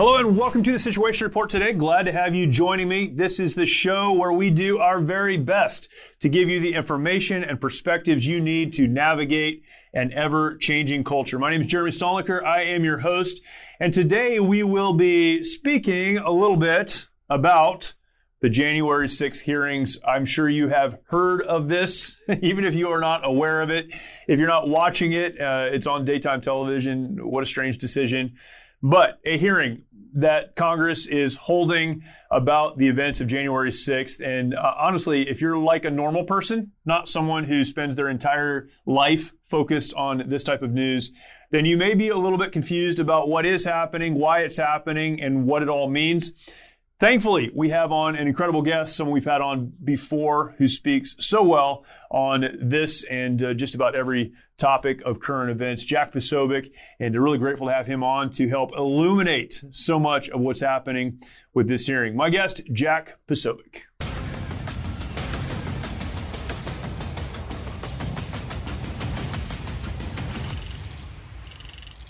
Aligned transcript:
Hello 0.00 0.16
and 0.16 0.34
welcome 0.34 0.62
to 0.62 0.72
the 0.72 0.78
Situation 0.78 1.26
Report 1.26 1.50
today. 1.50 1.74
Glad 1.74 2.06
to 2.06 2.12
have 2.12 2.34
you 2.34 2.46
joining 2.46 2.88
me. 2.88 3.08
This 3.08 3.38
is 3.38 3.54
the 3.54 3.66
show 3.66 4.12
where 4.12 4.32
we 4.32 4.48
do 4.48 4.78
our 4.78 4.98
very 4.98 5.36
best 5.36 5.90
to 6.20 6.30
give 6.30 6.48
you 6.48 6.58
the 6.58 6.72
information 6.72 7.44
and 7.44 7.60
perspectives 7.60 8.26
you 8.26 8.40
need 8.40 8.72
to 8.72 8.88
navigate 8.88 9.62
an 9.92 10.10
ever 10.14 10.56
changing 10.56 11.04
culture. 11.04 11.38
My 11.38 11.50
name 11.50 11.60
is 11.60 11.66
Jeremy 11.66 11.90
Stalnecker. 11.90 12.42
I 12.42 12.62
am 12.62 12.82
your 12.82 12.96
host. 12.96 13.42
And 13.78 13.92
today 13.92 14.40
we 14.40 14.62
will 14.62 14.94
be 14.94 15.44
speaking 15.44 16.16
a 16.16 16.30
little 16.30 16.56
bit 16.56 17.06
about 17.28 17.92
the 18.40 18.48
January 18.48 19.06
6th 19.06 19.42
hearings. 19.42 19.98
I'm 20.02 20.24
sure 20.24 20.48
you 20.48 20.68
have 20.68 20.96
heard 21.08 21.42
of 21.42 21.68
this, 21.68 22.16
even 22.40 22.64
if 22.64 22.72
you 22.72 22.88
are 22.88 23.00
not 23.00 23.28
aware 23.28 23.60
of 23.60 23.68
it. 23.68 23.94
If 24.26 24.38
you're 24.38 24.48
not 24.48 24.66
watching 24.66 25.12
it, 25.12 25.38
uh, 25.38 25.68
it's 25.70 25.86
on 25.86 26.06
daytime 26.06 26.40
television. 26.40 27.18
What 27.20 27.42
a 27.42 27.46
strange 27.46 27.76
decision. 27.76 28.38
But 28.82 29.20
a 29.26 29.36
hearing 29.36 29.82
that 30.14 30.56
Congress 30.56 31.06
is 31.06 31.36
holding 31.36 32.02
about 32.30 32.78
the 32.78 32.88
events 32.88 33.20
of 33.20 33.26
January 33.26 33.70
6th. 33.70 34.20
And 34.20 34.54
uh, 34.54 34.74
honestly, 34.78 35.28
if 35.28 35.40
you're 35.40 35.58
like 35.58 35.84
a 35.84 35.90
normal 35.90 36.24
person, 36.24 36.72
not 36.84 37.08
someone 37.08 37.44
who 37.44 37.64
spends 37.64 37.96
their 37.96 38.08
entire 38.08 38.68
life 38.86 39.32
focused 39.48 39.94
on 39.94 40.28
this 40.28 40.44
type 40.44 40.62
of 40.62 40.72
news, 40.72 41.12
then 41.50 41.64
you 41.64 41.76
may 41.76 41.94
be 41.94 42.08
a 42.08 42.16
little 42.16 42.38
bit 42.38 42.52
confused 42.52 43.00
about 43.00 43.28
what 43.28 43.44
is 43.44 43.64
happening, 43.64 44.14
why 44.14 44.40
it's 44.40 44.56
happening, 44.56 45.20
and 45.20 45.46
what 45.46 45.62
it 45.62 45.68
all 45.68 45.88
means. 45.88 46.32
Thankfully, 47.00 47.50
we 47.54 47.70
have 47.70 47.92
on 47.92 48.14
an 48.14 48.28
incredible 48.28 48.60
guest, 48.60 48.94
someone 48.94 49.14
we've 49.14 49.24
had 49.24 49.40
on 49.40 49.72
before 49.82 50.54
who 50.58 50.68
speaks 50.68 51.16
so 51.18 51.42
well 51.42 51.84
on 52.10 52.44
this 52.60 53.04
and 53.04 53.42
uh, 53.42 53.54
just 53.54 53.74
about 53.74 53.94
every 53.94 54.34
topic 54.60 55.00
of 55.04 55.18
current 55.18 55.50
events, 55.50 55.82
Jack 55.82 56.12
Posobiec, 56.12 56.70
and 57.00 57.14
really 57.16 57.38
grateful 57.38 57.66
to 57.66 57.72
have 57.72 57.86
him 57.86 58.04
on 58.04 58.30
to 58.32 58.48
help 58.48 58.72
illuminate 58.76 59.64
so 59.72 59.98
much 59.98 60.28
of 60.28 60.40
what's 60.40 60.60
happening 60.60 61.20
with 61.54 61.66
this 61.66 61.86
hearing. 61.86 62.14
My 62.14 62.30
guest, 62.30 62.62
Jack 62.72 63.16
Posobiec. 63.26 63.82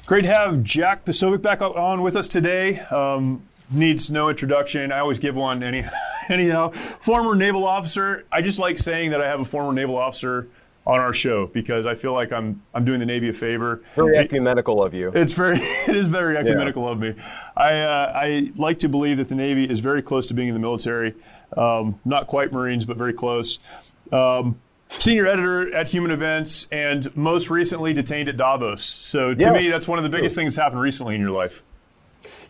Great 0.07 0.23
to 0.23 0.29
have 0.29 0.65
Jack 0.65 1.05
Posobiec 1.05 1.41
back 1.41 1.63
on 1.63 2.03
with 2.03 2.17
us 2.17 2.27
today. 2.27 2.81
Um, 2.81 3.43
needs 3.71 4.11
no 4.11 4.29
introduction. 4.29 4.91
I 4.91 4.99
always 4.99 5.21
give 5.21 5.37
one 5.37 5.63
any, 5.63 5.85
anyhow. 6.29 6.71
Former 7.01 7.37
naval 7.37 7.65
officer. 7.65 8.27
I 8.33 8.43
just 8.43 8.59
like 8.59 8.81
saying 8.81 9.13
that 9.13 9.21
I 9.21 9.29
have 9.29 9.39
a 9.39 9.45
former 9.45 9.73
naval 9.73 9.97
officer 9.97 10.49
on 10.91 10.99
our 10.99 11.15
show 11.15 11.47
because 11.47 11.87
I 11.87 11.95
feel 11.95 12.13
like 12.13 12.33
I'm 12.33 12.63
I'm 12.75 12.85
doing 12.85 12.99
the 12.99 13.07
Navy 13.07 13.29
a 13.29 13.33
favor. 13.33 13.83
Very 13.95 14.19
ecumenical 14.19 14.83
of 14.83 14.93
you. 14.93 15.13
It's 15.15 15.33
very 15.33 15.59
it 15.87 15.95
is 15.95 16.09
very 16.09 16.37
ecumenical 16.37 16.85
yeah. 16.85 16.91
of 16.91 16.99
me. 16.99 17.15
I 17.57 17.81
uh, 17.81 18.13
I 18.15 18.53
like 18.57 18.81
to 18.81 18.89
believe 18.89 19.19
that 19.19 19.29
the 19.29 19.37
Navy 19.37 19.65
is 19.65 19.79
very 19.79 20.03
close 20.03 20.27
to 20.27 20.35
being 20.35 20.49
in 20.49 20.55
the 20.55 20.61
military. 20.61 21.15
Um, 21.57 22.01
not 22.05 22.27
quite 22.27 22.53
Marines, 22.53 22.85
but 22.85 22.97
very 22.97 23.13
close. 23.13 23.61
Um, 24.11 24.61
senior 24.89 25.29
editor 25.29 25.73
at 25.73 25.87
Human 25.89 26.11
Events, 26.11 26.67
and 26.73 27.17
most 27.17 27.51
recently 27.51 27.93
detained 27.93 28.29
at 28.29 28.37
Davos. 28.37 28.99
So 29.01 29.33
to 29.33 29.41
yes. 29.41 29.65
me, 29.65 29.71
that's 29.71 29.87
one 29.87 29.99
of 29.99 30.05
the 30.05 30.11
biggest 30.11 30.35
things 30.35 30.57
that's 30.57 30.65
happened 30.65 30.81
recently 30.81 31.15
in 31.15 31.21
your 31.21 31.31
life. 31.31 31.63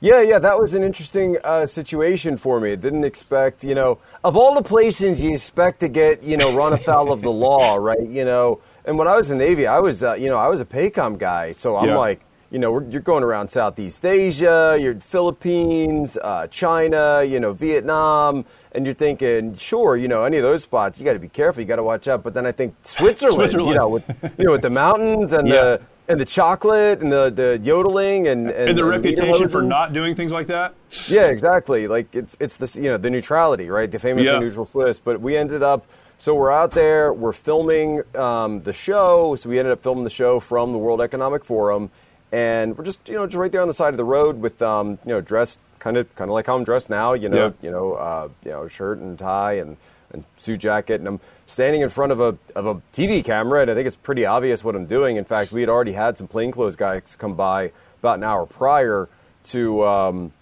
Yeah, 0.03 0.23
yeah, 0.23 0.39
that 0.39 0.59
was 0.59 0.73
an 0.73 0.83
interesting 0.83 1.37
uh, 1.45 1.67
situation 1.67 2.39
for 2.39 2.59
me. 2.59 2.75
Didn't 2.75 3.05
expect, 3.05 3.63
you 3.65 3.75
know, 3.75 3.99
of 4.25 4.35
all 4.35 4.55
the 4.55 4.63
places 4.63 5.23
you 5.23 5.33
expect 5.33 5.81
to 5.81 5.89
get, 5.89 6.23
you 6.23 6.39
know, 6.39 6.55
run 6.55 6.73
afoul 6.73 7.13
of 7.13 7.21
the 7.21 7.31
law, 7.31 7.75
right? 7.79 8.09
You 8.09 8.25
know, 8.25 8.61
and 8.87 8.97
when 8.97 9.07
I 9.07 9.17
was 9.17 9.31
in 9.31 9.37
the 9.37 9.45
Navy, 9.45 9.67
I 9.67 9.79
was, 9.79 10.03
uh, 10.03 10.15
you 10.15 10.29
know, 10.29 10.39
I 10.39 10.49
was 10.49 10.63
a 10.63 10.65
PACOM 10.65 11.19
guy, 11.19 11.53
so 11.53 11.77
I'm 11.77 11.89
yeah. 11.89 11.99
like, 11.99 12.23
you 12.51 12.59
know, 12.59 12.81
you're 12.81 13.03
going 13.03 13.23
around 13.23 13.49
Southeast 13.49 14.05
Asia, 14.05 14.77
you're 14.81 14.99
Philippines, 14.99 16.17
uh, 16.17 16.47
China, 16.47 17.23
you 17.23 17.39
know, 17.39 17.53
Vietnam, 17.53 18.47
and 18.73 18.87
you're 18.87 18.95
thinking, 18.95 19.55
sure, 19.55 19.97
you 19.97 20.09
know, 20.09 20.25
any 20.25 20.39
of 20.39 20.43
those 20.43 20.63
spots, 20.63 20.99
you 20.99 21.05
got 21.05 21.13
to 21.13 21.19
be 21.19 21.29
careful, 21.29 21.61
you 21.61 21.69
got 21.69 21.77
to 21.77 21.83
watch 21.83 22.09
out. 22.09 22.23
But 22.23 22.35
then 22.35 22.47
I 22.47 22.53
think 22.53 22.75
Switzerland, 22.83 23.35
Switzerland, 23.51 23.69
you 23.69 23.75
know, 23.77 23.89
with 23.89 24.05
you 24.39 24.47
know, 24.47 24.53
with 24.53 24.63
the 24.63 24.71
mountains 24.71 25.33
and 25.33 25.47
yeah. 25.49 25.63
the 25.63 25.83
and 26.11 26.21
the 26.21 26.25
chocolate 26.25 27.01
and 27.01 27.11
the, 27.11 27.31
the 27.31 27.61
yodeling 27.63 28.27
and 28.27 28.51
and, 28.51 28.71
and 28.71 28.79
the 28.79 28.83
and 28.83 28.91
reputation 28.91 29.49
for 29.49 29.63
not 29.63 29.93
doing 29.93 30.15
things 30.15 30.33
like 30.33 30.49
that. 30.49 30.75
Yeah, 31.07 31.27
exactly. 31.27 31.87
Like 31.87 32.15
it's 32.15 32.37
it's 32.41 32.57
this 32.57 32.77
you 32.77 32.85
know 32.91 32.97
the 32.97 33.11
neutrality, 33.11 33.71
right? 33.71 33.91
The 33.91 33.99
famous 33.99 34.27
yeah. 34.27 34.39
neutral 34.39 34.67
Swiss. 34.67 34.99
But 34.99 35.21
we 35.21 35.37
ended 35.37 35.63
up. 35.63 35.87
So 36.19 36.35
we're 36.35 36.53
out 36.53 36.73
there. 36.73 37.15
We're 37.15 37.33
filming 37.33 38.03
um, 38.15 38.63
the 38.63 38.75
show. 38.75 39.37
So 39.37 39.49
we 39.49 39.59
ended 39.59 39.73
up 39.73 39.83
filming 39.83 40.05
the 40.05 40.11
show 40.11 40.39
from 40.39 40.73
the 40.73 40.79
World 40.79 41.01
Economic 41.01 41.47
Forum, 41.47 41.91
and 42.31 42.77
we're 42.77 42.85
just 42.85 43.09
you 43.09 43.15
know 43.15 43.27
just 43.27 43.39
right 43.39 43.51
there 43.51 43.63
on 43.63 43.69
the 43.69 43.75
side 43.75 43.95
of 43.95 43.97
the 43.97 44.05
road 44.05 44.41
with 44.41 44.61
um, 44.61 44.99
you 45.07 45.13
know 45.13 45.21
dressed 45.21 45.59
kind 45.79 45.97
of 45.97 46.15
kind 46.15 46.29
of 46.29 46.35
like 46.35 46.47
how 46.47 46.57
I'm 46.57 46.65
dressed 46.65 46.91
now. 46.91 47.15
You 47.15 47.29
know, 47.29 47.47
yeah. 47.47 47.53
you 47.63 47.71
know, 47.71 47.95
uh, 47.95 48.29
you 48.45 48.51
know, 48.51 48.69
shirt 48.69 48.99
and 48.99 49.19
tie 49.19 49.55
and 49.55 49.77
and 50.13 50.25
suit 50.37 50.61
jacket, 50.61 51.01
and 51.01 51.09
I'm 51.09 51.21
standing 51.47 51.83
in 51.83 51.91
front 51.91 52.13
of 52.13 52.21
a 52.21 52.37
of 52.55 52.67
a 52.67 52.75
TV 52.93 53.25
camera, 53.25 53.63
and 53.63 53.71
I 53.71 53.75
think 53.75 53.87
it's 53.87 53.97
pretty 53.97 54.27
obvious 54.27 54.65
what 54.65 54.75
I'm 54.75 54.87
doing. 54.87 55.17
In 55.17 55.25
fact, 55.25 55.53
we 55.53 55.61
had 55.61 55.69
already 55.69 55.93
had 55.93 56.19
some 56.19 56.29
plainclothes 56.29 56.77
guys 56.77 57.17
come 57.19 57.35
by 57.35 57.73
about 58.01 58.19
an 58.19 58.25
hour 58.25 58.47
prior 58.47 59.09
to. 59.45 59.85
Um, 59.87 60.33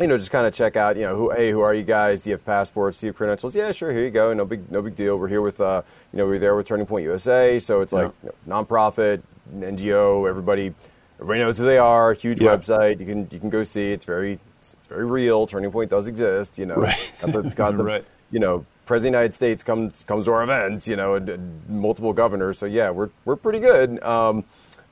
you 0.00 0.06
know, 0.06 0.16
just 0.16 0.30
kind 0.30 0.46
of 0.46 0.54
check 0.54 0.76
out, 0.76 0.96
you 0.96 1.02
know, 1.02 1.14
who, 1.14 1.30
hey, 1.30 1.50
who 1.50 1.60
are 1.60 1.74
you 1.74 1.82
guys? 1.82 2.24
Do 2.24 2.30
you 2.30 2.34
have 2.34 2.44
passports? 2.44 2.98
Do 2.98 3.06
you 3.06 3.10
have 3.10 3.16
credentials? 3.16 3.54
Yeah, 3.54 3.70
sure, 3.72 3.92
here 3.92 4.02
you 4.02 4.10
go. 4.10 4.32
No 4.32 4.46
big, 4.46 4.70
no 4.72 4.80
big 4.80 4.96
deal. 4.96 5.18
We're 5.18 5.28
here 5.28 5.42
with, 5.42 5.60
uh, 5.60 5.82
you 6.10 6.16
know, 6.16 6.24
we're 6.24 6.38
there 6.38 6.56
with 6.56 6.66
Turning 6.66 6.86
Point 6.86 7.04
USA, 7.04 7.60
so 7.60 7.82
it's 7.82 7.92
like 7.92 8.10
yeah. 8.22 8.30
you 8.30 8.34
know, 8.46 8.64
nonprofit, 8.64 9.20
NGO. 9.54 10.26
Everybody, 10.26 10.72
everybody 11.16 11.40
knows 11.40 11.58
who 11.58 11.66
they 11.66 11.76
are. 11.76 12.14
Huge 12.14 12.40
yeah. 12.40 12.56
website. 12.56 12.98
You 12.98 13.06
can 13.06 13.28
you 13.30 13.38
can 13.38 13.50
go 13.50 13.62
see. 13.62 13.92
It's 13.92 14.06
very 14.06 14.38
it's 14.60 14.88
very 14.88 15.04
real. 15.04 15.46
Turning 15.46 15.70
Point 15.70 15.90
does 15.90 16.06
exist. 16.06 16.58
You 16.58 16.66
know, 16.66 16.76
right. 16.76 17.12
got 17.20 17.32
the, 17.32 17.42
got 17.50 17.76
the 17.76 17.84
right. 17.84 18.04
you 18.30 18.40
know 18.40 18.64
President 18.90 19.14
of 19.14 19.18
the 19.20 19.22
United 19.22 19.34
States 19.34 19.62
comes 19.62 20.02
comes 20.02 20.24
to 20.24 20.32
our 20.32 20.42
events, 20.42 20.88
you 20.88 20.96
know, 20.96 21.14
and, 21.14 21.28
and 21.28 21.68
multiple 21.68 22.12
governors. 22.12 22.58
So 22.58 22.66
yeah, 22.66 22.90
we're 22.90 23.10
we're 23.24 23.36
pretty 23.36 23.60
good. 23.60 24.02
Um, 24.02 24.42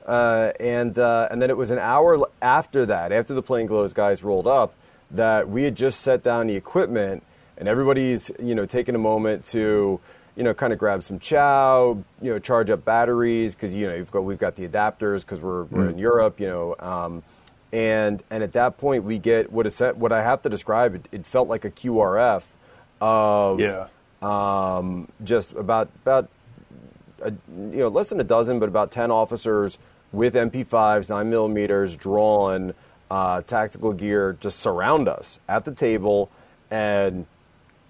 uh, 0.07 0.53
and 0.57 0.97
uh, 0.97 1.27
and 1.29 1.41
then 1.41 1.49
it 1.49 1.57
was 1.57 1.69
an 1.69 1.79
hour 1.79 2.25
after 2.41 2.85
that, 2.85 3.11
after 3.11 3.33
the 3.33 3.41
plainclothes 3.41 3.91
guys 3.91 4.23
rolled 4.23 4.47
up, 4.47 4.73
that 5.11 5.49
we 5.49 5.63
had 5.63 5.75
just 5.75 5.99
set 5.99 6.23
down 6.23 6.47
the 6.47 6.55
equipment, 6.55 7.23
and 7.57 7.67
everybody's 7.67 8.31
you 8.39 8.55
know 8.55 8.65
taking 8.65 8.95
a 8.95 8.99
moment 8.99 9.43
to 9.47 9.99
you 10.37 10.43
know 10.43 10.53
kind 10.53 10.71
of 10.71 10.79
grab 10.79 11.03
some 11.03 11.19
chow, 11.19 12.01
you 12.21 12.31
know, 12.31 12.39
charge 12.39 12.69
up 12.69 12.85
batteries 12.85 13.53
because 13.53 13.75
you 13.75 13.85
know 13.85 13.95
you've 13.95 14.11
got 14.11 14.21
we've 14.21 14.39
got 14.39 14.55
the 14.55 14.65
adapters 14.65 15.25
because 15.25 15.41
we're 15.41 15.65
we're 15.65 15.87
mm. 15.87 15.89
in 15.89 15.97
Europe, 15.97 16.39
you 16.39 16.47
know. 16.47 16.73
Um, 16.79 17.21
and 17.73 18.23
and 18.29 18.43
at 18.43 18.53
that 18.53 18.77
point 18.77 19.03
we 19.03 19.17
get 19.17 19.51
what 19.51 19.67
is 19.67 19.77
what 19.95 20.13
I 20.13 20.23
have 20.23 20.41
to 20.43 20.49
describe. 20.49 20.95
It, 20.95 21.05
it 21.11 21.25
felt 21.25 21.49
like 21.49 21.65
a 21.65 21.69
QRF 21.69 22.43
of 23.01 23.59
yeah. 23.59 23.87
um, 24.21 25.07
just 25.23 25.51
about 25.53 25.89
about 26.03 26.29
a, 27.21 27.31
you 27.31 27.77
know 27.77 27.87
less 27.87 28.09
than 28.09 28.19
a 28.19 28.23
dozen, 28.23 28.59
but 28.59 28.69
about 28.69 28.91
ten 28.91 29.11
officers 29.11 29.77
with 30.11 30.33
MP5s, 30.33 31.09
nine 31.09 31.29
millimeters, 31.29 31.95
drawn, 31.95 32.73
uh, 33.11 33.41
tactical 33.41 33.93
gear, 33.93 34.37
just 34.39 34.59
surround 34.59 35.07
us 35.07 35.39
at 35.47 35.65
the 35.65 35.71
table 35.71 36.29
and 36.71 37.25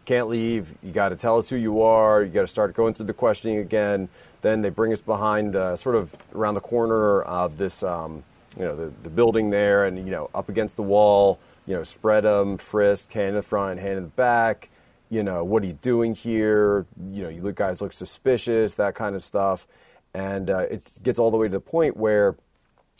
can't 0.05 0.27
leave. 0.27 0.73
You 0.83 0.91
got 0.91 1.09
to 1.09 1.15
tell 1.15 1.37
us 1.37 1.49
who 1.49 1.55
you 1.55 1.81
are. 1.81 2.23
You 2.23 2.29
got 2.29 2.41
to 2.41 2.47
start 2.47 2.73
going 2.73 2.93
through 2.93 3.05
the 3.05 3.13
questioning 3.13 3.59
again. 3.59 4.09
Then 4.41 4.61
they 4.61 4.69
bring 4.69 4.91
us 4.91 5.01
behind, 5.01 5.55
uh, 5.55 5.75
sort 5.75 5.95
of 5.95 6.15
around 6.33 6.55
the 6.55 6.61
corner 6.61 7.21
of 7.21 7.57
this, 7.57 7.83
um, 7.83 8.23
you 8.57 8.63
know, 8.63 8.75
the, 8.75 8.91
the 9.03 9.09
building 9.09 9.49
there, 9.49 9.85
and 9.85 9.97
you 9.97 10.11
know, 10.11 10.29
up 10.33 10.49
against 10.49 10.75
the 10.75 10.83
wall. 10.83 11.39
You 11.67 11.75
know, 11.75 11.83
spread 11.83 12.23
them, 12.23 12.57
frisk, 12.57 13.11
hand 13.11 13.29
in 13.29 13.35
the 13.35 13.43
front, 13.43 13.79
hand 13.79 13.97
in 13.97 14.03
the 14.03 14.09
back 14.09 14.69
you 15.09 15.23
know, 15.23 15.43
what 15.43 15.63
are 15.63 15.65
you 15.65 15.73
doing 15.73 16.13
here? 16.13 16.85
You 17.11 17.23
know, 17.23 17.29
you 17.29 17.41
look, 17.41 17.55
guys 17.55 17.81
look 17.81 17.93
suspicious, 17.93 18.75
that 18.75 18.95
kind 18.95 19.15
of 19.15 19.23
stuff. 19.23 19.67
And 20.13 20.49
uh, 20.49 20.65
it 20.69 20.91
gets 21.03 21.19
all 21.19 21.31
the 21.31 21.37
way 21.37 21.47
to 21.47 21.51
the 21.51 21.59
point 21.59 21.97
where, 21.97 22.35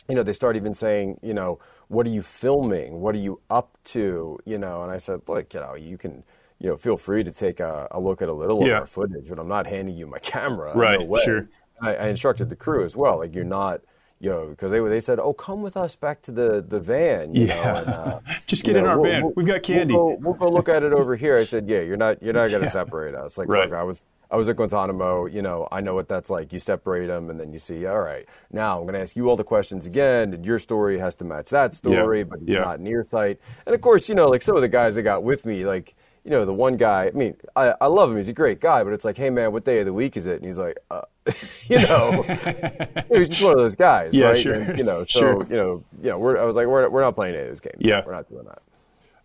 you 0.08 0.14
know, 0.14 0.22
they 0.22 0.32
start 0.32 0.56
even 0.56 0.74
saying, 0.74 1.18
you 1.22 1.34
know, 1.34 1.58
what 1.88 2.06
are 2.06 2.10
you 2.10 2.22
filming? 2.22 3.00
What 3.00 3.14
are 3.14 3.18
you 3.18 3.40
up 3.48 3.76
to? 3.86 4.38
You 4.44 4.58
know, 4.58 4.82
and 4.82 4.92
I 4.92 4.98
said, 4.98 5.20
look, 5.28 5.52
you 5.54 5.60
know, 5.60 5.74
you 5.74 5.98
can, 5.98 6.22
you 6.58 6.68
know, 6.68 6.76
feel 6.76 6.96
free 6.96 7.24
to 7.24 7.32
take 7.32 7.60
a, 7.60 7.88
a 7.90 8.00
look 8.00 8.22
at 8.22 8.28
a 8.28 8.32
little 8.32 8.66
yeah. 8.66 8.74
of 8.74 8.80
our 8.80 8.86
footage, 8.86 9.28
but 9.28 9.38
I'm 9.38 9.48
not 9.48 9.66
handing 9.66 9.96
you 9.96 10.06
my 10.06 10.18
camera. 10.18 10.76
Right, 10.76 11.00
no 11.08 11.16
sure. 11.18 11.48
I, 11.80 11.94
I 11.94 12.08
instructed 12.08 12.48
the 12.48 12.56
crew 12.56 12.84
as 12.84 12.94
well, 12.94 13.18
like 13.18 13.34
you're 13.34 13.44
not, 13.44 13.80
you 14.20 14.28
know, 14.28 14.48
because 14.48 14.70
they 14.70 14.80
they 14.80 15.00
said, 15.00 15.18
"Oh, 15.18 15.32
come 15.32 15.62
with 15.62 15.78
us 15.78 15.96
back 15.96 16.20
to 16.22 16.30
the 16.30 16.62
the 16.66 16.78
van." 16.78 17.34
You 17.34 17.46
yeah. 17.46 17.62
know, 17.62 17.78
and, 17.78 17.88
uh, 17.88 18.20
just 18.46 18.64
get 18.64 18.76
in 18.76 18.84
know, 18.84 18.90
our 18.90 19.00
we'll, 19.00 19.10
van. 19.10 19.22
We'll, 19.22 19.32
We've 19.34 19.46
got 19.46 19.62
candy. 19.62 19.94
We'll 19.94 20.16
go, 20.16 20.18
we'll 20.20 20.34
go, 20.34 20.50
look 20.50 20.68
at 20.68 20.82
it 20.82 20.92
over 20.92 21.16
here. 21.16 21.38
I 21.38 21.44
said, 21.44 21.66
"Yeah, 21.68 21.80
you're 21.80 21.96
not 21.96 22.22
you're 22.22 22.34
not 22.34 22.50
going 22.50 22.60
to 22.60 22.66
yeah. 22.66 22.72
separate 22.72 23.14
us." 23.14 23.38
Like, 23.38 23.48
right. 23.48 23.70
look, 23.70 23.78
I 23.78 23.82
was 23.82 24.02
I 24.30 24.36
was 24.36 24.50
at 24.50 24.56
Guantanamo. 24.56 25.24
You 25.24 25.40
know, 25.40 25.66
I 25.72 25.80
know 25.80 25.94
what 25.94 26.06
that's 26.06 26.28
like. 26.28 26.52
You 26.52 26.60
separate 26.60 27.06
them, 27.06 27.30
and 27.30 27.40
then 27.40 27.50
you 27.50 27.58
see, 27.58 27.86
all 27.86 28.00
right, 28.00 28.28
now 28.52 28.78
I'm 28.78 28.84
going 28.84 28.94
to 28.94 29.00
ask 29.00 29.16
you 29.16 29.30
all 29.30 29.36
the 29.36 29.44
questions 29.44 29.86
again, 29.86 30.34
and 30.34 30.44
your 30.44 30.58
story 30.58 30.98
has 30.98 31.14
to 31.16 31.24
match 31.24 31.48
that 31.48 31.72
story, 31.72 32.18
yeah. 32.18 32.24
but 32.24 32.40
it's 32.42 32.50
not 32.50 32.78
near 32.78 33.06
sight. 33.08 33.40
And 33.64 33.74
of 33.74 33.80
course, 33.80 34.06
you 34.10 34.14
know, 34.14 34.28
like 34.28 34.42
some 34.42 34.54
of 34.54 34.60
the 34.60 34.68
guys 34.68 34.96
that 34.96 35.02
got 35.02 35.22
with 35.22 35.46
me, 35.46 35.64
like 35.64 35.94
you 36.24 36.30
know, 36.30 36.44
the 36.44 36.52
one 36.52 36.76
guy, 36.76 37.06
I 37.06 37.10
mean, 37.12 37.34
I, 37.56 37.74
I 37.80 37.86
love 37.86 38.10
him. 38.10 38.16
He's 38.16 38.28
a 38.28 38.34
great 38.34 38.60
guy, 38.60 38.84
but 38.84 38.92
it's 38.92 39.04
like, 39.04 39.16
hey, 39.16 39.30
man, 39.30 39.52
what 39.52 39.64
day 39.64 39.80
of 39.80 39.86
the 39.86 39.92
week 39.92 40.16
is 40.16 40.26
it? 40.26 40.36
And 40.36 40.44
he's 40.44 40.58
like, 40.58 40.76
uh, 40.90 41.02
you 41.66 41.78
know, 41.78 42.22
he's 43.12 43.30
just 43.30 43.42
one 43.42 43.52
of 43.52 43.58
those 43.58 43.76
guys, 43.76 44.12
yeah, 44.12 44.26
right? 44.26 44.42
Sure. 44.42 44.54
And, 44.54 44.78
you 44.78 44.84
know, 44.84 45.04
so, 45.08 45.20
sure. 45.20 45.46
you 45.48 45.56
know, 45.56 45.84
you 46.02 46.10
know, 46.10 46.18
we're, 46.18 46.38
I 46.38 46.44
was 46.44 46.56
like, 46.56 46.66
we're, 46.66 46.88
we're 46.88 47.00
not 47.00 47.14
playing 47.14 47.34
any 47.34 47.44
of 47.44 47.48
those 47.48 47.60
games. 47.60 47.76
Yeah. 47.78 48.02
We're 48.04 48.12
not 48.12 48.28
doing 48.28 48.44
that. 48.44 48.62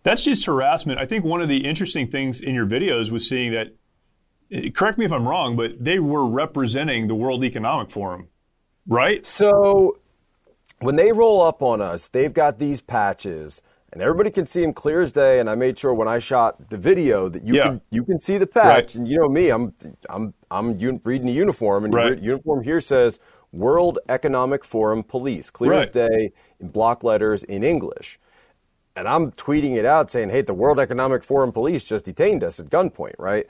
That's 0.04 0.22
just 0.22 0.46
harassment. 0.46 0.98
I 0.98 1.06
think 1.06 1.24
one 1.24 1.42
of 1.42 1.48
the 1.48 1.66
interesting 1.66 2.08
things 2.08 2.40
in 2.40 2.54
your 2.54 2.66
videos 2.66 3.10
was 3.10 3.28
seeing 3.28 3.52
that, 3.52 3.74
eh, 4.50 4.70
correct 4.70 4.98
me 4.98 5.04
if 5.04 5.12
I'm 5.12 5.28
wrong, 5.28 5.56
but 5.56 5.84
they 5.84 5.98
were 5.98 6.24
representing 6.24 7.08
the 7.08 7.14
World 7.14 7.44
Economic 7.44 7.90
Forum, 7.90 8.28
right? 8.86 9.26
So 9.26 9.98
when 10.80 10.96
they 10.96 11.12
roll 11.12 11.42
up 11.42 11.60
on 11.60 11.82
us, 11.82 12.08
they've 12.08 12.32
got 12.32 12.58
these 12.58 12.80
patches– 12.80 13.60
and 13.92 14.02
everybody 14.02 14.30
can 14.30 14.46
see 14.46 14.62
him 14.62 14.72
clear 14.72 15.00
as 15.00 15.12
day. 15.12 15.40
And 15.40 15.48
I 15.48 15.54
made 15.54 15.78
sure 15.78 15.94
when 15.94 16.08
I 16.08 16.18
shot 16.18 16.70
the 16.70 16.76
video 16.76 17.28
that 17.28 17.44
you 17.44 17.54
yeah. 17.54 17.64
can 17.64 17.80
you 17.90 18.04
can 18.04 18.20
see 18.20 18.38
the 18.38 18.46
patch. 18.46 18.64
Right. 18.66 18.94
And 18.94 19.08
you 19.08 19.18
know 19.18 19.28
me, 19.28 19.50
I'm 19.50 19.74
I'm 20.10 20.34
I'm 20.50 20.78
reading 21.04 21.26
the 21.26 21.32
uniform, 21.32 21.84
and 21.84 21.94
right. 21.94 22.16
the 22.16 22.22
uniform 22.22 22.62
here 22.62 22.80
says 22.80 23.20
World 23.52 23.98
Economic 24.08 24.64
Forum 24.64 25.02
Police, 25.02 25.50
clear 25.50 25.72
right. 25.72 25.88
as 25.88 25.94
day 25.94 26.32
in 26.60 26.68
block 26.68 27.02
letters 27.02 27.42
in 27.42 27.64
English. 27.64 28.18
And 28.94 29.06
I'm 29.06 29.32
tweeting 29.32 29.76
it 29.76 29.84
out 29.84 30.10
saying, 30.10 30.30
"Hey, 30.30 30.42
the 30.42 30.54
World 30.54 30.80
Economic 30.80 31.22
Forum 31.22 31.52
Police 31.52 31.84
just 31.84 32.04
detained 32.04 32.42
us 32.42 32.58
at 32.60 32.66
gunpoint," 32.66 33.14
right? 33.18 33.46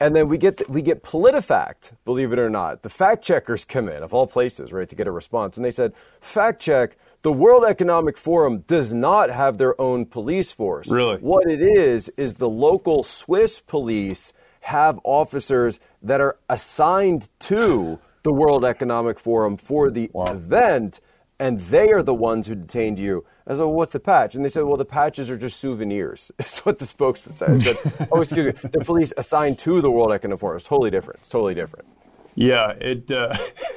And 0.00 0.14
then 0.14 0.28
we 0.28 0.38
get 0.38 0.58
the, 0.58 0.64
we 0.68 0.80
get 0.80 1.02
PolitiFact, 1.02 1.92
believe 2.04 2.32
it 2.32 2.38
or 2.38 2.48
not. 2.48 2.82
The 2.82 2.88
fact 2.88 3.24
checkers 3.24 3.64
come 3.64 3.88
in 3.88 4.02
of 4.04 4.14
all 4.14 4.28
places, 4.28 4.72
right, 4.72 4.88
to 4.88 4.94
get 4.94 5.08
a 5.08 5.12
response, 5.12 5.56
and 5.56 5.64
they 5.64 5.70
said, 5.70 5.92
"Fact 6.20 6.60
check." 6.60 6.96
The 7.22 7.32
World 7.32 7.64
Economic 7.64 8.16
Forum 8.16 8.60
does 8.68 8.94
not 8.94 9.28
have 9.30 9.58
their 9.58 9.80
own 9.80 10.06
police 10.06 10.52
force. 10.52 10.88
Really? 10.88 11.16
What 11.16 11.50
it 11.50 11.60
is, 11.60 12.08
is 12.10 12.34
the 12.34 12.48
local 12.48 13.02
Swiss 13.02 13.58
police 13.60 14.32
have 14.60 15.00
officers 15.02 15.80
that 16.00 16.20
are 16.20 16.38
assigned 16.48 17.28
to 17.40 17.98
the 18.22 18.32
World 18.32 18.64
Economic 18.64 19.18
Forum 19.18 19.56
for 19.56 19.90
the 19.90 20.10
wow. 20.12 20.26
event, 20.26 21.00
and 21.40 21.58
they 21.58 21.90
are 21.90 22.04
the 22.04 22.14
ones 22.14 22.46
who 22.46 22.54
detained 22.54 23.00
you. 23.00 23.24
I 23.48 23.54
said, 23.54 23.60
well, 23.60 23.72
what's 23.72 23.94
the 23.94 24.00
patch? 24.00 24.36
And 24.36 24.44
they 24.44 24.48
said, 24.48 24.62
well, 24.62 24.76
the 24.76 24.84
patches 24.84 25.28
are 25.28 25.36
just 25.36 25.58
souvenirs. 25.58 26.30
It's 26.38 26.64
what 26.64 26.78
the 26.78 26.86
spokesman 26.86 27.34
said. 27.34 27.50
I 27.50 27.58
said, 27.58 28.08
oh, 28.12 28.20
excuse 28.20 28.54
me, 28.54 28.70
the 28.70 28.84
police 28.84 29.12
assigned 29.16 29.58
to 29.60 29.80
the 29.80 29.90
World 29.90 30.12
Economic 30.12 30.38
Forum. 30.38 30.56
It's 30.56 30.66
totally 30.66 30.92
different. 30.92 31.18
It's 31.20 31.28
totally 31.28 31.54
different. 31.54 31.88
Yeah, 32.36 32.70
it. 32.80 33.10
Uh, 33.10 33.34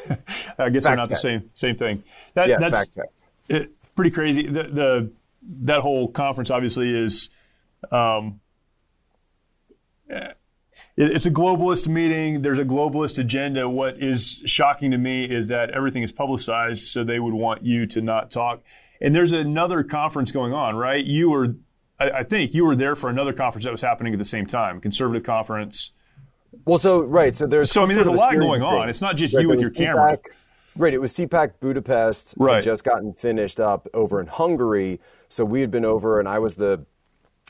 I 0.60 0.70
guess 0.70 0.84
fact 0.84 0.84
they're 0.84 0.96
not 0.96 1.10
check. 1.10 1.10
the 1.10 1.16
same 1.16 1.50
same 1.56 1.76
thing. 1.78 2.04
That, 2.36 2.48
yeah, 2.48 2.60
that's, 2.60 2.76
fact 2.76 2.92
check 2.96 3.08
it, 3.50 3.72
pretty 3.96 4.12
crazy. 4.12 4.48
The, 4.48 4.64
the, 4.64 5.12
that 5.64 5.82
whole 5.82 6.08
conference 6.08 6.50
obviously 6.50 6.96
is. 6.96 7.30
Um, 7.92 8.40
it, 10.08 10.36
it's 10.98 11.26
a 11.26 11.32
globalist 11.32 11.88
meeting. 11.88 12.42
There's 12.42 12.60
a 12.60 12.66
globalist 12.66 13.18
agenda. 13.18 13.68
What 13.68 14.02
is 14.02 14.42
shocking 14.46 14.92
to 14.92 14.98
me 14.98 15.26
is 15.26 15.48
that 15.48 15.72
everything 15.72 16.04
is 16.04 16.12
publicized, 16.12 16.84
so 16.84 17.04
they 17.04 17.20
would 17.20 17.34
want 17.34 17.64
you 17.64 17.86
to 17.88 18.02
not 18.02 18.32
talk. 18.32 18.62
And 19.00 19.16
there's 19.16 19.32
another 19.32 19.84
conference 19.84 20.32
going 20.32 20.54
on, 20.54 20.76
right? 20.76 21.04
You 21.04 21.32
were, 21.32 21.56
I, 22.00 22.12
I 22.12 22.24
think, 22.24 22.54
you 22.54 22.66
were 22.66 22.76
there 22.76 22.96
for 22.96 23.10
another 23.10 23.34
conference 23.34 23.66
that 23.66 23.72
was 23.72 23.82
happening 23.82 24.14
at 24.14 24.20
the 24.20 24.26
same 24.26 24.46
time, 24.46 24.80
conservative 24.80 25.24
conference. 25.24 25.92
Well, 26.66 26.78
so 26.78 27.02
right, 27.02 27.36
so 27.36 27.48
there's 27.48 27.72
so 27.72 27.82
I 27.82 27.86
mean, 27.86 27.96
there's 27.96 28.08
a 28.08 28.12
lot 28.12 28.38
going 28.38 28.62
on. 28.62 28.90
It's 28.90 29.02
not 29.02 29.16
just 29.16 29.34
right, 29.34 29.42
you 29.42 29.50
with 29.50 29.62
your 29.62 29.70
camera. 29.70 30.20
Right, 30.76 30.94
it 30.94 31.02
was 31.02 31.14
CPAC 31.14 31.54
Budapest. 31.60 32.34
Right, 32.38 32.56
had 32.56 32.64
just 32.64 32.84
gotten 32.84 33.14
finished 33.14 33.60
up 33.60 33.88
over 33.94 34.22
in 34.22 34.28
Hungary. 34.28 35.00
So 35.30 35.44
we 35.44 35.62
had 35.62 35.72
been 35.72 35.86
over, 35.86 36.20
and 36.20 36.28
I 36.28 36.40
was 36.40 36.56
the, 36.56 36.86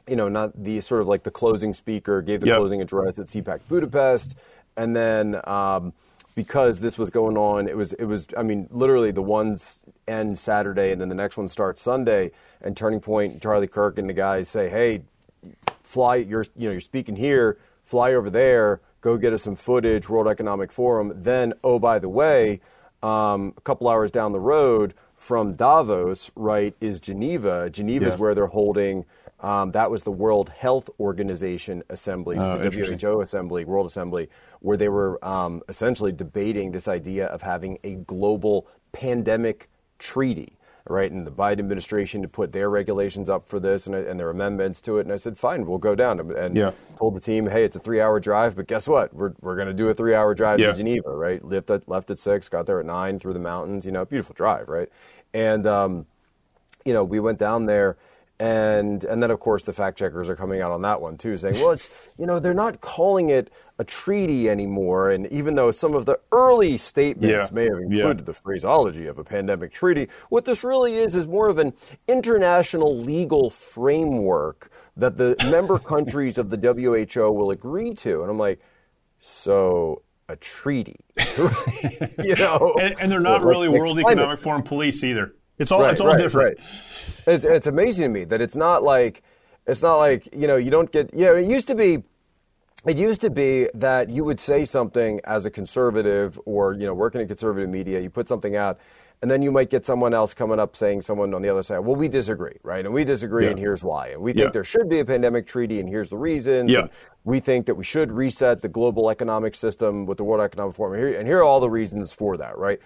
you 0.08 0.16
know, 0.16 0.28
not 0.28 0.64
the 0.64 0.80
sort 0.82 1.02
of 1.02 1.08
like 1.08 1.24
the 1.24 1.32
closing 1.32 1.74
speaker, 1.74 2.22
gave 2.22 2.42
the 2.42 2.48
yep. 2.48 2.58
closing 2.58 2.82
address 2.82 3.20
at 3.20 3.28
CPAC 3.28 3.62
Budapest, 3.68 4.36
and 4.76 4.96
then 4.96 5.40
um, 5.48 5.94
because 6.36 6.80
this 6.80 6.98
was 6.98 7.12
going 7.12 7.38
on, 7.38 7.68
it 7.68 7.78
was 7.78 7.94
it 7.94 8.06
was 8.06 8.28
I 8.36 8.42
mean 8.44 8.68
literally 8.72 9.12
the 9.12 9.22
ones 9.22 9.80
end 10.08 10.40
Saturday, 10.40 10.92
and 10.92 11.00
then 11.00 11.10
the 11.10 11.16
next 11.16 11.38
one 11.38 11.48
starts 11.48 11.82
Sunday. 11.82 12.32
And 12.64 12.76
Turning 12.78 13.00
Point, 13.00 13.42
Charlie 13.42 13.68
Kirk, 13.68 13.98
and 13.98 14.08
the 14.08 14.14
guys 14.14 14.48
say, 14.48 14.70
hey, 14.70 15.02
fly, 15.84 16.16
you're 16.16 16.46
you 16.56 16.68
know 16.68 16.72
you're 16.72 16.82
speaking 16.82 17.16
here, 17.16 17.60
fly 17.84 18.14
over 18.14 18.32
there, 18.32 18.82
go 19.02 19.18
get 19.18 19.32
us 19.32 19.44
some 19.44 19.56
footage, 19.56 20.10
World 20.10 20.28
Economic 20.28 20.72
Forum. 20.72 21.14
Then 21.16 21.54
oh 21.64 21.78
by 21.78 22.00
the 22.00 22.10
way 22.10 22.62
um, 23.04 23.54
a 23.58 23.62
couple 23.62 23.88
hours 23.88 24.12
down 24.12 24.32
the 24.32 24.40
road 24.40 24.94
from 25.16 25.54
Davos, 25.54 26.32
right, 26.36 26.76
is 26.82 27.00
Geneva. 27.00 27.70
Geneva 27.70 28.08
is 28.08 28.18
where 28.18 28.34
they're 28.34 28.48
holding. 28.48 29.06
Um, 29.40 29.72
that 29.72 29.90
was 29.90 30.04
the 30.04 30.12
World 30.12 30.50
Health 30.50 30.90
Organization 31.00 31.84
Assembly, 31.90 32.38
so 32.38 32.54
oh, 32.54 32.58
the 32.58 32.70
WHO 32.70 33.22
Assembly, 33.22 33.66
World 33.66 33.88
Assembly, 33.88 34.30
where 34.60 34.78
they 34.78 34.90
were 34.90 35.24
um, 35.26 35.62
essentially 35.68 36.12
debating 36.12 36.72
this 36.72 36.88
idea 36.88 37.28
of 37.28 37.42
having 37.42 37.80
a 37.84 37.96
global 37.96 38.68
pandemic 38.92 39.70
treaty 39.98 40.58
right? 40.88 41.12
And 41.12 41.26
the 41.26 41.32
Biden 41.32 41.60
administration 41.60 42.22
to 42.22 42.28
put 42.28 42.52
their 42.52 42.70
regulations 42.70 43.30
up 43.30 43.48
for 43.48 43.60
this 43.60 43.88
and, 43.88 43.96
and, 43.96 44.20
their 44.20 44.30
amendments 44.30 44.82
to 44.84 44.98
it. 44.98 45.02
And 45.02 45.14
I 45.14 45.16
said, 45.16 45.38
fine, 45.38 45.66
we'll 45.66 45.78
go 45.78 45.96
down. 45.96 46.20
And 46.32 46.56
yeah. 46.56 46.72
told 46.98 47.16
the 47.16 47.20
team, 47.20 47.48
hey, 47.48 47.64
it's 47.64 47.76
a 47.76 47.80
three 47.80 48.02
hour 48.02 48.20
drive, 48.20 48.56
but 48.56 48.68
guess 48.68 48.88
what? 48.88 49.14
We're, 49.14 49.34
we're 49.42 49.56
going 49.56 49.68
to 49.68 49.74
do 49.74 49.90
a 49.90 49.94
three 49.94 50.16
hour 50.16 50.34
drive 50.34 50.60
yeah. 50.60 50.68
to 50.68 50.74
Geneva, 50.74 51.16
right? 51.16 51.44
Left 51.44 51.70
at, 51.70 51.88
left 51.88 52.10
at 52.10 52.20
six, 52.20 52.50
got 52.50 52.66
there 52.66 52.80
at 52.80 52.86
nine 52.86 53.20
through 53.20 53.34
the 53.34 53.40
mountains, 53.40 53.86
you 53.86 53.92
know, 53.92 54.06
beautiful 54.06 54.34
drive, 54.34 54.70
right? 54.70 54.90
And, 55.34 55.66
um, 55.68 56.06
you 56.86 56.94
know, 56.94 57.04
we 57.04 57.20
went 57.20 57.38
down 57.38 57.66
there 57.66 57.98
and 58.42 59.04
and 59.04 59.22
then 59.22 59.30
of 59.30 59.40
course 59.40 59.62
the 59.64 59.72
fact 59.72 60.00
checkers 60.00 60.28
are 60.28 60.36
coming 60.36 60.62
out 60.62 60.72
on 60.72 60.82
that 60.82 61.00
one 61.00 61.16
too, 61.16 61.38
saying, 61.38 61.56
well, 61.56 61.70
it's 61.70 61.88
you 62.18 62.26
know 62.26 62.40
they're 62.40 62.56
not 62.56 62.82
calling 62.82 63.30
it 63.30 63.52
a 63.78 63.84
treaty 63.84 64.50
anymore, 64.50 65.12
and 65.12 65.28
even 65.28 65.54
though 65.54 65.70
some 65.70 65.94
of 65.94 66.08
the 66.08 66.20
early 66.32 66.76
statements 66.80 67.50
yeah. 67.50 67.54
may 67.54 67.66
have 67.66 67.78
included 67.78 68.20
yeah. 68.20 68.26
the 68.26 68.34
phraseology 68.34 69.06
of 69.06 69.20
a 69.20 69.24
pandemic 69.24 69.72
treaty, 69.72 70.08
what 70.30 70.44
this 70.44 70.64
really 70.64 70.96
is 70.96 71.16
is 71.16 71.28
more 71.28 71.50
of 71.50 71.60
an 71.60 71.72
international 72.08 72.98
legal 72.98 73.52
framework 73.52 74.72
that 74.98 75.18
the 75.18 75.36
member 75.52 75.78
countries 75.78 76.40
of 76.40 76.50
the 76.50 76.58
WHO 76.58 77.32
will 77.32 77.52
agree 77.52 77.94
to, 77.94 78.24
and 78.24 78.32
I'm 78.32 78.40
like, 78.40 78.60
so 79.20 80.02
a 80.30 80.36
treaty, 80.36 81.00
you 82.24 82.36
know, 82.38 82.76
and, 82.82 82.96
and 83.00 83.12
they're 83.12 83.20
not 83.20 83.44
really 83.44 83.70
World 83.70 84.00
Economic 84.00 84.40
Forum 84.40 84.64
police 84.64 85.04
either. 85.04 85.36
It's 85.62 85.72
all 85.72 85.82
right, 85.82 85.92
it's 85.92 86.02
all 86.02 86.08
right, 86.08 86.18
different. 86.18 86.58
Right. 86.60 87.36
It's 87.36 87.46
it's 87.46 87.68
amazing 87.68 88.04
to 88.04 88.20
me 88.20 88.24
that 88.26 88.42
it's 88.42 88.56
not 88.56 88.84
like 88.84 89.24
it's 89.68 89.82
not 89.82 89.98
like 89.98 90.28
you 90.34 90.48
know 90.48 90.58
you 90.58 90.72
don't 90.72 90.92
get 90.92 91.14
you 91.14 91.26
know 91.26 91.36
it 91.36 91.48
used 91.48 91.68
to 91.68 91.76
be 91.76 92.04
it 92.86 92.98
used 92.98 93.22
to 93.22 93.30
be 93.30 93.68
that 93.76 94.10
you 94.10 94.24
would 94.24 94.40
say 94.40 94.66
something 94.66 95.22
as 95.24 95.46
a 95.46 95.52
conservative 95.52 96.40
or 96.46 96.74
you 96.74 96.86
know 96.86 96.94
working 96.94 97.22
in 97.22 97.28
conservative 97.28 97.70
media 97.70 98.00
you 98.00 98.10
put 98.10 98.28
something 98.28 98.56
out 98.56 98.80
and 99.22 99.30
then 99.30 99.44
you 99.44 99.52
might 99.52 99.70
get 99.70 99.86
someone 99.86 100.16
else 100.16 100.34
coming 100.34 100.60
up 100.60 100.76
saying 100.76 101.00
someone 101.00 101.32
on 101.36 101.44
the 101.44 101.50
other 101.50 101.62
side 101.62 101.80
well 101.80 101.96
we 101.96 102.08
disagree 102.08 102.58
right 102.64 102.86
and 102.86 102.94
we 102.94 103.04
disagree 103.04 103.46
yeah. 103.46 103.52
and 103.52 103.60
here's 103.60 103.84
why 103.84 104.08
and 104.08 104.22
we 104.22 104.34
think 104.34 104.46
yeah. 104.46 104.52
there 104.52 104.64
should 104.64 104.90
be 104.90 105.00
a 105.00 105.06
pandemic 105.06 105.46
treaty 105.46 105.80
and 105.80 105.88
here's 105.88 106.10
the 106.10 106.18
reason 106.18 106.68
yeah. 106.68 106.88
we 107.24 107.40
think 107.40 107.68
that 107.68 107.76
we 107.76 107.84
should 107.84 108.12
reset 108.12 108.62
the 108.62 108.70
global 108.70 109.12
economic 109.12 109.54
system 109.54 110.08
with 110.08 110.18
the 110.18 110.24
world 110.24 110.42
economic 110.42 110.76
forum 110.76 110.94
and 110.94 111.08
here, 111.08 111.20
and 111.20 111.28
here 111.28 111.38
are 111.38 111.44
all 111.44 111.60
the 111.60 111.70
reasons 111.70 112.12
for 112.12 112.36
that 112.36 112.58
right 112.58 112.80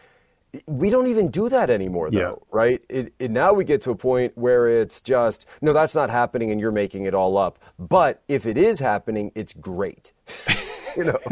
we 0.67 0.89
don't 0.89 1.07
even 1.07 1.29
do 1.29 1.49
that 1.49 1.69
anymore, 1.69 2.11
though, 2.11 2.17
yeah. 2.19 2.33
right? 2.51 2.81
It, 2.89 3.13
it, 3.19 3.31
now 3.31 3.53
we 3.53 3.63
get 3.63 3.81
to 3.83 3.91
a 3.91 3.95
point 3.95 4.37
where 4.37 4.67
it's 4.67 5.01
just, 5.01 5.45
no, 5.61 5.73
that's 5.73 5.95
not 5.95 6.09
happening 6.09 6.51
and 6.51 6.59
you're 6.59 6.71
making 6.71 7.05
it 7.05 7.13
all 7.13 7.37
up. 7.37 7.59
But 7.79 8.21
if 8.27 8.45
it 8.45 8.57
is 8.57 8.79
happening, 8.79 9.31
it's 9.35 9.53
great. 9.53 10.13
you 10.97 11.05
know, 11.05 11.19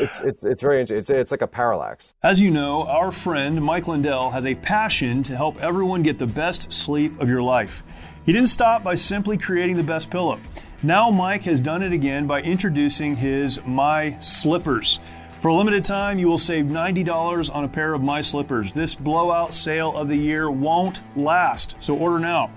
it's, 0.00 0.20
it's, 0.20 0.44
it's 0.44 0.62
very 0.62 0.80
interesting. 0.80 0.98
It's, 0.98 1.10
it's 1.10 1.30
like 1.30 1.42
a 1.42 1.46
parallax. 1.46 2.12
As 2.22 2.40
you 2.40 2.50
know, 2.50 2.84
our 2.86 3.12
friend 3.12 3.62
Mike 3.62 3.86
Lindell 3.88 4.30
has 4.30 4.46
a 4.46 4.54
passion 4.56 5.22
to 5.24 5.36
help 5.36 5.62
everyone 5.62 6.02
get 6.02 6.18
the 6.18 6.26
best 6.26 6.72
sleep 6.72 7.20
of 7.20 7.28
your 7.28 7.42
life. 7.42 7.82
He 8.24 8.32
didn't 8.32 8.48
stop 8.48 8.84
by 8.84 8.94
simply 8.94 9.38
creating 9.38 9.76
the 9.76 9.82
best 9.82 10.10
pillow. 10.10 10.38
Now, 10.82 11.10
Mike 11.10 11.42
has 11.42 11.60
done 11.60 11.82
it 11.82 11.92
again 11.92 12.26
by 12.26 12.42
introducing 12.42 13.16
his 13.16 13.60
My 13.66 14.16
Slippers. 14.20 15.00
For 15.40 15.48
a 15.48 15.54
limited 15.54 15.84
time, 15.84 16.18
you 16.18 16.26
will 16.26 16.36
save 16.36 16.64
$90 16.64 17.54
on 17.54 17.62
a 17.62 17.68
pair 17.68 17.94
of 17.94 18.02
My 18.02 18.22
Slippers. 18.22 18.72
This 18.72 18.96
blowout 18.96 19.54
sale 19.54 19.96
of 19.96 20.08
the 20.08 20.16
year 20.16 20.50
won't 20.50 21.00
last, 21.14 21.76
so 21.78 21.96
order 21.96 22.18
now. 22.18 22.50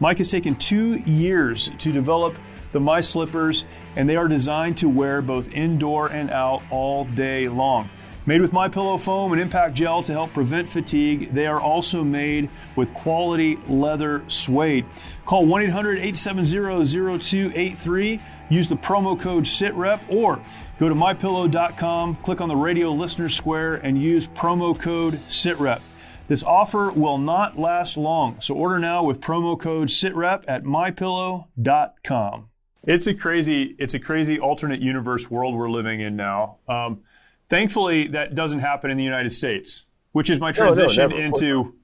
Mike 0.00 0.16
has 0.16 0.30
taken 0.30 0.54
two 0.54 0.94
years 1.00 1.70
to 1.80 1.92
develop 1.92 2.34
the 2.72 2.80
My 2.80 3.02
Slippers, 3.02 3.66
and 3.94 4.08
they 4.08 4.16
are 4.16 4.26
designed 4.26 4.78
to 4.78 4.88
wear 4.88 5.20
both 5.20 5.50
indoor 5.50 6.10
and 6.10 6.30
out 6.30 6.62
all 6.70 7.04
day 7.04 7.46
long. 7.46 7.90
Made 8.24 8.40
with 8.40 8.54
My 8.54 8.70
Pillow 8.70 8.96
foam 8.96 9.32
and 9.32 9.42
impact 9.42 9.74
gel 9.74 10.02
to 10.04 10.12
help 10.12 10.32
prevent 10.32 10.70
fatigue, 10.70 11.34
they 11.34 11.46
are 11.46 11.60
also 11.60 12.02
made 12.02 12.48
with 12.74 12.94
quality 12.94 13.58
leather 13.68 14.24
suede. 14.28 14.86
Call 15.26 15.44
1-800-870-0283. 15.44 18.20
Use 18.48 18.68
the 18.68 18.76
promo 18.76 19.18
code 19.18 19.44
SITREP 19.44 20.00
or 20.08 20.40
go 20.78 20.88
to 20.88 20.94
mypillow.com, 20.94 22.16
click 22.16 22.40
on 22.40 22.48
the 22.48 22.56
radio 22.56 22.90
listener 22.90 23.28
square 23.28 23.76
and 23.76 24.00
use 24.00 24.26
promo 24.28 24.78
code 24.78 25.20
SITREP. 25.28 25.80
This 26.26 26.42
offer 26.42 26.90
will 26.90 27.18
not 27.18 27.58
last 27.58 27.96
long, 27.96 28.40
so 28.40 28.54
order 28.54 28.78
now 28.78 29.04
with 29.04 29.20
promo 29.20 29.60
code 29.60 29.88
SITREP 29.88 30.44
at 30.48 30.64
mypillow.com. 30.64 32.48
It's 32.86 33.06
a 33.06 33.14
crazy, 33.14 33.74
it's 33.78 33.94
a 33.94 33.98
crazy 33.98 34.38
alternate 34.38 34.80
universe 34.80 35.30
world 35.30 35.54
we're 35.54 35.70
living 35.70 36.00
in 36.00 36.16
now. 36.16 36.58
Um, 36.68 37.00
thankfully, 37.48 38.08
that 38.08 38.34
doesn't 38.34 38.60
happen 38.60 38.90
in 38.90 38.96
the 38.96 39.04
United 39.04 39.32
States, 39.32 39.84
which 40.12 40.30
is 40.30 40.38
my 40.38 40.52
transition 40.52 41.10
no, 41.10 41.16
no, 41.16 41.22
into 41.22 41.74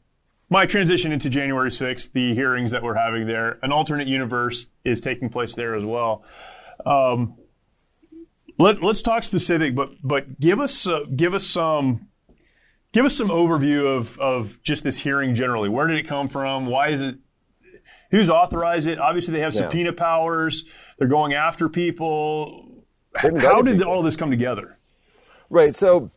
my 0.50 0.66
transition 0.66 1.12
into 1.12 1.30
January 1.30 1.70
6th, 1.70 2.12
the 2.12 2.34
hearings 2.34 2.72
that 2.72 2.82
we're 2.82 2.94
having 2.94 3.26
there. 3.26 3.58
An 3.62 3.70
alternate 3.70 4.08
universe 4.08 4.68
is 4.84 5.00
taking 5.00 5.30
place 5.30 5.54
there 5.54 5.76
as 5.76 5.84
well. 5.84 6.24
Um, 6.84 7.36
let, 8.58 8.82
us 8.82 9.00
talk 9.00 9.22
specific, 9.22 9.74
but 9.74 9.90
but 10.02 10.38
give 10.38 10.60
us 10.60 10.86
uh, 10.86 11.04
give 11.14 11.34
us 11.34 11.46
some 11.46 12.08
give 12.92 13.06
us 13.06 13.16
some 13.16 13.28
overview 13.28 13.96
of 13.96 14.18
of 14.18 14.62
just 14.62 14.84
this 14.84 14.98
hearing 14.98 15.34
generally. 15.34 15.68
Where 15.68 15.86
did 15.86 15.96
it 15.98 16.06
come 16.06 16.28
from? 16.28 16.66
Why 16.66 16.88
is 16.88 17.00
it? 17.00 17.16
Who's 18.10 18.28
authorized 18.28 18.88
it? 18.88 18.98
Obviously, 18.98 19.34
they 19.34 19.40
have 19.40 19.54
yeah. 19.54 19.62
subpoena 19.62 19.92
powers. 19.92 20.64
They're 20.98 21.08
going 21.08 21.32
after 21.32 21.68
people. 21.68 22.84
How 23.14 23.62
did 23.62 23.78
people. 23.78 23.90
all 23.90 24.02
this 24.02 24.16
come 24.16 24.30
together? 24.30 24.76
Right. 25.48 25.74
So, 25.74 26.10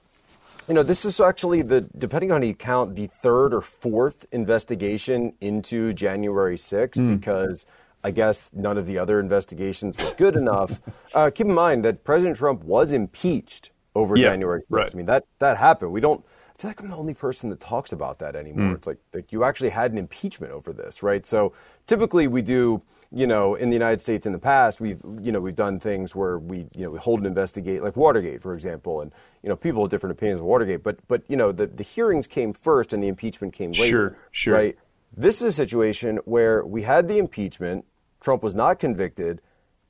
you 0.67 0.73
know, 0.73 0.83
this 0.83 1.05
is 1.05 1.19
actually 1.19 1.61
the 1.61 1.81
depending 1.97 2.31
on 2.31 2.41
the 2.41 2.53
count, 2.53 2.95
the 2.95 3.07
third 3.07 3.53
or 3.53 3.61
fourth 3.61 4.25
investigation 4.31 5.33
into 5.41 5.93
January 5.93 6.57
6th 6.57 6.95
mm. 6.95 7.19
because 7.19 7.65
I 8.03 8.11
guess 8.11 8.49
none 8.53 8.77
of 8.77 8.85
the 8.85 8.97
other 8.97 9.19
investigations 9.19 9.97
were 9.97 10.13
good 10.17 10.35
enough. 10.35 10.81
Uh, 11.13 11.29
keep 11.29 11.45
in 11.45 11.53
mind 11.53 11.85
that 11.85 12.03
President 12.03 12.35
Trump 12.35 12.63
was 12.63 12.91
impeached 12.91 13.71
over 13.93 14.17
yeah, 14.17 14.29
January 14.29 14.61
6th. 14.61 14.65
Right. 14.71 14.89
I 14.91 14.97
mean, 14.97 15.05
that, 15.05 15.25
that 15.37 15.57
happened. 15.57 15.91
We 15.91 16.01
don't, 16.01 16.25
feel 16.63 16.69
like 16.69 16.79
I'm 16.79 16.89
the 16.89 16.95
only 16.95 17.13
person 17.13 17.49
that 17.49 17.59
talks 17.59 17.91
about 17.91 18.19
that 18.19 18.35
anymore. 18.37 18.71
Mm. 18.71 18.75
It's 18.75 18.87
like, 18.87 18.99
like 19.13 19.33
you 19.33 19.43
actually 19.43 19.69
had 19.69 19.91
an 19.91 19.97
impeachment 19.97 20.53
over 20.53 20.71
this, 20.71 21.03
right? 21.03 21.25
So 21.25 21.51
typically 21.87 22.27
we 22.27 22.41
do, 22.41 22.81
you 23.11 23.27
know, 23.27 23.55
in 23.55 23.69
the 23.69 23.75
United 23.75 23.99
States 23.99 24.25
in 24.25 24.31
the 24.31 24.39
past, 24.39 24.79
we've, 24.79 24.99
you 25.21 25.33
know, 25.33 25.41
we've 25.41 25.55
done 25.55 25.77
things 25.77 26.15
where 26.15 26.39
we, 26.39 26.59
you 26.73 26.85
know, 26.85 26.91
we 26.91 26.99
hold 26.99 27.19
and 27.19 27.27
investigate, 27.27 27.83
like 27.83 27.97
Watergate, 27.97 28.41
for 28.41 28.55
example, 28.55 29.01
and, 29.01 29.11
you 29.43 29.49
know, 29.49 29.57
people 29.57 29.83
have 29.83 29.91
different 29.91 30.13
opinions 30.13 30.39
of 30.39 30.45
Watergate, 30.45 30.83
but, 30.83 31.05
but, 31.09 31.21
you 31.27 31.35
know, 31.35 31.51
the, 31.51 31.67
the 31.67 31.83
hearings 31.83 32.27
came 32.27 32.53
first 32.53 32.93
and 32.93 33.03
the 33.03 33.09
impeachment 33.09 33.53
came 33.53 33.73
later. 33.73 33.85
Sure, 33.89 34.17
sure. 34.31 34.53
Right? 34.53 34.77
This 35.15 35.41
is 35.41 35.47
a 35.47 35.51
situation 35.51 36.17
where 36.23 36.65
we 36.65 36.83
had 36.83 37.09
the 37.09 37.17
impeachment, 37.17 37.83
Trump 38.21 38.41
was 38.41 38.55
not 38.55 38.79
convicted, 38.79 39.41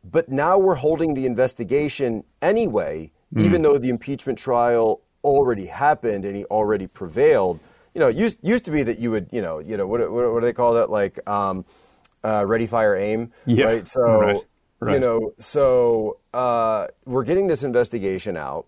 but 0.03 0.27
now 0.27 0.57
we're 0.57 0.75
holding 0.75 1.13
the 1.13 1.27
investigation 1.27 2.23
anyway, 2.41 3.11
mm. 3.33 3.45
even 3.45 3.61
though 3.61 3.77
the 3.77 3.89
impeachment 3.89 4.39
trial 4.39 5.01
already 5.23 5.65
happened 5.65 6.25
and 6.25 6.35
he 6.35 6.45
already 6.45 6.87
prevailed. 6.87 7.59
You 7.93 7.99
know, 7.99 8.09
it 8.09 8.15
used 8.15 8.39
used 8.41 8.65
to 8.65 8.71
be 8.71 8.83
that 8.83 8.99
you 8.99 9.11
would, 9.11 9.29
you 9.31 9.41
know, 9.41 9.59
you 9.59 9.77
know, 9.77 9.87
what 9.87 9.99
what, 10.11 10.33
what 10.33 10.39
do 10.39 10.45
they 10.45 10.53
call 10.53 10.73
that? 10.73 10.89
Like, 10.89 11.27
um, 11.27 11.65
uh, 12.23 12.45
ready, 12.45 12.65
fire, 12.65 12.95
aim, 12.95 13.31
yeah. 13.45 13.65
right? 13.65 13.87
So, 13.87 14.01
right. 14.01 14.41
Right. 14.79 14.93
you 14.95 14.99
know, 14.99 15.33
so 15.39 16.17
uh, 16.33 16.87
we're 17.05 17.23
getting 17.23 17.47
this 17.47 17.63
investigation 17.63 18.35
out, 18.35 18.65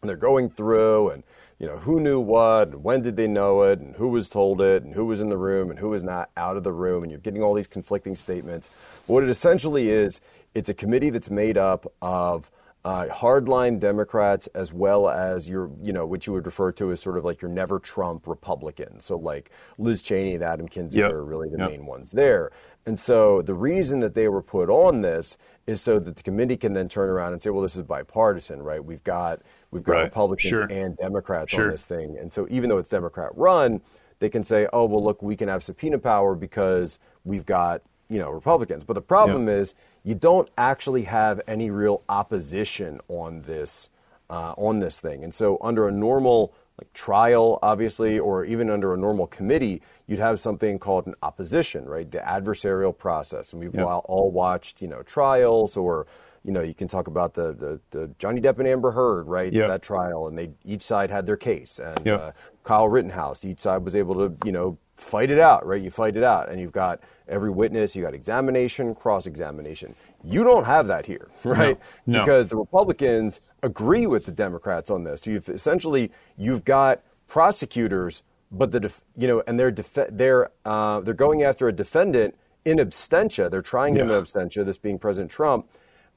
and 0.00 0.08
they're 0.08 0.16
going 0.16 0.50
through 0.50 1.10
and 1.10 1.22
you 1.58 1.66
know, 1.66 1.76
who 1.76 1.98
knew 1.98 2.20
what, 2.20 2.68
and 2.68 2.84
when 2.84 3.02
did 3.02 3.16
they 3.16 3.26
know 3.26 3.62
it, 3.62 3.80
and 3.80 3.96
who 3.96 4.08
was 4.08 4.28
told 4.28 4.60
it, 4.60 4.84
and 4.84 4.94
who 4.94 5.04
was 5.06 5.20
in 5.20 5.28
the 5.28 5.36
room, 5.36 5.70
and 5.70 5.78
who 5.78 5.88
was 5.88 6.04
not 6.04 6.30
out 6.36 6.56
of 6.56 6.62
the 6.62 6.72
room, 6.72 7.02
and 7.02 7.10
you're 7.10 7.20
getting 7.20 7.42
all 7.42 7.54
these 7.54 7.66
conflicting 7.66 8.14
statements. 8.14 8.70
But 9.06 9.14
what 9.14 9.24
it 9.24 9.28
essentially 9.28 9.90
is, 9.90 10.20
it's 10.54 10.68
a 10.68 10.74
committee 10.74 11.10
that's 11.10 11.30
made 11.30 11.58
up 11.58 11.92
of 12.00 12.48
uh, 12.84 13.06
hardline 13.06 13.80
Democrats 13.80 14.46
as 14.48 14.72
well 14.72 15.08
as 15.08 15.48
your, 15.48 15.70
you 15.82 15.92
know, 15.92 16.06
what 16.06 16.26
you 16.26 16.32
would 16.32 16.46
refer 16.46 16.72
to 16.72 16.92
as 16.92 17.00
sort 17.00 17.18
of 17.18 17.24
like 17.24 17.42
your 17.42 17.50
never 17.50 17.78
Trump 17.78 18.26
Republicans. 18.26 19.04
So 19.04 19.16
like 19.16 19.50
Liz 19.78 20.00
Cheney 20.02 20.34
and 20.34 20.42
Adam 20.42 20.68
Kinzinger 20.68 20.94
yep. 20.94 21.12
are 21.12 21.24
really 21.24 21.48
the 21.48 21.58
yep. 21.58 21.70
main 21.70 21.86
ones 21.86 22.10
there. 22.10 22.50
And 22.86 22.98
so 22.98 23.42
the 23.42 23.54
reason 23.54 24.00
that 24.00 24.14
they 24.14 24.28
were 24.28 24.40
put 24.40 24.70
on 24.70 25.02
this 25.02 25.36
is 25.66 25.82
so 25.82 25.98
that 25.98 26.16
the 26.16 26.22
committee 26.22 26.56
can 26.56 26.72
then 26.72 26.88
turn 26.88 27.10
around 27.10 27.34
and 27.34 27.42
say, 27.42 27.50
well, 27.50 27.62
this 27.62 27.76
is 27.76 27.82
bipartisan, 27.82 28.62
right? 28.62 28.82
We've 28.82 29.04
got 29.04 29.42
we've 29.70 29.82
got 29.82 29.92
right. 29.92 30.04
Republicans 30.04 30.48
sure. 30.48 30.66
and 30.70 30.96
Democrats 30.96 31.50
sure. 31.50 31.66
on 31.66 31.70
this 31.72 31.84
thing, 31.84 32.16
and 32.18 32.32
so 32.32 32.46
even 32.48 32.70
though 32.70 32.78
it's 32.78 32.88
Democrat 32.88 33.36
run, 33.36 33.82
they 34.20 34.30
can 34.30 34.42
say, 34.42 34.66
oh, 34.72 34.86
well, 34.86 35.04
look, 35.04 35.22
we 35.22 35.36
can 35.36 35.48
have 35.48 35.62
subpoena 35.62 35.98
power 35.98 36.34
because 36.34 36.98
we've 37.24 37.44
got 37.44 37.82
you 38.08 38.18
know 38.18 38.30
Republicans. 38.30 38.84
But 38.84 38.94
the 38.94 39.02
problem 39.02 39.48
yeah. 39.48 39.56
is 39.56 39.74
you 40.04 40.14
don't 40.14 40.48
actually 40.56 41.02
have 41.04 41.40
any 41.46 41.70
real 41.70 42.02
opposition 42.08 43.00
on 43.08 43.42
this 43.42 43.88
uh, 44.30 44.54
on 44.56 44.80
this 44.80 45.00
thing, 45.00 45.24
and 45.24 45.34
so 45.34 45.58
under 45.60 45.88
a 45.88 45.92
normal 45.92 46.54
like 46.80 46.92
trial, 46.92 47.58
obviously, 47.62 48.18
or 48.18 48.44
even 48.44 48.70
under 48.70 48.94
a 48.94 48.96
normal 48.96 49.26
committee, 49.26 49.82
you'd 50.06 50.20
have 50.20 50.38
something 50.38 50.78
called 50.78 51.06
an 51.06 51.14
opposition, 51.22 51.84
right? 51.84 52.08
The 52.10 52.18
adversarial 52.18 52.96
process. 52.96 53.52
And 53.52 53.60
we've 53.60 53.74
yep. 53.74 53.84
all 53.84 54.30
watched, 54.32 54.80
you 54.80 54.86
know, 54.86 55.02
trials 55.02 55.76
or, 55.76 56.06
you 56.44 56.52
know, 56.52 56.62
you 56.62 56.74
can 56.74 56.86
talk 56.86 57.08
about 57.08 57.34
the, 57.34 57.52
the, 57.52 57.80
the 57.90 58.10
Johnny 58.18 58.40
Depp 58.40 58.58
and 58.58 58.68
Amber 58.68 58.92
Heard, 58.92 59.26
right? 59.26 59.52
That 59.66 59.82
trial, 59.82 60.28
and 60.28 60.38
they 60.38 60.50
each 60.64 60.82
side 60.82 61.10
had 61.10 61.26
their 61.26 61.36
case. 61.36 61.80
And 61.80 62.06
uh, 62.20 62.32
Kyle 62.62 62.88
Rittenhouse, 62.88 63.44
each 63.44 63.60
side 63.60 63.84
was 63.84 63.96
able 63.96 64.14
to, 64.14 64.36
you 64.46 64.52
know, 64.52 64.78
fight 64.98 65.30
it 65.30 65.38
out, 65.38 65.64
right? 65.64 65.80
You 65.80 65.90
fight 65.90 66.16
it 66.16 66.24
out, 66.24 66.48
and 66.48 66.60
you've 66.60 66.72
got 66.72 67.00
every 67.28 67.50
witness, 67.50 67.94
you 67.94 68.02
got 68.02 68.14
examination, 68.14 68.94
cross 68.94 69.26
examination. 69.26 69.94
You 70.24 70.44
don't 70.44 70.64
have 70.64 70.88
that 70.88 71.06
here, 71.06 71.28
right? 71.44 71.78
No, 72.06 72.18
no. 72.18 72.24
Because 72.24 72.48
the 72.48 72.56
Republicans 72.56 73.40
agree 73.62 74.06
with 74.06 74.24
the 74.26 74.32
Democrats 74.32 74.90
on 74.90 75.04
this. 75.04 75.22
So 75.22 75.30
you've 75.30 75.48
essentially 75.48 76.10
you've 76.36 76.64
got 76.64 77.02
prosecutors, 77.28 78.22
but 78.50 78.72
the 78.72 78.80
def, 78.80 79.00
you 79.16 79.28
know, 79.28 79.42
and 79.46 79.58
they're 79.58 79.70
def, 79.70 79.96
they're 80.10 80.50
uh, 80.64 81.00
they're 81.00 81.14
going 81.14 81.42
after 81.42 81.68
a 81.68 81.72
defendant 81.72 82.36
in 82.64 82.78
absentia. 82.78 83.50
They're 83.50 83.62
trying 83.62 83.94
him 83.94 84.10
in 84.10 84.22
absentia, 84.22 84.64
this 84.64 84.78
being 84.78 84.98
President 84.98 85.30
Trump, 85.30 85.68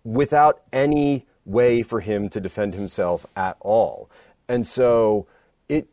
without 0.03 0.61
any 0.73 1.25
way 1.45 1.83
for 1.83 1.99
him 1.99 2.29
to 2.29 2.39
defend 2.39 2.73
himself 2.73 3.25
at 3.35 3.57
all. 3.59 4.09
And 4.47 4.65
so 4.65 5.27
it 5.69 5.87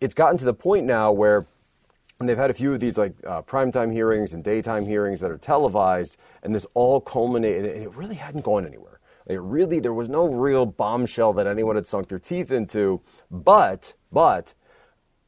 it's 0.00 0.14
gotten 0.14 0.38
to 0.38 0.44
the 0.44 0.54
point 0.54 0.86
now 0.86 1.12
where 1.12 1.46
and 2.20 2.28
they've 2.28 2.36
had 2.36 2.50
a 2.50 2.54
few 2.54 2.72
of 2.74 2.80
these 2.80 2.98
like 2.98 3.14
uh, 3.26 3.42
primetime 3.42 3.90
hearings 3.90 4.34
and 4.34 4.44
daytime 4.44 4.86
hearings 4.86 5.20
that 5.20 5.30
are 5.30 5.38
televised, 5.38 6.18
and 6.42 6.54
this 6.54 6.66
all 6.74 7.00
culminated, 7.00 7.64
and 7.64 7.82
it 7.82 7.94
really 7.94 8.14
hadn't 8.14 8.42
gone 8.42 8.66
anywhere. 8.66 9.00
It 9.26 9.40
really, 9.40 9.80
there 9.80 9.94
was 9.94 10.08
no 10.08 10.26
real 10.26 10.66
bombshell 10.66 11.32
that 11.34 11.46
anyone 11.46 11.76
had 11.76 11.86
sunk 11.86 12.08
their 12.08 12.18
teeth 12.18 12.50
into. 12.50 13.00
But, 13.30 13.94
but, 14.12 14.54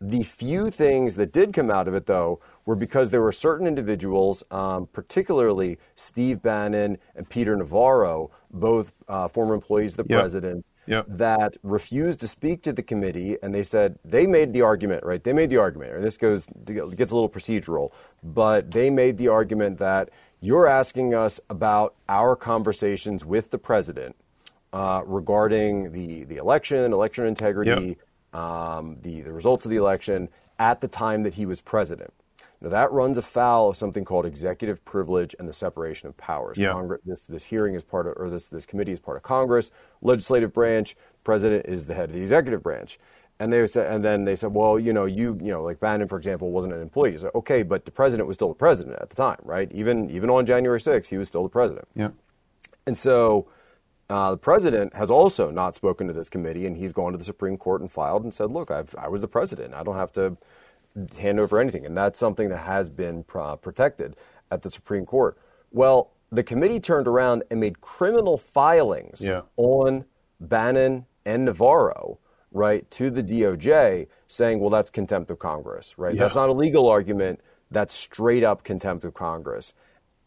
the 0.00 0.22
few 0.24 0.70
things 0.70 1.14
that 1.16 1.32
did 1.32 1.52
come 1.52 1.70
out 1.70 1.86
of 1.86 1.94
it, 1.94 2.06
though, 2.06 2.40
were 2.66 2.74
because 2.74 3.10
there 3.10 3.22
were 3.22 3.32
certain 3.32 3.66
individuals, 3.66 4.42
um, 4.50 4.88
particularly 4.92 5.78
Steve 5.94 6.42
Bannon 6.42 6.98
and 7.14 7.28
Peter 7.28 7.56
Navarro, 7.56 8.32
both 8.50 8.92
uh, 9.08 9.28
former 9.28 9.54
employees 9.54 9.92
of 9.92 10.08
the 10.08 10.14
yep. 10.14 10.20
president, 10.20 10.66
yep. 10.86 11.06
that 11.08 11.56
refused 11.62 12.20
to 12.20 12.28
speak 12.28 12.62
to 12.62 12.72
the 12.72 12.82
committee, 12.82 13.36
and 13.42 13.54
they 13.54 13.62
said 13.62 13.98
they 14.04 14.26
made 14.26 14.52
the 14.52 14.62
argument, 14.62 15.04
right? 15.04 15.22
They 15.22 15.32
made 15.32 15.50
the 15.50 15.58
argument, 15.58 15.94
and 15.94 16.04
this 16.04 16.16
goes 16.16 16.46
gets 16.64 17.12
a 17.12 17.14
little 17.14 17.28
procedural, 17.28 17.92
but 18.22 18.70
they 18.70 18.90
made 18.90 19.18
the 19.18 19.28
argument 19.28 19.78
that 19.78 20.10
you're 20.40 20.66
asking 20.66 21.14
us 21.14 21.40
about 21.48 21.94
our 22.08 22.34
conversations 22.34 23.24
with 23.24 23.50
the 23.50 23.58
president 23.58 24.16
uh, 24.72 25.02
regarding 25.06 25.92
the 25.92 26.24
the 26.24 26.36
election, 26.36 26.92
election 26.92 27.26
integrity, 27.26 27.96
yep. 28.32 28.40
um, 28.40 28.96
the 29.02 29.20
the 29.20 29.32
results 29.32 29.64
of 29.64 29.70
the 29.70 29.76
election 29.76 30.28
at 30.58 30.80
the 30.80 30.88
time 30.88 31.22
that 31.22 31.34
he 31.34 31.46
was 31.46 31.60
president. 31.60 32.12
Now 32.62 32.70
that 32.70 32.92
runs 32.92 33.18
afoul 33.18 33.70
of 33.70 33.76
something 33.76 34.04
called 34.04 34.24
executive 34.24 34.84
privilege 34.84 35.34
and 35.38 35.48
the 35.48 35.52
separation 35.52 36.08
of 36.08 36.16
powers. 36.16 36.56
Yeah. 36.56 36.72
Congress, 36.72 37.00
this 37.04 37.24
this 37.24 37.44
hearing 37.44 37.74
is 37.74 37.82
part 37.82 38.06
of, 38.06 38.14
or 38.16 38.30
this 38.30 38.46
this 38.46 38.64
committee 38.64 38.92
is 38.92 39.00
part 39.00 39.16
of 39.16 39.24
Congress, 39.24 39.72
legislative 40.00 40.52
branch. 40.52 40.96
President 41.24 41.66
is 41.66 41.86
the 41.86 41.94
head 41.94 42.10
of 42.10 42.14
the 42.14 42.22
executive 42.22 42.62
branch. 42.62 42.98
And 43.40 43.52
they 43.52 43.66
said, 43.66 43.92
and 43.92 44.04
then 44.04 44.24
they 44.24 44.36
said, 44.36 44.54
well, 44.54 44.78
you 44.78 44.92
know, 44.92 45.04
you, 45.04 45.36
you 45.42 45.50
know, 45.50 45.64
like 45.64 45.80
Bannon, 45.80 46.06
for 46.06 46.16
example, 46.16 46.52
wasn't 46.52 46.74
an 46.74 46.80
employee. 46.80 47.16
So, 47.16 47.30
okay, 47.34 47.64
but 47.64 47.84
the 47.84 47.90
president 47.90 48.28
was 48.28 48.36
still 48.36 48.48
the 48.50 48.54
president 48.54 48.98
at 49.00 49.10
the 49.10 49.16
time, 49.16 49.38
right? 49.42 49.70
Even 49.72 50.08
even 50.10 50.30
on 50.30 50.46
January 50.46 50.78
6th, 50.78 51.08
he 51.08 51.18
was 51.18 51.26
still 51.26 51.42
the 51.42 51.48
president. 51.48 51.88
Yeah. 51.96 52.10
And 52.86 52.96
so 52.96 53.48
uh, 54.08 54.32
the 54.32 54.36
president 54.36 54.94
has 54.94 55.10
also 55.10 55.50
not 55.50 55.74
spoken 55.74 56.06
to 56.06 56.12
this 56.12 56.28
committee, 56.28 56.66
and 56.66 56.76
he's 56.76 56.92
gone 56.92 57.12
to 57.12 57.18
the 57.18 57.24
Supreme 57.24 57.56
Court 57.56 57.80
and 57.80 57.90
filed 57.90 58.22
and 58.22 58.32
said, 58.32 58.50
look, 58.52 58.70
I've, 58.70 58.94
I 58.96 59.08
was 59.08 59.20
the 59.20 59.28
president. 59.28 59.74
I 59.74 59.82
don't 59.82 59.96
have 59.96 60.12
to 60.12 60.36
hand 61.18 61.40
over 61.40 61.58
anything. 61.58 61.86
And 61.86 61.96
that's 61.96 62.18
something 62.18 62.48
that 62.48 62.58
has 62.58 62.88
been 62.88 63.24
uh, 63.34 63.56
protected 63.56 64.16
at 64.50 64.62
the 64.62 64.70
Supreme 64.70 65.06
Court. 65.06 65.38
Well, 65.70 66.12
the 66.30 66.42
committee 66.42 66.80
turned 66.80 67.08
around 67.08 67.44
and 67.50 67.60
made 67.60 67.80
criminal 67.80 68.38
filings 68.38 69.20
yeah. 69.20 69.42
on 69.56 70.04
Bannon 70.40 71.06
and 71.24 71.44
Navarro 71.44 72.18
right, 72.52 72.88
to 72.92 73.10
the 73.10 73.22
DOJ 73.22 74.06
saying, 74.28 74.60
well, 74.60 74.70
that's 74.70 74.90
contempt 74.90 75.30
of 75.30 75.38
Congress, 75.38 75.98
right? 75.98 76.14
Yeah. 76.14 76.20
That's 76.20 76.34
not 76.34 76.48
a 76.48 76.52
legal 76.52 76.88
argument. 76.88 77.40
That's 77.70 77.94
straight 77.94 78.44
up 78.44 78.64
contempt 78.64 79.04
of 79.04 79.14
Congress. 79.14 79.74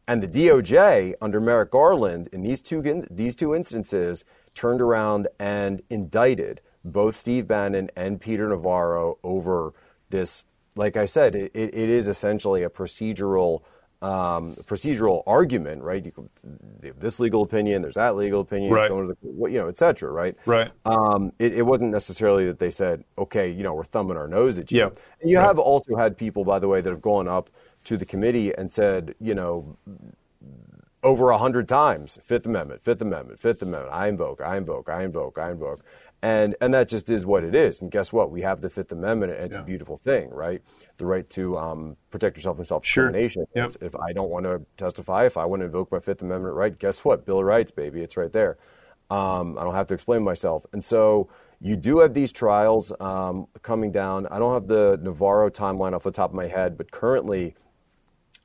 And 0.08 0.22
the 0.22 0.28
DOJ 0.28 1.14
under 1.22 1.40
Merrick 1.40 1.72
Garland 1.72 2.30
in 2.32 2.42
these 2.42 2.62
two 2.62 3.06
these 3.10 3.36
two 3.36 3.56
instances 3.56 4.24
turned 4.54 4.82
around 4.82 5.28
and 5.40 5.82
indicted 5.90 6.62
both 6.84 7.16
Steve 7.16 7.48
Bannon 7.48 7.90
and 7.96 8.22
Peter 8.22 8.48
Navarro 8.48 9.18
over 9.24 9.74
this. 10.10 10.44
Like 10.76 10.98
I 10.98 11.06
said, 11.06 11.36
it, 11.36 11.52
it 11.54 11.74
is 11.74 12.08
essentially 12.08 12.64
a 12.64 12.70
procedural 12.70 13.62
um, 14.02 14.54
procedural 14.68 15.24
argument, 15.26 15.82
right? 15.82 16.06
You 16.06 16.12
can, 16.12 16.30
this 17.00 17.20
legal 17.20 17.42
opinion, 17.42 17.82
there's 17.82 17.96
that 17.96 18.16
legal 18.16 18.42
opinion, 18.42 18.72
right. 18.72 18.90
going 18.90 19.08
to 19.08 19.18
the, 19.22 19.52
you 19.52 19.58
know, 19.58 19.68
et 19.68 19.78
cetera, 19.78 20.12
right? 20.12 20.36
Right. 20.46 20.72
Um, 20.86 21.32
it, 21.40 21.54
it, 21.54 21.62
wasn't 21.64 21.92
necessarily 21.92 22.46
that 22.46 22.60
they 22.60 22.70
said, 22.70 23.04
okay, 23.18 23.50
you 23.50 23.64
know, 23.64 23.74
we're 23.74 23.84
thumbing 23.86 24.18
our 24.18 24.28
nose 24.28 24.58
at 24.58 24.72
you. 24.72 24.80
Yeah. 24.80 24.90
And 25.22 25.32
you 25.32 25.38
right. 25.38 25.44
have 25.44 25.58
also 25.58 25.96
had 25.96 26.18
people, 26.18 26.44
by 26.44 26.60
the 26.60 26.68
way, 26.68 26.82
that 26.82 26.90
have 26.90 27.02
gone 27.02 27.28
up 27.28 27.50
to 27.86 27.98
the 27.98 28.06
committee 28.06 28.54
and 28.54 28.72
said, 28.72 29.16
you 29.20 29.34
know, 29.34 29.78
over 31.02 31.30
a 31.30 31.38
hundred 31.38 31.70
times, 31.70 32.20
Fifth 32.24 32.46
Amendment, 32.46 32.84
Fifth 32.84 33.02
Amendment, 33.02 33.40
Fifth 33.40 33.62
Amendment, 33.62 33.94
I 33.94 34.08
invoke, 34.08 34.42
I 34.42 34.58
invoke, 34.58 34.90
I 34.90 35.04
invoke, 35.04 35.38
I 35.38 35.52
invoke. 35.52 35.86
And, 36.26 36.56
and 36.60 36.74
that 36.74 36.90
just 36.90 37.12
is 37.12 37.24
what 37.24 37.44
it 37.44 37.54
is. 37.54 37.82
And 37.82 37.92
guess 37.92 38.12
what? 38.12 38.32
We 38.32 38.42
have 38.42 38.60
the 38.60 38.68
Fifth 38.68 38.92
Amendment, 38.92 39.34
and 39.34 39.44
it's 39.46 39.58
yeah. 39.58 39.62
a 39.62 39.64
beautiful 39.64 39.98
thing, 39.98 40.32
right? 40.32 40.60
The 40.98 41.06
right 41.06 41.30
to 41.30 41.56
um, 41.56 41.98
protect 42.10 42.36
yourself 42.36 42.56
from 42.56 42.66
self-determination. 42.66 43.46
Sure. 43.56 43.64
Yep. 43.64 43.76
If 43.80 43.96
I 43.96 44.12
don't 44.12 44.32
want 44.32 44.48
to 44.48 44.66
testify, 44.76 45.28
if 45.28 45.38
I 45.38 45.46
want 45.46 45.60
to 45.60 45.68
invoke 45.68 45.92
my 45.92 46.00
Fifth 46.00 46.24
Amendment 46.24 46.56
right, 46.56 46.80
guess 46.80 47.06
what? 47.06 47.28
Bill 47.28 47.38
of 47.38 47.46
Rights, 47.46 47.70
baby, 47.70 48.02
it's 48.02 48.18
right 48.18 48.34
there. 48.34 48.58
Um, 49.12 49.56
I 49.60 49.64
don't 49.64 49.76
have 49.76 49.86
to 49.86 49.94
explain 49.94 50.24
myself. 50.24 50.66
And 50.74 50.84
so 50.84 51.30
you 51.62 51.76
do 51.76 52.00
have 52.00 52.16
these 52.16 52.32
trials 52.32 52.92
um, 53.00 53.46
coming 53.62 53.92
down. 53.92 54.26
I 54.32 54.40
don't 54.40 54.56
have 54.56 54.66
the 54.66 55.00
Navarro 55.04 55.52
timeline 55.52 55.94
off 55.94 56.02
the 56.02 56.10
top 56.10 56.32
of 56.32 56.36
my 56.36 56.48
head, 56.48 56.76
but 56.76 56.90
currently 56.90 57.54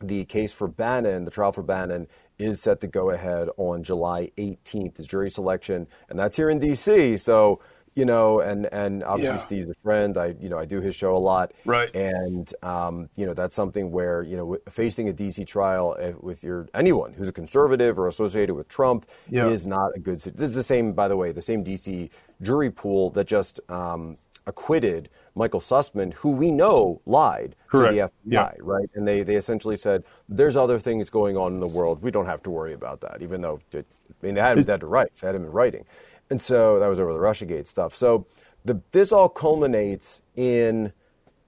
the 0.02 0.26
case 0.26 0.52
for 0.52 0.68
Bannon, 0.68 1.24
the 1.24 1.30
trial 1.30 1.52
for 1.52 1.62
Bannon, 1.62 2.08
is 2.38 2.60
set 2.60 2.80
to 2.80 2.86
go 2.86 3.10
ahead 3.10 3.48
on 3.56 3.82
July 3.82 4.30
18th. 4.38 4.98
Is 4.98 5.06
jury 5.06 5.30
selection, 5.30 5.86
and 6.08 6.18
that's 6.18 6.36
here 6.36 6.50
in 6.50 6.58
D.C. 6.58 7.16
So 7.16 7.60
you 7.94 8.04
know, 8.04 8.40
and 8.40 8.66
and 8.72 9.02
obviously 9.04 9.34
Yeah. 9.36 9.42
Steve's 9.42 9.70
a 9.70 9.74
friend. 9.82 10.16
I 10.16 10.34
you 10.40 10.48
know 10.48 10.58
I 10.58 10.64
do 10.64 10.80
his 10.80 10.94
show 10.94 11.16
a 11.16 11.18
lot, 11.18 11.52
Right. 11.64 11.94
And 11.94 12.52
um, 12.62 13.08
you 13.16 13.26
know 13.26 13.34
that's 13.34 13.54
something 13.54 13.90
where 13.90 14.22
you 14.22 14.36
know 14.36 14.56
facing 14.68 15.08
a 15.08 15.12
D.C. 15.12 15.44
trial 15.44 15.96
uh, 16.00 16.12
with 16.20 16.42
your 16.44 16.68
anyone 16.74 17.12
who's 17.12 17.28
a 17.28 17.32
conservative 17.32 17.98
or 17.98 18.08
associated 18.08 18.54
with 18.54 18.68
Trump 18.68 19.06
Yeah. 19.28 19.48
is 19.48 19.66
not 19.66 19.90
a 19.96 19.98
good. 19.98 20.20
This 20.20 20.50
is 20.50 20.54
the 20.54 20.62
same, 20.62 20.92
by 20.92 21.08
the 21.08 21.16
way, 21.16 21.32
the 21.32 21.42
same 21.42 21.62
D.C. 21.64 22.10
jury 22.42 22.70
pool 22.70 23.10
that 23.10 23.26
just 23.26 23.60
um, 23.70 24.16
acquitted 24.46 25.10
Michael 25.34 25.60
Sussmann, 25.60 26.12
who 26.14 26.30
we 26.30 26.50
know 26.50 27.00
lied 27.06 27.54
Correct. 27.68 27.92
to 27.92 27.94
the 27.94 28.00
FBI, 28.02 28.10
Yeah. 28.24 28.52
right? 28.60 28.88
And 28.94 29.06
they, 29.06 29.22
they 29.22 29.36
essentially 29.36 29.76
said, 29.76 30.02
there's 30.28 30.56
other 30.56 30.78
things 30.78 31.08
going 31.08 31.36
on 31.36 31.54
in 31.54 31.60
the 31.60 31.68
world. 31.68 32.02
We 32.02 32.10
don't 32.10 32.26
have 32.26 32.42
to 32.44 32.50
worry 32.50 32.72
about 32.74 33.00
that, 33.02 33.18
even 33.22 33.40
though, 33.42 33.60
it, 33.72 33.86
I 34.22 34.26
mean, 34.26 34.34
they 34.34 34.40
had 34.40 34.58
him 34.58 34.64
dead 34.64 34.80
to 34.80 34.86
rights. 34.86 35.20
They 35.20 35.28
had 35.28 35.36
him 35.36 35.44
in 35.44 35.52
writing. 35.52 35.84
And 36.30 36.40
so 36.40 36.78
that 36.78 36.86
was 36.86 37.00
over 37.00 37.12
the 37.12 37.18
Russiagate 37.18 37.66
stuff. 37.66 37.94
So 37.94 38.26
the, 38.64 38.80
this 38.92 39.12
all 39.12 39.28
culminates 39.28 40.22
in 40.36 40.92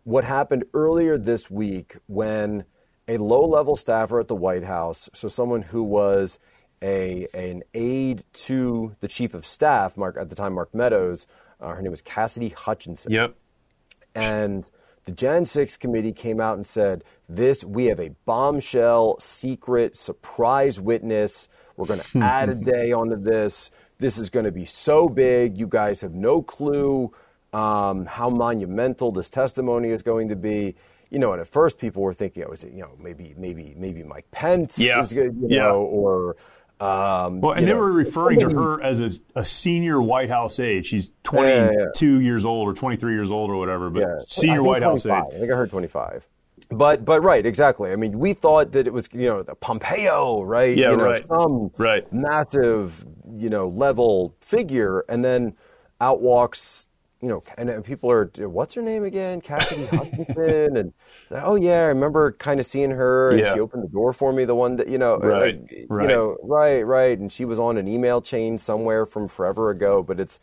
what 0.05 0.25
happened 0.25 0.65
earlier 0.75 1.17
this 1.17 1.51
week 1.51 1.97
when 2.07 2.65
a 3.09 3.17
low-level 3.19 3.77
staffer 3.77 4.19
at 4.21 4.29
the 4.29 4.35
White 4.35 4.65
House, 4.65 5.09
so 5.13 5.29
someone 5.29 5.63
who 5.63 5.83
was 5.83 6.39
a, 6.83 7.29
an 7.35 7.63
aide 7.75 8.25
to 8.33 8.97
the 9.01 9.09
chief 9.09 9.35
of 9.35 9.47
staff, 9.47 9.97
Mark 9.97 10.17
at 10.19 10.29
the 10.29 10.35
time, 10.35 10.55
Mark 10.55 10.75
Meadows, 10.75 11.27
uh, 11.61 11.69
her 11.69 11.83
name 11.83 11.93
was 11.93 12.03
Cassidy 12.03 12.49
Hutchinson 12.49 13.13
Yep. 13.13 13.35
and 14.15 14.69
the 15.05 15.13
Jan 15.13 15.47
6 15.47 15.77
committee 15.79 16.13
came 16.13 16.41
out 16.41 16.57
and 16.57 16.67
said, 16.67 17.05
This, 17.29 17.65
we 17.65 17.87
have 17.87 17.99
a 17.99 18.11
bombshell, 18.25 19.19
secret, 19.19 19.97
surprise 19.97 20.81
witness. 20.81 21.49
We're 21.77 21.87
going 21.87 22.01
to 22.13 22.19
add 22.19 22.49
a 22.49 22.55
day 22.55 22.93
onto 22.93 23.17
this. 23.17 23.71
This 24.03 24.19
is 24.19 24.31
going 24.31 24.47
to 24.47 24.51
be 24.53 24.65
so 24.65 25.09
big. 25.09 25.57
You 25.57 25.69
guys 25.69 26.01
have 26.01 26.13
no 26.13 26.43
clue 26.43 27.13
um, 27.53 28.05
how 28.05 28.29
monumental 28.31 29.13
this 29.13 29.31
testimony 29.31 29.91
is 29.91 30.03
going 30.03 30.29
to 30.31 30.37
be. 30.37 30.75
You 31.11 31.21
know, 31.21 31.31
and 31.33 31.41
at 31.41 31.47
first 31.47 31.79
people 31.79 32.03
were 32.03 32.13
thinking, 32.13 32.43
oh, 32.49 32.51
is 32.53 32.65
it, 32.65 32.73
you 32.73 32.81
know, 32.81 32.91
maybe, 32.99 33.33
maybe, 33.39 33.75
maybe 33.77 34.03
Mike 34.03 34.29
Pence 34.33 34.77
Yeah. 34.77 35.01
is 35.03 35.13
going 35.13 35.31
to, 35.35 35.41
you 35.43 35.47
Yeah. 35.57 35.69
know, 35.69 35.83
or. 35.83 36.37
Um, 36.81 37.41
Well, 37.41 37.53
and 37.53 37.65
they 37.65 37.71
know, 37.71 37.79
were 37.79 37.93
referring 37.93 38.41
to 38.41 38.49
her 38.51 38.83
as 38.83 38.99
a, 38.99 39.11
a 39.37 39.45
senior 39.45 40.03
White 40.03 40.31
House 40.31 40.59
aide. 40.59 40.85
She's 40.85 41.11
yeah, 41.33 41.71
yeah. 41.71 41.71
22 41.95 42.21
years 42.23 42.45
old 42.45 42.67
or 42.69 42.75
23 42.75 43.13
years 43.15 43.31
old 43.31 43.51
or 43.51 43.57
whatever, 43.57 43.89
but 43.89 44.01
Yeah, 44.01 44.17
senior 44.27 44.65
White 44.65 44.83
House 44.83 45.05
25. 45.05 45.33
aide. 45.33 45.37
I 45.37 45.39
think 45.39 45.53
I 45.53 45.55
heard 45.55 45.71
25. 45.71 46.27
But 46.77 47.05
but 47.05 47.21
right, 47.23 47.45
exactly. 47.45 47.93
I 47.93 47.97
mean, 47.97 48.19
we 48.19 48.35
thought 48.35 48.73
that 48.73 48.87
it 48.87 48.93
was 48.93 49.09
you 49.13 49.27
know 49.27 49.43
the 49.43 49.55
Pompeo, 49.55 50.43
right? 50.43 50.81
Yeah, 50.81 50.89
you 50.89 50.97
know, 50.97 51.13
right. 51.13 51.25
Some 51.31 51.73
Right. 51.77 52.07
massive 52.11 53.05
you 53.37 53.49
know 53.51 53.69
level 53.69 54.35
figure, 54.41 55.05
and 55.09 55.25
then 55.25 55.55
out 56.01 56.21
walks 56.23 56.89
you 57.21 57.29
know, 57.29 57.43
and, 57.57 57.71
and 57.71 57.85
people 57.85 58.11
are 58.11 58.27
what's 58.49 58.75
her 58.75 58.83
name 58.83 59.05
again, 59.05 59.41
Cassidy 59.41 59.87
Hutchinson, 59.87 60.77
and 60.77 60.93
oh 61.31 61.55
yeah, 61.57 61.83
I 61.83 61.87
remember 61.89 62.33
kind 62.33 62.59
of 62.61 62.67
seeing 62.67 62.91
her, 62.91 63.35
and 63.35 63.47
Yeah. 63.47 63.47
she 63.47 63.61
opened 63.61 63.85
the 63.85 63.89
door 63.89 64.13
for 64.13 64.33
me 64.33 64.45
the 64.45 64.55
one 64.55 64.77
that 64.77 64.89
you 64.89 64.99
know, 64.99 65.17
Right, 65.17 65.59
like, 65.69 65.87
right. 65.89 65.99
you 66.01 66.07
know, 66.09 66.37
right, 66.43 66.83
right, 66.83 67.19
and 67.19 67.31
she 67.31 67.45
was 67.45 67.59
on 67.61 67.77
an 67.79 67.87
email 67.89 68.21
chain 68.23 68.59
somewhere 68.59 69.07
from 69.07 69.29
forever 69.29 69.71
ago, 69.71 70.03
but 70.03 70.19
it's 70.21 70.41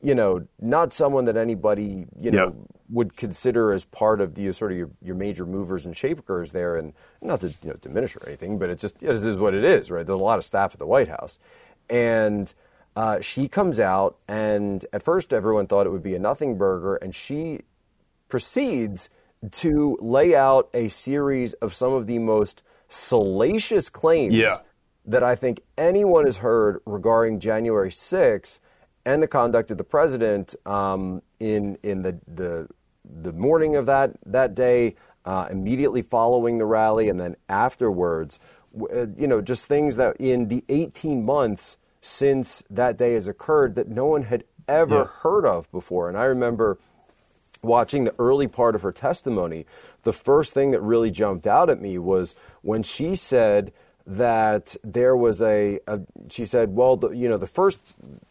you 0.00 0.14
know 0.14 0.46
not 0.60 0.92
someone 0.92 1.24
that 1.26 1.36
anybody 1.36 2.06
you 2.20 2.30
know 2.30 2.44
Yeah. 2.46 2.52
would 2.90 3.16
consider 3.16 3.72
as 3.72 3.84
part 3.84 4.20
of 4.20 4.34
the 4.34 4.52
sort 4.52 4.72
of 4.72 4.78
your, 4.78 4.90
your 5.02 5.14
major 5.16 5.44
movers 5.44 5.84
and 5.86 5.96
shakers 5.96 6.52
there, 6.52 6.76
and 6.76 6.92
not 7.20 7.40
to 7.40 7.48
you 7.48 7.54
know, 7.70 7.74
diminish 7.80 8.16
or 8.16 8.26
anything, 8.26 8.58
but 8.58 8.70
it 8.70 8.78
just 8.78 9.02
it 9.02 9.10
is 9.10 9.36
what 9.36 9.54
it 9.54 9.64
is, 9.64 9.90
right? 9.90 10.06
There's 10.06 10.18
a 10.18 10.22
lot 10.22 10.38
of 10.38 10.44
staff 10.44 10.72
at 10.72 10.78
the 10.78 10.86
White 10.86 11.08
House, 11.08 11.38
and 11.90 12.52
uh, 12.96 13.20
she 13.20 13.48
comes 13.48 13.78
out, 13.80 14.16
and 14.28 14.84
at 14.92 15.02
first 15.02 15.32
everyone 15.32 15.66
thought 15.66 15.86
it 15.86 15.90
would 15.92 16.02
be 16.02 16.14
a 16.14 16.18
nothing 16.18 16.56
burger, 16.58 16.96
and 16.96 17.14
she 17.14 17.60
proceeds 18.28 19.08
to 19.52 19.96
lay 20.00 20.34
out 20.34 20.68
a 20.74 20.88
series 20.88 21.52
of 21.54 21.72
some 21.74 21.92
of 21.92 22.06
the 22.06 22.18
most 22.18 22.62
salacious 22.88 23.88
claims 23.88 24.34
Yeah. 24.34 24.58
that 25.06 25.22
I 25.22 25.36
think 25.36 25.60
anyone 25.76 26.24
has 26.24 26.38
heard 26.38 26.80
regarding 26.86 27.38
January 27.40 27.90
6th 27.90 28.58
and 29.08 29.22
the 29.22 29.26
conduct 29.28 29.70
of 29.70 29.78
the 29.78 29.84
president 29.84 30.54
um, 30.66 31.22
in 31.40 31.78
in 31.82 32.02
the 32.02 32.14
the 32.40 32.68
the 33.24 33.32
morning 33.32 33.74
of 33.76 33.86
that 33.86 34.10
that 34.26 34.54
day, 34.54 34.94
uh, 35.24 35.46
immediately 35.50 36.02
following 36.02 36.58
the 36.58 36.66
rally, 36.66 37.08
and 37.08 37.18
then 37.18 37.34
afterwards. 37.48 38.38
Uh, 38.78 39.06
You 39.16 39.26
know, 39.26 39.40
just 39.40 39.64
things 39.66 39.96
that 39.96 40.16
in 40.18 40.48
the 40.48 40.62
18 40.68 41.24
months 41.24 41.78
since 42.02 42.62
that 42.70 42.98
day 42.98 43.14
has 43.14 43.26
occurred 43.26 43.74
that 43.76 43.88
no 43.88 44.04
one 44.14 44.24
had 44.24 44.44
ever 44.68 44.94
Yeah. 44.98 45.04
heard 45.22 45.46
of 45.46 45.70
before. 45.72 46.08
And 46.10 46.16
I 46.18 46.24
remember 46.24 46.76
watching 47.62 48.04
the 48.04 48.14
early 48.18 48.46
part 48.46 48.74
of 48.74 48.82
her 48.82 48.92
testimony, 48.92 49.64
the 50.04 50.12
first 50.12 50.52
thing 50.52 50.70
that 50.72 50.80
really 50.82 51.10
jumped 51.10 51.46
out 51.46 51.70
at 51.70 51.80
me 51.80 51.98
was 51.98 52.34
when 52.62 52.82
she 52.82 53.16
said 53.16 53.72
that 54.06 54.76
there 54.84 55.16
was 55.16 55.40
a, 55.42 55.80
a 55.86 56.00
she 56.30 56.44
said, 56.44 56.74
well, 56.76 56.96
the, 56.96 57.08
you 57.10 57.28
know, 57.28 57.38
the 57.38 57.46
first, 57.60 57.80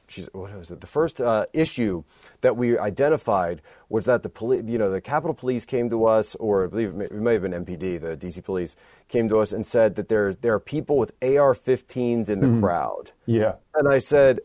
she's, 0.08 0.30
what 0.34 0.56
was 0.58 0.72
it? 0.72 0.82
The 0.82 0.88
first 0.88 1.20
uh, 1.22 1.46
issue 1.54 2.04
that 2.42 2.56
we 2.58 2.78
identified 2.78 3.62
was 3.90 4.06
that 4.06 4.24
the 4.24 4.30
police, 4.30 4.64
you 4.66 4.78
know, 4.78 4.90
the 4.90 5.02
Capitol 5.02 5.34
Police 5.34 5.66
came 5.66 5.90
to 5.90 6.06
us, 6.06 6.36
or 6.36 6.66
I 6.66 6.68
believe 6.68 6.90
it 6.90 6.96
may, 6.96 7.06
it 7.06 7.12
may 7.14 7.34
have 7.34 7.42
been 7.44 7.52
MPD, 7.66 8.02
the 8.02 8.18
DC 8.18 8.44
Police 8.44 8.76
came 9.10 9.28
to 9.30 9.40
us 9.40 9.52
and 9.52 9.66
said 9.66 9.96
that 9.96 10.10
there 10.10 10.34
there 10.34 10.54
are 10.54 10.60
people 10.60 10.98
with 10.98 11.12
AR-15s 11.22 12.30
in 12.30 12.40
the 12.40 12.60
crowd. 12.62 13.12
Yeah. 13.26 13.54
And 13.76 13.88
I 13.88 14.00
said, 14.00 14.40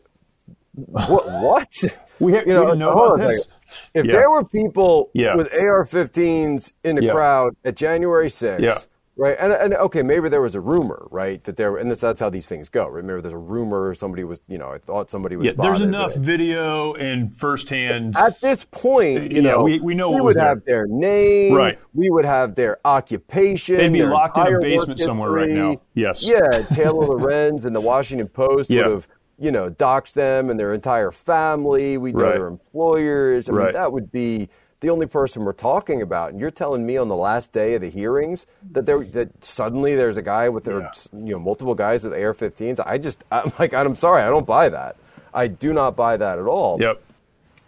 what? 0.75 1.25
what? 1.41 1.67
We 2.19 2.31
ha- 2.33 2.43
we 2.45 2.53
didn't 2.53 2.77
know 2.77 3.17
this. 3.17 3.47
If 3.95 4.05
Yeah. 4.05 4.11
there 4.13 4.29
were 4.29 4.45
people 4.45 5.09
Yeah. 5.13 5.35
with 5.35 5.51
AR-15s 5.51 6.71
in 6.83 6.95
the 6.95 7.05
Yeah. 7.05 7.11
crowd 7.11 7.55
at 7.65 7.75
January 7.75 8.29
6th, 8.29 8.61
Yeah. 8.61 8.77
Right? 9.15 9.35
And, 9.39 9.53
and 9.53 9.73
okay, 9.75 10.01
maybe 10.01 10.29
there 10.29 10.41
was 10.41 10.55
a 10.55 10.59
rumor, 10.61 11.07
right, 11.11 11.43
that 11.43 11.55
there, 11.57 11.77
and 11.77 11.89
that's, 11.89 12.01
that's 12.01 12.19
how 12.19 12.29
these 12.29 12.47
things 12.47 12.69
go. 12.69 12.87
Remember, 12.87 13.21
there's 13.21 13.33
a 13.33 13.37
rumor 13.37 13.93
somebody 13.93 14.23
was, 14.23 14.41
you 14.47 14.57
know, 14.57 14.69
I 14.69 14.77
thought 14.79 15.11
somebody 15.11 15.35
was. 15.35 15.47
Yeah, 15.47 15.53
there's 15.57 15.81
enough 15.81 16.11
right? 16.15 16.19
video 16.25 16.93
and 16.93 17.37
firsthand. 17.37 18.17
At 18.17 18.41
this 18.41 18.65
point, 18.65 19.31
you 19.31 19.41
Yeah, 19.41 19.51
know, 19.51 19.63
we- 19.63 19.79
we 19.79 19.93
know 19.95 20.09
we 20.09 20.15
what 20.15 20.23
would 20.25 20.35
there. 20.35 20.45
have 20.47 20.65
their 20.65 20.87
name, 20.87 21.53
Right. 21.53 21.79
We 21.93 22.09
would 22.09 22.25
have 22.25 22.55
their 22.55 22.79
occupation. 22.85 23.77
They'd 23.77 23.93
be 23.93 24.03
locked 24.03 24.37
in 24.37 24.47
a 24.55 24.59
basement 24.59 24.99
somewhere 24.99 25.31
right 25.31 25.49
now. 25.49 25.81
Yes. 25.93 26.25
Yeah, 26.27 26.39
Taylor 26.71 27.05
Lorenz 27.05 27.65
and 27.65 27.75
the 27.75 27.81
Washington 27.81 28.27
Post 28.27 28.69
Yeah. 28.71 28.83
would 28.83 28.91
have, 28.91 29.07
you 29.37 29.51
know, 29.51 29.69
doxed 29.69 30.13
them 30.13 30.49
and 30.49 30.59
their 30.59 30.73
entire 30.73 31.11
family. 31.11 31.97
We'd 31.97 32.15
know 32.15 32.23
Right. 32.23 32.33
their 32.33 32.47
employers. 32.47 33.49
I 33.49 33.51
mean, 33.51 33.61
Right. 33.61 33.73
that 33.73 33.91
would 33.91 34.11
be 34.11 34.49
the 34.83 34.89
only 34.91 35.07
person 35.07 35.43
we're 35.45 35.53
talking 35.53 36.01
about. 36.01 36.31
And 36.31 36.39
you're 36.39 36.51
telling 36.51 36.85
me 36.85 36.97
on 36.97 37.07
the 37.07 37.15
last 37.15 37.51
day 37.53 37.73
of 37.73 37.81
the 37.81 37.89
hearings 37.89 38.45
that 38.73 38.85
there 38.85 39.03
that 39.05 39.29
suddenly 39.43 39.95
there's 39.95 40.17
a 40.17 40.21
guy 40.21 40.49
with 40.49 40.65
their, 40.65 40.81
Yeah. 40.81 40.91
you 41.13 41.31
know, 41.31 41.39
multiple 41.39 41.73
guys 41.73 42.03
with 42.03 42.13
AR-15s. 42.13 42.79
I 42.85 42.97
just, 42.97 43.23
I'm 43.31 43.51
like, 43.59 43.73
I'm 43.73 43.95
sorry, 43.95 44.21
I 44.21 44.29
don't 44.29 44.45
buy 44.45 44.69
that. 44.69 44.97
I 45.33 45.47
do 45.47 45.73
not 45.73 45.95
buy 45.95 46.17
that 46.17 46.37
at 46.37 46.45
all. 46.45 46.79
Yep. 46.79 47.01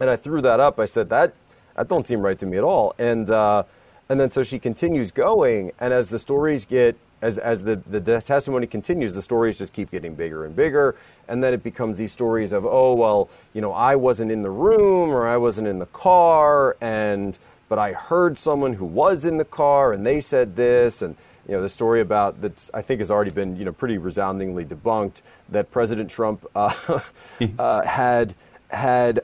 And 0.01 0.10
I 0.10 0.17
threw 0.17 0.41
that 0.41 0.60
up. 0.60 0.80
I 0.80 0.86
said 0.86 1.10
that 1.10 1.34
that 1.75 1.88
don't 1.88 2.06
seem 2.06 2.21
right 2.21 2.38
to 2.39 2.45
me 2.45 2.58
at 2.58 2.63
all. 2.63 2.93
And 2.99 3.30
uh, 3.30 3.63
and 4.10 4.19
then 4.19 4.30
so 4.30 4.43
she 4.43 4.60
continues 4.60 5.10
going, 5.12 5.71
and 5.80 5.93
as 5.93 6.10
the 6.10 6.19
stories 6.19 6.65
get 6.65 6.95
as 7.26 7.40
as 7.40 7.64
the, 7.64 7.78
the 7.88 8.22
testimony 8.22 8.68
continues, 8.68 9.14
the 9.14 9.22
stories 9.22 9.58
just 9.58 9.74
keep 9.74 9.90
getting 9.90 10.14
bigger 10.14 10.46
and 10.46 10.56
bigger, 10.56 10.96
and 11.28 11.44
then 11.44 11.54
it 11.54 11.64
becomes 11.64 11.98
these 11.98 12.12
stories 12.12 12.52
of 12.52 12.66
oh 12.66 12.94
well, 12.94 13.30
you 13.54 13.62
know, 13.62 13.74
I 13.74 13.96
wasn't 13.96 14.32
in 14.32 14.44
the 14.44 14.50
room 14.52 15.10
or 15.10 15.28
I 15.28 15.38
wasn't 15.38 15.68
in 15.68 15.80
the 15.80 15.88
car, 15.88 16.78
and 16.82 17.38
but 17.68 17.80
I 17.80 17.94
heard 17.94 18.38
someone 18.38 18.74
who 18.74 18.86
was 18.86 19.26
in 19.26 19.38
the 19.38 19.46
car 19.46 19.92
and 19.92 20.06
they 20.06 20.20
said 20.20 20.56
this, 20.56 21.02
and 21.02 21.16
you 21.48 21.56
know 21.56 21.62
the 21.64 21.70
story 21.70 22.02
about 22.02 22.42
that 22.42 22.70
I 22.76 22.84
think 22.84 23.00
has 23.00 23.10
already 23.10 23.32
been 23.32 23.56
you 23.56 23.66
know 23.66 23.74
pretty 23.74 23.98
resoundingly 23.98 24.64
debunked 24.64 25.24
that 25.50 25.72
President 25.72 26.12
Trump 26.12 26.46
uh, 26.56 27.00
uh, 27.60 27.82
had 27.86 28.36
had 28.70 29.22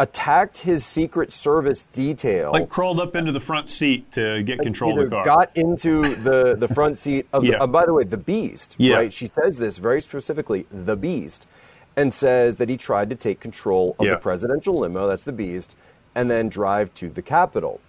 attacked 0.00 0.58
his 0.58 0.84
Secret 0.84 1.32
Service 1.32 1.84
detail. 1.92 2.52
Like 2.52 2.68
crawled 2.68 3.00
up 3.00 3.14
into 3.14 3.32
the 3.32 3.40
front 3.40 3.70
seat 3.70 4.10
to 4.12 4.42
get 4.42 4.58
control 4.58 4.98
of 4.98 5.10
the 5.10 5.16
car. 5.16 5.24
Got 5.24 5.56
into 5.56 6.02
the, 6.02 6.56
the 6.56 6.68
front 6.68 6.98
seat 6.98 7.26
of, 7.32 7.44
yeah. 7.44 7.52
the, 7.52 7.62
uh, 7.62 7.66
by 7.66 7.86
the 7.86 7.92
way, 7.92 8.04
the 8.04 8.16
Beast, 8.16 8.74
yeah. 8.78 8.96
right? 8.96 9.12
She 9.12 9.26
says 9.26 9.56
this 9.56 9.78
very 9.78 10.00
specifically, 10.00 10.66
the 10.70 10.96
Beast, 10.96 11.46
and 11.96 12.12
says 12.12 12.56
that 12.56 12.68
he 12.68 12.76
tried 12.76 13.08
to 13.10 13.16
take 13.16 13.38
control 13.38 13.94
of 13.98 14.06
yeah. 14.06 14.12
the 14.12 14.18
presidential 14.18 14.78
limo, 14.78 15.06
that's 15.06 15.24
the 15.24 15.32
Beast, 15.32 15.76
and 16.14 16.30
then 16.30 16.48
drive 16.48 16.92
to 16.94 17.08
the 17.08 17.22
Capitol. 17.22 17.80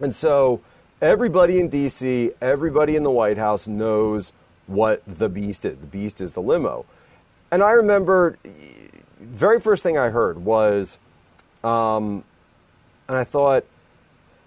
And 0.00 0.14
so 0.14 0.60
everybody 1.02 1.58
in 1.58 1.68
D.C., 1.68 2.30
everybody 2.40 2.94
in 2.94 3.02
the 3.02 3.10
White 3.10 3.38
House 3.38 3.66
knows 3.66 4.32
what 4.66 5.02
the 5.06 5.28
Beast 5.28 5.64
is. 5.64 5.78
The 5.78 5.86
Beast 5.86 6.20
is 6.20 6.32
the 6.32 6.42
limo. 6.42 6.86
And 7.50 7.62
I 7.62 7.72
remember, 7.72 8.38
very 9.20 9.60
first 9.60 9.82
thing 9.82 9.98
I 9.98 10.10
heard 10.10 10.44
was 10.44 10.98
um, 11.64 12.24
and 13.08 13.16
I 13.16 13.24
thought, 13.24 13.64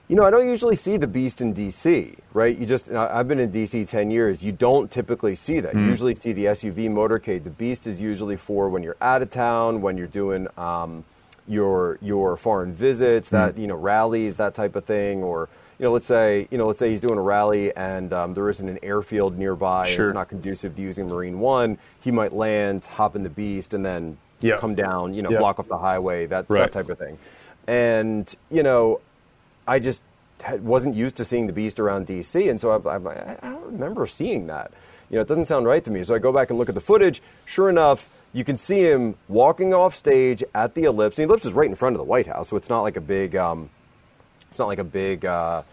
you 0.08 0.16
know, 0.16 0.24
I 0.24 0.32
don't 0.32 0.48
usually 0.48 0.76
see 0.76 0.96
the 0.96 1.08
beast 1.08 1.42
in 1.42 1.54
DC, 1.54 2.16
right? 2.34 2.58
You 2.58 2.66
just, 2.66 2.92
I've 2.92 3.28
been 3.28 3.40
in 3.40 3.52
DC 3.52 3.90
10 3.90 4.10
years. 4.10 4.42
You 4.42 4.54
don't 4.54 4.90
typically 4.90 5.36
see 5.36 5.60
that. 5.60 5.74
Mm. 5.74 5.80
You 5.80 5.84
hmm. 5.84 5.90
usually 5.90 6.16
see 6.16 6.32
the 6.32 6.46
SUV 6.46 6.90
motorcade. 6.90 7.44
The 7.44 7.50
beast 7.50 7.88
is 7.88 8.00
usually 8.00 8.38
for 8.38 8.70
when 8.70 8.84
you're 8.84 8.96
out 9.02 9.22
of 9.22 9.30
town, 9.30 9.82
when 9.82 9.98
you're 9.98 10.08
doing 10.08 10.48
um, 10.58 11.04
your 11.46 11.98
your 12.02 12.38
foreign 12.38 12.74
visits, 12.74 13.30
that, 13.30 13.56
mm. 13.56 13.62
you 13.62 13.68
know, 13.68 13.76
rallies, 13.76 14.38
that 14.38 14.56
type 14.56 14.78
of 14.78 14.86
thing. 14.86 15.24
Or, 15.24 15.50
you 15.78 15.84
know, 15.84 15.92
let's 15.92 16.08
say, 16.08 16.48
you 16.52 16.58
know, 16.58 16.68
let's 16.68 16.80
say 16.80 16.90
he's 16.90 17.02
doing 17.02 17.20
a 17.20 17.22
rally 17.22 17.76
and 17.76 18.14
um, 18.14 18.34
there 18.34 18.50
isn't 18.50 18.68
an 18.68 18.80
airfield 18.84 19.38
nearby. 19.38 19.90
Sure. 19.90 20.06
it's 20.06 20.14
not 20.14 20.30
conducive 20.30 20.74
to 20.78 20.82
using 20.82 21.10
Marine 21.10 21.40
One. 21.40 21.78
He 22.00 22.12
might 22.12 22.32
land, 22.32 22.86
hop 22.86 23.18
in 23.18 23.24
the 23.24 23.30
beast, 23.30 23.74
and 23.74 23.86
then 23.86 24.18
yep. 24.40 24.60
come 24.60 24.76
down, 24.76 25.14
you 25.14 25.22
know, 25.22 25.32
yep. 25.32 25.40
block 25.40 25.60
off 25.60 25.68
the 25.68 25.78
highway, 25.78 26.26
that, 26.28 26.46
right. 26.50 26.62
that 26.62 26.72
type 26.72 26.90
of 26.90 26.98
thing. 26.98 27.18
And, 27.68 28.34
you 28.50 28.64
know, 28.64 29.02
I 29.68 29.80
just 29.80 30.04
wasn't 30.60 30.96
used 30.96 31.18
to 31.18 31.26
seeing 31.26 31.48
the 31.48 31.54
beast 31.54 31.80
around 31.80 32.08
DC. 32.08 32.50
And 32.50 32.60
so 32.60 32.72
I, 32.72 32.98
I, 32.98 33.38
I 33.42 33.50
don't 33.50 33.66
remember 33.66 34.06
seeing 34.06 34.48
that. 34.48 34.72
You 35.10 35.16
know, 35.16 35.22
it 35.22 35.28
doesn't 35.28 35.46
sound 35.46 35.66
right 35.66 35.84
to 35.84 35.92
me. 35.92 36.04
So 36.04 36.16
I 36.16 36.20
go 36.20 36.32
back 36.32 36.50
and 36.50 36.60
look 36.60 36.70
at 36.70 36.76
the 36.76 36.82
footage. 36.82 37.22
Sure 37.46 37.70
enough, 37.70 38.10
you 38.34 38.44
can 38.44 38.58
see 38.58 38.82
him 38.82 39.16
walking 39.28 39.74
off 39.74 39.96
stage 39.96 40.44
at 40.54 40.76
the 40.76 40.84
ellipse. 40.84 41.18
And 41.18 41.28
the 41.28 41.32
ellipse 41.32 41.46
is 41.46 41.54
right 41.54 41.70
in 41.70 41.76
front 41.76 41.96
of 41.96 41.98
the 41.98 42.06
White 42.06 42.28
House, 42.28 42.50
so 42.50 42.58
it's 42.58 42.70
not 42.70 42.82
like 42.82 42.98
a 42.98 43.02
big, 43.02 43.36
um, 43.36 43.70
it's 44.50 44.60
not 44.60 44.68
like 44.68 44.80
a 44.80 44.84
big, 44.84 45.26
uh, 45.26 45.64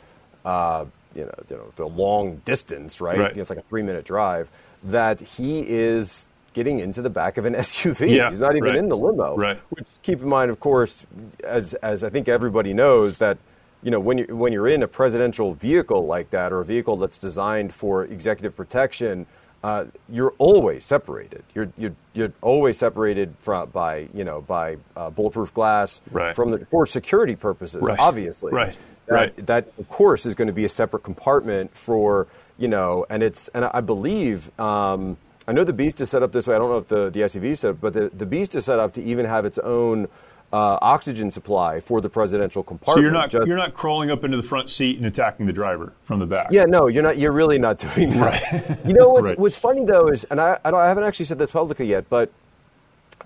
uh, 0.45 0.85
you 1.15 1.25
know, 1.25 1.33
you 1.51 1.73
know, 1.79 1.87
long 1.89 2.37
distance, 2.45 3.01
right? 3.01 3.19
right. 3.19 3.31
You 3.31 3.37
know, 3.37 3.41
it's 3.43 3.51
like 3.51 3.59
a 3.59 3.63
three-minute 3.63 4.05
drive. 4.05 4.51
That 4.85 5.21
he 5.21 5.61
is 5.61 6.27
getting 6.55 6.81
into 6.81 7.03
the 7.03 7.11
back 7.11 7.37
of 7.37 7.45
an 7.45 7.55
SUV. 7.55 8.17
Yeah, 8.17 8.31
He's 8.31 8.41
not 8.41 8.57
even 8.57 8.71
right. 8.71 8.77
in 8.77 8.89
the 8.89 8.97
limo. 8.97 9.37
Right. 9.37 9.61
Which 9.71 9.87
keep 10.03 10.23
in 10.23 10.29
mind, 10.29 10.51
of 10.51 10.61
course, 10.61 11.05
as 11.43 11.75
as 11.75 12.03
I 12.03 12.09
think 12.09 12.29
everybody 12.29 12.73
knows 12.73 13.19
that 13.19 13.37
you 13.83 13.91
know 13.91 14.01
when 14.01 14.19
you 14.19 14.37
when 14.37 14.53
you're 14.53 14.69
in 14.69 14.83
a 14.83 14.89
presidential 14.89 15.53
vehicle 15.53 16.07
like 16.07 16.31
that 16.31 16.53
or 16.53 16.61
a 16.61 16.65
vehicle 16.65 16.97
that's 16.97 17.19
designed 17.19 17.75
for 17.75 18.05
executive 18.05 18.57
protection. 18.57 19.27
Uh, 19.63 19.87
you're 20.11 20.35
always 20.37 20.85
separated. 20.85 21.43
You're, 21.55 21.73
you're, 21.79 21.95
you're 22.13 22.35
always 22.43 22.77
separated 22.77 23.35
from 23.41 23.71
by 23.71 24.09
you 24.13 24.23
know 24.23 24.43
by 24.43 24.77
uh, 24.95 25.09
bulletproof 25.09 25.55
glass 25.55 26.03
right. 26.11 26.37
from 26.37 26.51
the 26.51 26.67
for 26.67 26.85
security 26.85 27.35
purposes. 27.35 27.81
Right. 27.81 27.99
Obviously, 27.99 28.53
right, 28.53 28.77
that, 29.07 29.15
right. 29.15 29.47
That 29.47 29.73
of 29.79 29.89
course 29.89 30.27
is 30.27 30.35
going 30.35 30.49
to 30.49 30.53
be 30.53 30.67
a 30.67 30.69
separate 30.69 31.03
compartment 31.03 31.75
for 31.75 32.27
you 32.59 32.69
know, 32.69 33.07
and 33.11 33.23
it's 33.23 33.49
and 33.49 33.65
I 33.65 33.81
believe 33.81 34.59
um, 34.61 35.17
I 35.47 35.53
know 35.53 35.65
the 35.65 35.73
Beast 35.73 36.01
is 36.01 36.11
set 36.11 36.23
up 36.23 36.33
this 36.33 36.47
way. 36.47 36.55
I 36.55 36.59
don't 36.59 36.71
know 36.71 36.79
if 36.79 36.89
the, 36.89 37.11
the 37.11 37.21
SUV 37.21 37.45
is 37.51 37.61
set 37.61 37.71
up, 37.71 37.81
but 37.81 37.93
the, 37.93 38.11
the 38.11 38.27
Beast 38.27 38.55
is 38.55 38.65
set 38.65 38.79
up 38.79 38.93
to 38.95 39.03
even 39.03 39.27
have 39.27 39.45
its 39.45 39.59
own 39.59 40.09
uh, 40.53 40.79
oxygen 40.81 41.31
supply 41.31 41.81
for 41.81 42.01
the 42.01 42.09
presidential 42.09 42.63
compartment. 42.63 42.97
So 42.97 43.03
you're 43.03 43.11
not 43.11 43.31
Just, 43.31 43.47
you're 43.47 43.57
not 43.57 43.75
crawling 43.75 44.11
up 44.11 44.25
into 44.25 44.37
the 44.37 44.43
front 44.43 44.71
seat 44.71 44.97
and 44.97 45.07
attacking 45.07 45.47
the 45.47 45.53
driver 45.53 45.93
from 46.05 46.21
the 46.21 46.27
back. 46.27 46.49
Yeah, 46.51 46.65
no, 46.65 46.87
you're 46.87 47.03
not. 47.03 47.19
You're 47.19 47.33
really 47.33 47.59
not 47.59 47.79
doing 47.95 48.11
that. 48.11 48.53
Right. 48.53 48.87
you 48.87 48.95
know 48.95 49.09
what's 49.09 49.31
right. 49.31 49.39
what's 49.39 49.59
funny 49.59 49.85
though 49.85 50.09
is, 50.09 50.25
and 50.25 50.41
I, 50.41 50.59
I 50.65 50.87
haven't 50.87 51.05
actually 51.05 51.27
said 51.27 51.39
this 51.39 51.51
publicly 51.51 51.87
yet, 51.87 52.09
but 52.09 52.31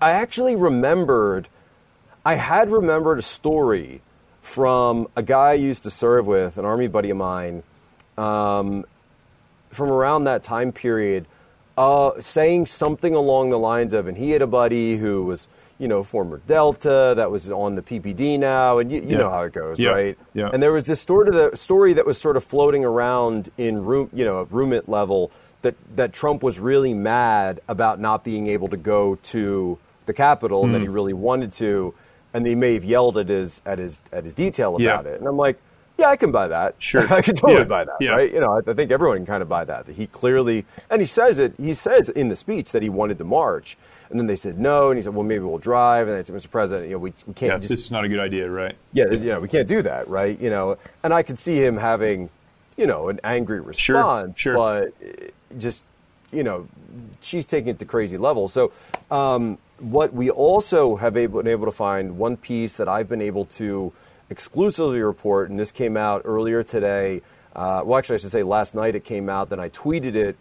I 0.01 0.11
actually 0.11 0.55
remembered, 0.55 1.47
I 2.25 2.35
had 2.35 2.71
remembered 2.71 3.19
a 3.19 3.23
story 3.23 4.01
from 4.41 5.07
a 5.15 5.21
guy 5.21 5.51
I 5.51 5.53
used 5.53 5.83
to 5.83 5.91
serve 5.91 6.25
with, 6.25 6.57
an 6.57 6.65
army 6.65 6.87
buddy 6.87 7.11
of 7.11 7.17
mine, 7.17 7.61
um, 8.17 8.85
from 9.69 9.91
around 9.91 10.23
that 10.23 10.41
time 10.41 10.71
period 10.71 11.27
uh, 11.79 12.19
saying 12.19 12.65
something 12.65 13.15
along 13.15 13.51
the 13.51 13.57
lines 13.57 13.93
of, 13.93 14.07
and 14.07 14.17
he 14.17 14.31
had 14.31 14.41
a 14.41 14.47
buddy 14.47 14.97
who 14.97 15.23
was, 15.23 15.47
you 15.77 15.87
know, 15.87 16.03
former 16.03 16.41
Delta 16.45 17.13
that 17.15 17.31
was 17.31 17.49
on 17.49 17.75
the 17.75 17.81
PPD 17.81 18.37
now, 18.37 18.79
and 18.79 18.91
you, 18.91 18.99
you 18.99 19.11
yeah. 19.11 19.17
know 19.17 19.29
how 19.29 19.43
it 19.43 19.53
goes, 19.53 19.79
yeah. 19.79 19.91
right? 19.91 20.19
Yeah. 20.33 20.49
And 20.51 20.61
there 20.61 20.73
was 20.73 20.83
this 20.83 20.99
story, 20.99 21.31
the 21.31 21.55
story 21.55 21.93
that 21.93 22.05
was 22.05 22.19
sort 22.19 22.35
of 22.35 22.43
floating 22.43 22.83
around 22.83 23.49
in 23.57 23.85
room, 23.85 24.09
you 24.11 24.25
know, 24.25 24.39
a 24.39 24.43
roommate 24.43 24.89
level 24.89 25.31
that 25.61 25.75
that 25.95 26.11
Trump 26.11 26.43
was 26.43 26.59
really 26.59 26.93
mad 26.93 27.61
about 27.69 27.97
not 27.97 28.25
being 28.25 28.47
able 28.47 28.67
to 28.67 28.77
go 28.77 29.15
to 29.15 29.79
the 30.05 30.13
Capitol, 30.13 30.63
mm. 30.63 30.65
and 30.65 30.75
that 30.75 30.81
he 30.81 30.87
hmm. 30.87 30.93
really 30.93 31.13
wanted 31.13 31.53
to, 31.53 31.93
and 32.33 32.45
he 32.45 32.55
may 32.55 32.73
have 32.73 32.83
yelled 32.83 33.17
at 33.17 33.29
his 33.29 33.61
at 33.65 33.79
his 33.79 34.01
at 34.11 34.25
his 34.25 34.33
detail 34.33 34.75
about 34.75 35.05
yeah. 35.05 35.11
it, 35.11 35.19
and 35.19 35.27
I'm 35.29 35.37
like 35.37 35.57
yeah, 35.99 36.09
I 36.09 36.15
can 36.15 36.31
buy 36.31 36.47
that. 36.47 36.75
Sure, 36.79 37.01
I 37.13 37.21
can 37.21 37.35
totally 37.35 37.59
yeah. 37.59 37.65
buy 37.65 37.83
that. 37.83 37.95
Yeah. 37.99 38.11
Right? 38.11 38.33
You 38.33 38.39
know, 38.39 38.53
I, 38.53 38.69
I, 38.69 38.73
think 38.73 38.91
everyone 38.91 39.17
can 39.17 39.25
kind 39.25 39.41
of 39.41 39.49
buy 39.49 39.65
that. 39.65 39.85
That 39.85 39.95
he 39.95 40.07
clearly, 40.07 40.65
and 40.89 41.01
he 41.01 41.05
says 41.05 41.39
it. 41.39 41.53
He 41.57 41.73
says 41.73 42.09
in 42.09 42.29
the 42.29 42.35
speech 42.35 42.71
that 42.71 42.81
he 42.81 42.89
wanted 42.89 43.17
to 43.17 43.23
march, 43.23 43.77
and 44.09 44.17
then 44.17 44.27
they 44.27 44.35
said 44.35 44.57
no, 44.57 44.89
and 44.89 44.97
he 44.97 45.03
said, 45.03 45.13
well, 45.13 45.23
maybe 45.23 45.43
we'll 45.43 45.57
drive. 45.57 46.07
And 46.07 46.17
they 46.17 46.23
said, 46.23 46.35
Mr. 46.35 46.49
President, 46.49 46.87
you 46.87 46.95
know, 46.95 46.99
we, 46.99 47.13
we 47.27 47.33
can't. 47.33 47.51
Yeah, 47.51 47.57
just, 47.57 47.69
this 47.69 47.81
is 47.81 47.91
not 47.91 48.05
a 48.05 48.09
good 48.09 48.19
idea, 48.19 48.49
right? 48.49 48.75
Yeah, 48.93 49.11
you 49.11 49.29
know, 49.29 49.39
we 49.39 49.47
can't 49.47 49.67
do 49.67 49.81
that, 49.81 50.07
right? 50.07 50.39
You 50.39 50.49
know, 50.49 50.77
and 51.03 51.13
I 51.13 51.21
could 51.23 51.37
see 51.37 51.63
him 51.63 51.77
having, 51.77 52.29
you 52.77 52.87
know, 52.87 53.09
an 53.09 53.19
angry 53.23 53.59
response, 53.59 54.39
sure, 54.39 54.53
sure. 54.53 54.91
but 54.99 55.59
just, 55.59 55.85
you 56.31 56.43
know, 56.43 56.67
she's 57.21 57.45
taking 57.45 57.69
it 57.69 57.79
to 57.79 57.85
crazy 57.85 58.17
levels. 58.17 58.53
So. 58.53 58.71
Um, 59.11 59.57
what 59.79 60.13
we 60.13 60.29
also 60.29 60.97
have 60.97 61.15
able, 61.15 61.41
been 61.41 61.49
able 61.49 61.65
to 61.65 61.71
find 61.71 62.17
one 62.17 62.35
piece 62.35 62.75
that 62.75 62.89
I've 62.89 63.07
been 63.07 63.21
able 63.21 63.45
to 63.45 63.93
exclusively 64.29 65.01
report, 65.01 65.49
and 65.49 65.59
this 65.59 65.71
came 65.71 65.97
out 65.97 66.21
earlier 66.25 66.63
today. 66.63 67.21
Uh, 67.55 67.81
well, 67.83 67.97
actually, 67.97 68.15
I 68.15 68.17
should 68.19 68.31
say 68.31 68.43
last 68.43 68.75
night 68.75 68.95
it 68.95 69.03
came 69.03 69.29
out. 69.29 69.49
Then 69.49 69.59
I 69.59 69.69
tweeted 69.69 70.15
it, 70.15 70.37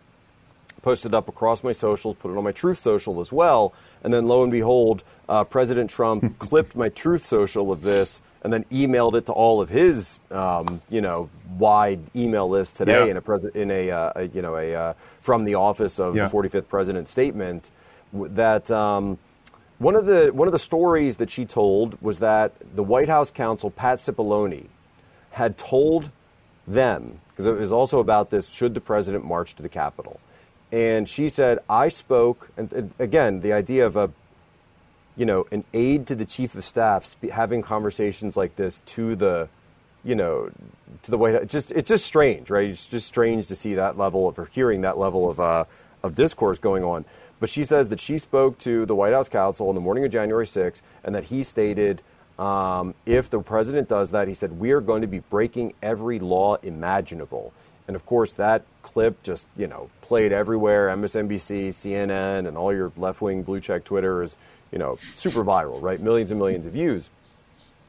posted 0.83 1.13
it 1.13 1.17
up 1.17 1.29
across 1.29 1.65
my 1.65 1.73
socials, 1.73 2.15
put 2.17 2.31
it 2.31 2.37
on 2.37 2.45
my 2.45 2.53
Truth 2.53 2.79
Social 2.79 3.21
as 3.21 3.33
well. 3.33 3.73
And 4.05 4.13
then 4.13 4.27
lo 4.27 4.43
and 4.43 4.53
behold, 4.53 5.03
uh, 5.29 5.45
President 5.45 5.91
Trump 5.91 6.39
clipped 6.39 6.77
my 6.77 6.89
Truth 6.89 7.27
Social 7.27 7.73
of 7.73 7.83
this 7.83 8.21
and 8.43 8.53
then 8.53 8.65
emailed 8.65 9.15
it 9.15 9.27
to 9.27 9.33
all 9.33 9.61
of 9.61 9.69
his, 9.69 10.21
um, 10.31 10.81
you 10.89 11.01
know, 11.01 11.29
wide 11.59 11.99
email 12.15 12.49
list 12.49 12.77
today 12.77 13.07
yeah. 13.07 13.11
in 13.11 13.17
a, 13.17 13.21
pres- 13.21 13.53
in 13.55 13.71
a, 13.71 13.91
uh, 13.91 14.13
a, 14.15 14.25
you 14.29 14.43
know, 14.43 14.57
a 14.57 14.75
uh, 14.75 14.95
from 15.21 15.45
the 15.45 15.57
office 15.57 15.99
of 15.99 16.15
yeah. 16.15 16.29
the 16.29 16.35
45th 16.35 16.69
president 16.69 17.09
statement 17.09 17.71
that. 18.13 18.71
Um, 18.71 19.19
one 19.79 19.95
of 19.95 20.07
the 20.07 20.31
one 20.33 20.49
of 20.49 20.53
the 20.53 20.59
stories 20.59 21.19
that 21.19 21.31
she 21.31 21.45
told 21.45 22.01
was 22.03 22.19
that 22.19 22.53
the 22.75 22.83
White 22.83 23.09
House 23.09 23.31
counsel 23.31 23.71
Pat 23.71 23.99
Cipollone 23.99 24.67
had 25.31 25.57
told 25.57 26.11
them 26.67 27.21
because 27.29 27.47
it 27.47 27.57
was 27.57 27.73
also 27.73 28.01
about 28.01 28.31
this: 28.31 28.51
should 28.51 28.75
the 28.75 28.81
president 28.81 29.25
march 29.25 29.55
to 29.57 29.63
the 29.63 29.69
Capitol? 29.69 30.21
And 30.73 31.09
she 31.09 31.29
said, 31.29 31.61
"I 31.69 31.89
spoke." 31.89 32.51
And, 32.57 32.73
and 32.73 32.93
again, 32.99 33.41
the 33.41 33.53
idea 33.53 33.87
of 33.87 33.97
a 33.97 34.11
you 35.17 35.27
know 35.27 35.47
an 35.53 35.65
aide 35.73 36.07
to 36.09 36.15
the 36.15 36.25
chief 36.25 36.55
of 36.55 36.65
staff 36.65 37.17
having 37.33 37.63
conversations 37.63 38.37
like 38.37 38.57
this 38.57 38.81
to 38.87 39.15
the 39.15 39.49
you 40.05 40.15
know 40.15 40.51
to 41.03 41.11
the 41.11 41.19
White 41.19 41.35
House. 41.35 41.45
Just 41.47 41.71
it's 41.71 41.89
just 41.89 42.05
strange, 42.05 42.51
right? 42.51 42.69
It's 42.69 42.87
just 42.87 43.07
strange 43.07 43.47
to 43.47 43.57
see 43.57 43.75
that 43.75 43.97
level 43.97 44.27
of 44.27 44.39
or 44.39 44.47
hearing 44.47 44.81
that 44.81 44.99
level 44.99 45.31
of 45.31 45.39
uh, 45.39 45.65
of 46.03 46.17
discourse 46.17 46.59
going 46.59 46.83
on. 46.83 47.05
But 47.41 47.49
she 47.49 47.65
says 47.65 47.89
that 47.89 48.01
she 48.01 48.19
spoke 48.19 48.59
to 48.59 48.85
the 48.87 48.95
White 48.95 49.13
House 49.13 49.29
counsel 49.29 49.69
on 49.69 49.75
the 49.75 49.81
morning 49.81 50.05
of 50.05 50.11
January 50.11 50.47
6th 50.47 50.81
and 51.05 51.15
that 51.15 51.25
he 51.25 51.43
stated 51.43 52.03
um, 52.39 52.95
if 53.05 53.31
the 53.31 53.41
president 53.41 53.89
does 53.89 54.13
that, 54.13 54.29
he 54.29 54.35
said, 54.35 54.59
we 54.59 54.71
are 54.71 54.81
going 54.81 55.03
to 55.03 55.09
be 55.09 55.21
breaking 55.21 55.75
every 55.83 56.19
law 56.19 56.57
imaginable. 56.57 57.53
And 57.89 57.97
of 57.97 58.07
course, 58.07 58.35
that 58.35 58.65
clip 58.83 59.23
just, 59.23 59.47
you 59.57 59.67
know, 59.67 59.91
played 60.03 60.33
everywhere 60.33 60.89
MSNBC, 60.89 61.69
CNN, 61.69 62.47
and 62.47 62.57
all 62.57 62.73
your 62.73 62.93
left 62.97 63.21
wing 63.21 63.43
blue 63.43 63.61
check 63.61 63.85
Twitter 63.85 64.23
is, 64.23 64.37
you 64.71 64.79
know, 64.79 64.99
super 65.15 65.45
viral, 65.45 65.81
right? 65.83 66.01
Millions 66.01 66.31
and 66.31 66.39
millions 66.39 66.67
of 66.67 66.73
views. 66.73 67.09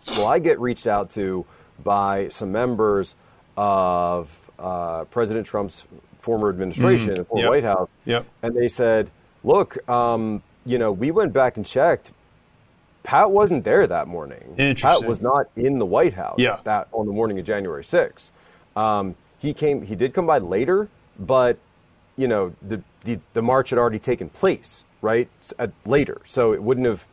Well, 0.07 0.27
I 0.27 0.39
get 0.39 0.59
reached 0.59 0.87
out 0.87 1.11
to 1.11 1.45
by 1.83 2.29
some 2.29 2.51
members 2.51 3.15
of 3.57 4.35
uh, 4.57 5.03
President 5.05 5.45
Trump's 5.45 5.85
former 6.19 6.49
administration, 6.49 7.09
mm, 7.09 7.15
the 7.15 7.25
former 7.25 7.43
yep. 7.43 7.49
White 7.49 7.63
House, 7.63 7.89
yep. 8.05 8.25
and 8.41 8.55
they 8.55 8.67
said, 8.67 9.11
"Look, 9.43 9.87
um, 9.89 10.43
you 10.65 10.77
know, 10.77 10.91
we 10.91 11.11
went 11.11 11.33
back 11.33 11.57
and 11.57 11.65
checked. 11.65 12.11
Pat 13.03 13.31
wasn't 13.31 13.63
there 13.63 13.87
that 13.87 14.07
morning. 14.07 14.55
Pat 14.75 15.03
was 15.05 15.21
not 15.21 15.47
in 15.55 15.79
the 15.79 15.85
White 15.85 16.13
House 16.13 16.35
yeah. 16.37 16.59
that 16.65 16.89
on 16.91 17.05
the 17.05 17.13
morning 17.13 17.39
of 17.39 17.45
January 17.45 17.83
6th. 17.83 18.31
Um, 18.75 19.15
he 19.39 19.53
came. 19.53 19.81
He 19.81 19.95
did 19.95 20.13
come 20.13 20.27
by 20.27 20.37
later, 20.37 20.89
but 21.17 21.57
you 22.17 22.27
know, 22.27 22.53
the, 22.61 22.83
the 23.05 23.19
the 23.33 23.41
march 23.41 23.69
had 23.69 23.79
already 23.79 23.99
taken 23.99 24.29
place, 24.29 24.83
right? 25.01 25.29
At, 25.57 25.71
later, 25.85 26.21
so 26.25 26.53
it 26.53 26.61
wouldn't 26.61 26.85
have 26.85 27.05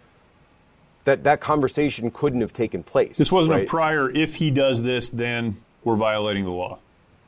that 1.04 1.24
that 1.24 1.40
conversation 1.40 2.10
couldn't 2.10 2.40
have 2.40 2.52
taken 2.52 2.82
place. 2.82 3.16
This 3.16 3.32
wasn't 3.32 3.54
right? 3.54 3.66
a 3.66 3.70
prior. 3.70 4.10
If 4.10 4.34
he 4.34 4.50
does 4.50 4.82
this, 4.82 5.08
then 5.08 5.56
we're 5.84 5.96
violating 5.96 6.44
the 6.44 6.50
law. 6.50 6.78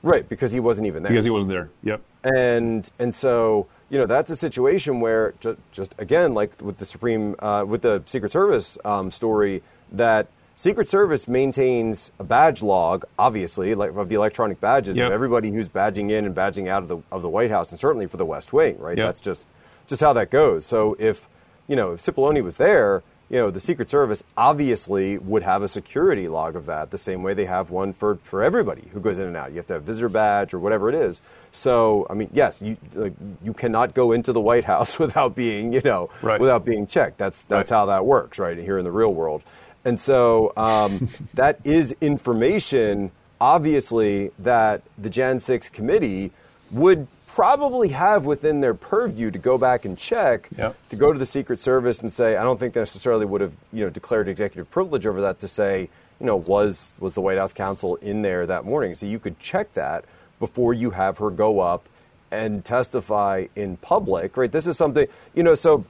Right, 0.03 0.29
because 0.29 0.53
he 0.53 0.61
wasn't 0.61 0.87
even 0.87 1.03
there. 1.03 1.11
Because 1.11 1.25
he 1.25 1.31
wasn't 1.31 1.51
there. 1.51 1.71
Yep. 1.83 2.01
And 2.25 2.91
and 2.99 3.15
so 3.15 3.67
you 3.91 3.99
know 3.99 4.07
that's 4.07 4.31
a 4.31 4.37
situation 4.37 5.01
where 5.01 5.35
just, 5.41 5.59
just 5.73 5.95
again 5.99 6.35
like 6.35 6.61
with 6.63 6.79
the 6.79 6.87
Supreme 6.87 7.35
uh, 7.39 7.65
with 7.67 7.83
the 7.83 8.03
Secret 8.07 8.33
Service 8.33 8.79
um, 8.85 9.11
story 9.11 9.63
that 9.93 10.29
Secret 10.57 10.89
Service 10.89 11.29
maintains 11.29 12.11
a 12.19 12.25
badge 12.25 12.63
log, 12.63 13.05
obviously, 13.17 13.77
like, 13.77 13.95
of 13.95 14.09
the 14.09 14.17
electronic 14.17 14.61
badges 14.61 14.97
yep. 14.97 15.07
of 15.07 15.13
everybody 15.13 15.53
who's 15.53 15.69
badging 15.69 16.11
in 16.11 16.25
and 16.25 16.35
badging 16.35 16.67
out 16.67 16.83
of 16.83 16.89
the 16.89 16.99
of 17.13 17.23
the 17.23 17.29
White 17.29 17.51
House, 17.51 17.71
and 17.71 17.79
certainly 17.79 18.07
for 18.07 18.17
the 18.17 18.27
West 18.27 18.53
Wing, 18.53 18.77
right? 18.79 18.99
Yep. 18.99 19.07
That's 19.07 19.21
just 19.21 19.45
just 19.87 20.01
how 20.01 20.13
that 20.15 20.31
goes. 20.31 20.67
So 20.67 20.97
if 20.99 21.29
you 21.69 21.77
know 21.77 21.93
if 21.93 22.01
Cipollone 22.01 22.43
was 22.43 22.57
there, 22.57 23.03
you 23.31 23.39
know, 23.39 23.51
the 23.51 23.61
Secret 23.61 23.91
Service 23.91 24.25
obviously 24.37 25.19
would 25.19 25.43
have 25.43 25.63
a 25.63 25.69
security 25.69 26.29
log 26.29 26.57
of 26.57 26.67
that, 26.67 26.91
the 26.91 26.99
same 26.99 27.23
way 27.23 27.35
they 27.35 27.45
have 27.45 27.71
one 27.71 27.93
for, 27.93 28.17
for 28.25 28.43
everybody 28.43 28.89
who 28.93 29.01
goes 29.01 29.19
in 29.19 29.27
and 29.27 29.37
out. 29.37 29.51
You 29.51 29.59
have 29.59 29.67
to 29.67 29.75
have 29.75 29.83
a 29.83 29.85
visitor 29.85 30.09
badge 30.09 30.55
or 30.55 30.59
whatever 30.59 30.89
it 30.89 30.95
is. 30.95 31.21
So, 31.53 32.07
I 32.09 32.15
mean, 32.15 32.31
yes, 32.33 32.63
you 32.63 32.79
like, 32.95 33.13
you 33.43 33.53
cannot 33.53 33.93
go 33.93 34.13
into 34.13 34.33
the 34.33 34.41
White 34.41 34.65
House 34.65 34.99
without 34.99 35.35
being, 35.35 35.73
you 35.73 35.83
know, 35.85 36.11
right. 36.23 36.41
without 36.41 36.65
being 36.65 36.87
checked. 36.87 37.19
That's 37.19 37.43
that's 37.43 37.71
right. 37.71 37.77
how 37.77 37.87
that 37.87 38.07
works, 38.07 38.39
right? 38.39 38.57
Here 38.57 38.79
in 38.79 38.85
the 38.85 38.93
real 38.93 39.13
world, 39.13 39.43
and 39.85 40.01
so 40.01 40.53
um, 40.57 41.11
that 41.35 41.61
is 41.65 41.95
information, 42.01 43.11
obviously, 43.41 44.31
that 44.39 44.83
the 44.97 45.11
Jan 45.11 45.39
Six 45.39 45.69
committee 45.69 46.33
would 46.71 47.07
probably 47.39 47.91
have 47.91 48.25
within 48.25 48.61
their 48.61 48.75
purview 48.75 49.31
to 49.31 49.39
go 49.39 49.57
back 49.57 49.85
and 49.85 49.97
check, 49.97 50.49
yep. 50.59 50.77
to 50.89 50.97
go 50.97 51.13
to 51.13 51.21
the 51.21 51.25
Secret 51.25 51.61
Service 51.61 52.01
and 52.01 52.13
say, 52.13 52.37
I 52.37 52.43
don't 52.43 52.59
think 52.59 52.75
they 52.75 52.81
necessarily 52.81 53.25
would 53.27 53.41
have, 53.41 53.53
you 53.73 53.85
know, 53.85 53.91
declared 53.91 54.27
executive 54.27 54.69
privilege 54.73 55.07
over 55.07 55.21
that 55.21 55.39
to 55.39 55.47
say, 55.47 55.89
you 56.19 56.27
know, 56.27 56.35
was 56.35 56.93
was 56.99 57.15
the 57.15 57.21
White 57.21 57.39
House 57.39 57.53
counsel 57.53 57.95
in 57.97 58.23
there 58.23 58.45
that 58.47 58.65
morning? 58.65 58.97
So 58.97 59.07
you 59.07 59.21
could 59.21 59.39
check 59.39 59.73
that 59.75 60.05
before 60.41 60.75
you 60.75 60.91
have 60.91 61.19
her 61.19 61.31
go 61.31 61.61
up 61.61 61.89
and 62.33 62.65
testify 62.65 63.47
in 63.55 63.77
public, 63.77 64.37
right? 64.37 64.51
This 64.51 64.67
is 64.67 64.77
something, 64.77 65.07
you 65.33 65.45
know, 65.45 65.55
so 65.55 65.85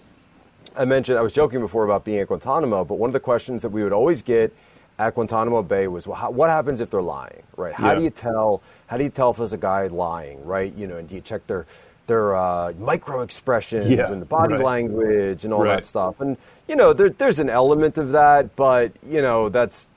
I 0.76 0.84
mentioned, 0.84 1.18
I 1.18 1.22
was 1.22 1.32
joking 1.32 1.61
before 1.61 1.87
about 1.87 2.04
being 2.04 2.18
at 2.18 2.28
Guantanamo, 2.28 2.84
but 2.84 2.96
one 2.96 3.08
of 3.08 3.14
the 3.14 3.20
questions 3.20 3.62
that 3.62 3.70
we 3.70 3.82
would 3.82 3.94
always 3.94 4.20
get 4.20 4.54
at 4.98 5.14
Guantanamo 5.14 5.62
Bay 5.62 5.87
was, 5.88 6.06
well, 6.06 6.16
how, 6.16 6.30
what 6.30 6.50
happens 6.50 6.80
if 6.80 6.90
they're 6.90 7.00
lying, 7.00 7.42
right? 7.56 7.74
How 7.74 7.90
yeah. 7.90 7.94
do 7.96 8.02
you 8.02 8.11
tell? 8.11 8.62
How 8.87 8.96
do 8.96 9.04
you 9.04 9.11
tell 9.11 9.30
if 9.30 9.37
there's 9.37 9.52
a 9.52 9.58
guy 9.58 9.87
lying, 9.87 10.44
right? 10.44 10.74
You 10.74 10.87
know, 10.87 10.96
and 10.96 11.08
do 11.08 11.14
you 11.14 11.20
check 11.20 11.46
their 11.46 11.66
their 12.06 12.34
uh, 12.34 12.72
micro 12.78 13.20
expressions 13.20 13.88
yeah, 13.90 14.11
and 14.11 14.20
the 14.20 14.26
body 14.26 14.54
right. 14.54 14.64
language 14.64 15.44
and 15.44 15.52
all 15.52 15.62
right. 15.62 15.76
that 15.76 15.84
stuff? 15.84 16.20
And 16.20 16.37
you 16.66 16.74
know, 16.74 16.92
there, 16.92 17.11
there's 17.11 17.38
an 17.38 17.48
element 17.48 17.98
of 17.98 18.12
that, 18.12 18.56
but 18.56 18.92
you 19.06 19.22
know, 19.22 19.48
that's 19.48 19.88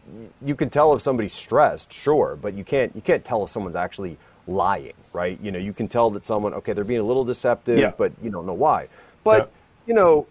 you 0.42 0.56
can 0.56 0.70
tell 0.70 0.94
if 0.94 1.02
somebody's 1.02 1.34
stressed, 1.34 1.92
sure, 1.92 2.38
but 2.40 2.54
you 2.54 2.64
can't 2.64 2.96
you 2.96 3.02
can't 3.02 3.26
tell 3.26 3.44
if 3.44 3.50
someone's 3.50 3.76
actually 3.76 4.18
lying, 4.46 4.94
right? 5.14 5.40
You 5.42 5.52
know, 5.52 5.60
you 5.60 5.74
can 5.74 5.88
tell 5.88 6.10
that 6.12 6.24
someone, 6.24 6.54
okay, 6.56 6.74
they're 6.74 6.84
being 6.84 7.00
a 7.00 7.06
little 7.06 7.26
deceptive, 7.26 7.80
yeah. 7.80 7.94
but 7.98 8.12
you 8.22 8.30
don't 8.30 8.46
know 8.46 8.54
why. 8.54 8.88
But 9.24 9.52
you 9.88 9.94
know, 9.94 10.28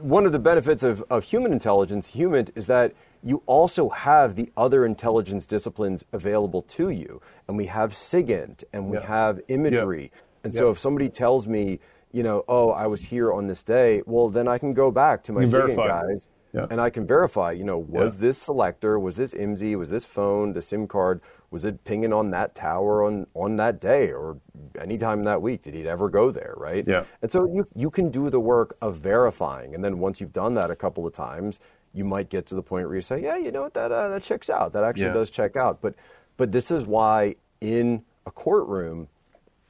one 0.00 0.26
of 0.26 0.32
the 0.32 0.38
benefits 0.38 0.82
of, 0.82 1.04
of 1.10 1.24
human 1.24 1.52
intelligence, 1.52 2.10
HUMINT, 2.10 2.50
is 2.56 2.66
that 2.66 2.92
you 3.22 3.42
also 3.46 3.88
have 3.88 4.34
the 4.34 4.50
other 4.56 4.84
intelligence 4.84 5.46
disciplines 5.46 6.04
available 6.12 6.62
to 6.62 6.90
you. 6.90 7.20
And 7.48 7.56
we 7.56 7.66
have 7.66 7.92
SIGINT 7.92 8.64
and 8.72 8.88
we 8.88 8.96
yeah. 8.96 9.06
have 9.06 9.40
imagery. 9.48 10.10
Yeah. 10.12 10.20
And 10.44 10.54
so 10.54 10.66
yeah. 10.66 10.72
if 10.72 10.78
somebody 10.78 11.08
tells 11.08 11.46
me, 11.46 11.78
you 12.10 12.22
know, 12.22 12.44
oh, 12.48 12.70
I 12.70 12.86
was 12.86 13.02
here 13.02 13.32
on 13.32 13.46
this 13.46 13.62
day, 13.62 14.02
well, 14.06 14.28
then 14.28 14.48
I 14.48 14.58
can 14.58 14.74
go 14.74 14.90
back 14.90 15.22
to 15.24 15.32
my 15.32 15.44
SIGINT 15.44 15.76
guys 15.76 16.28
and 16.52 16.80
I 16.80 16.90
can 16.90 17.06
verify, 17.06 17.52
you 17.52 17.64
know, 17.64 17.78
was 17.78 18.16
this 18.16 18.38
selector, 18.38 18.98
was 18.98 19.16
this 19.16 19.34
IMSI, 19.34 19.76
was 19.78 19.88
this 19.88 20.04
phone, 20.04 20.52
the 20.52 20.60
SIM 20.60 20.86
card, 20.86 21.20
was 21.50 21.64
it 21.64 21.84
pinging 21.84 22.12
on 22.12 22.30
that 22.30 22.54
tower 22.54 23.04
on, 23.04 23.26
on 23.34 23.56
that 23.56 23.80
day 23.80 24.10
or 24.10 24.38
anytime 24.80 25.20
in 25.20 25.24
that 25.24 25.40
week? 25.40 25.62
Did 25.62 25.74
he 25.74 25.88
ever 25.88 26.08
go 26.08 26.30
there, 26.30 26.54
right? 26.56 26.84
Yeah. 26.86 27.04
And 27.22 27.30
so 27.30 27.46
you, 27.46 27.66
you 27.74 27.90
can 27.90 28.10
do 28.10 28.30
the 28.30 28.40
work 28.40 28.76
of 28.82 28.96
verifying. 28.96 29.74
And 29.74 29.84
then 29.84 29.98
once 29.98 30.20
you've 30.20 30.32
done 30.32 30.54
that 30.54 30.70
a 30.70 30.76
couple 30.76 31.06
of 31.06 31.12
times, 31.12 31.60
you 31.94 32.04
might 32.04 32.28
get 32.30 32.46
to 32.46 32.54
the 32.54 32.62
point 32.62 32.86
where 32.86 32.96
you 32.96 33.02
say, 33.02 33.22
yeah, 33.22 33.36
you 33.36 33.50
know 33.52 33.62
what, 33.62 33.74
that, 33.74 33.92
uh, 33.92 34.08
that 34.08 34.22
checks 34.22 34.48
out. 34.48 34.72
That 34.72 34.84
actually 34.84 35.06
Yeah. 35.06 35.12
does 35.14 35.30
check 35.30 35.56
out. 35.56 35.80
But, 35.80 35.94
but 36.36 36.52
this 36.52 36.70
is 36.70 36.86
why 36.86 37.36
in 37.60 38.04
a 38.26 38.30
courtroom, 38.30 39.08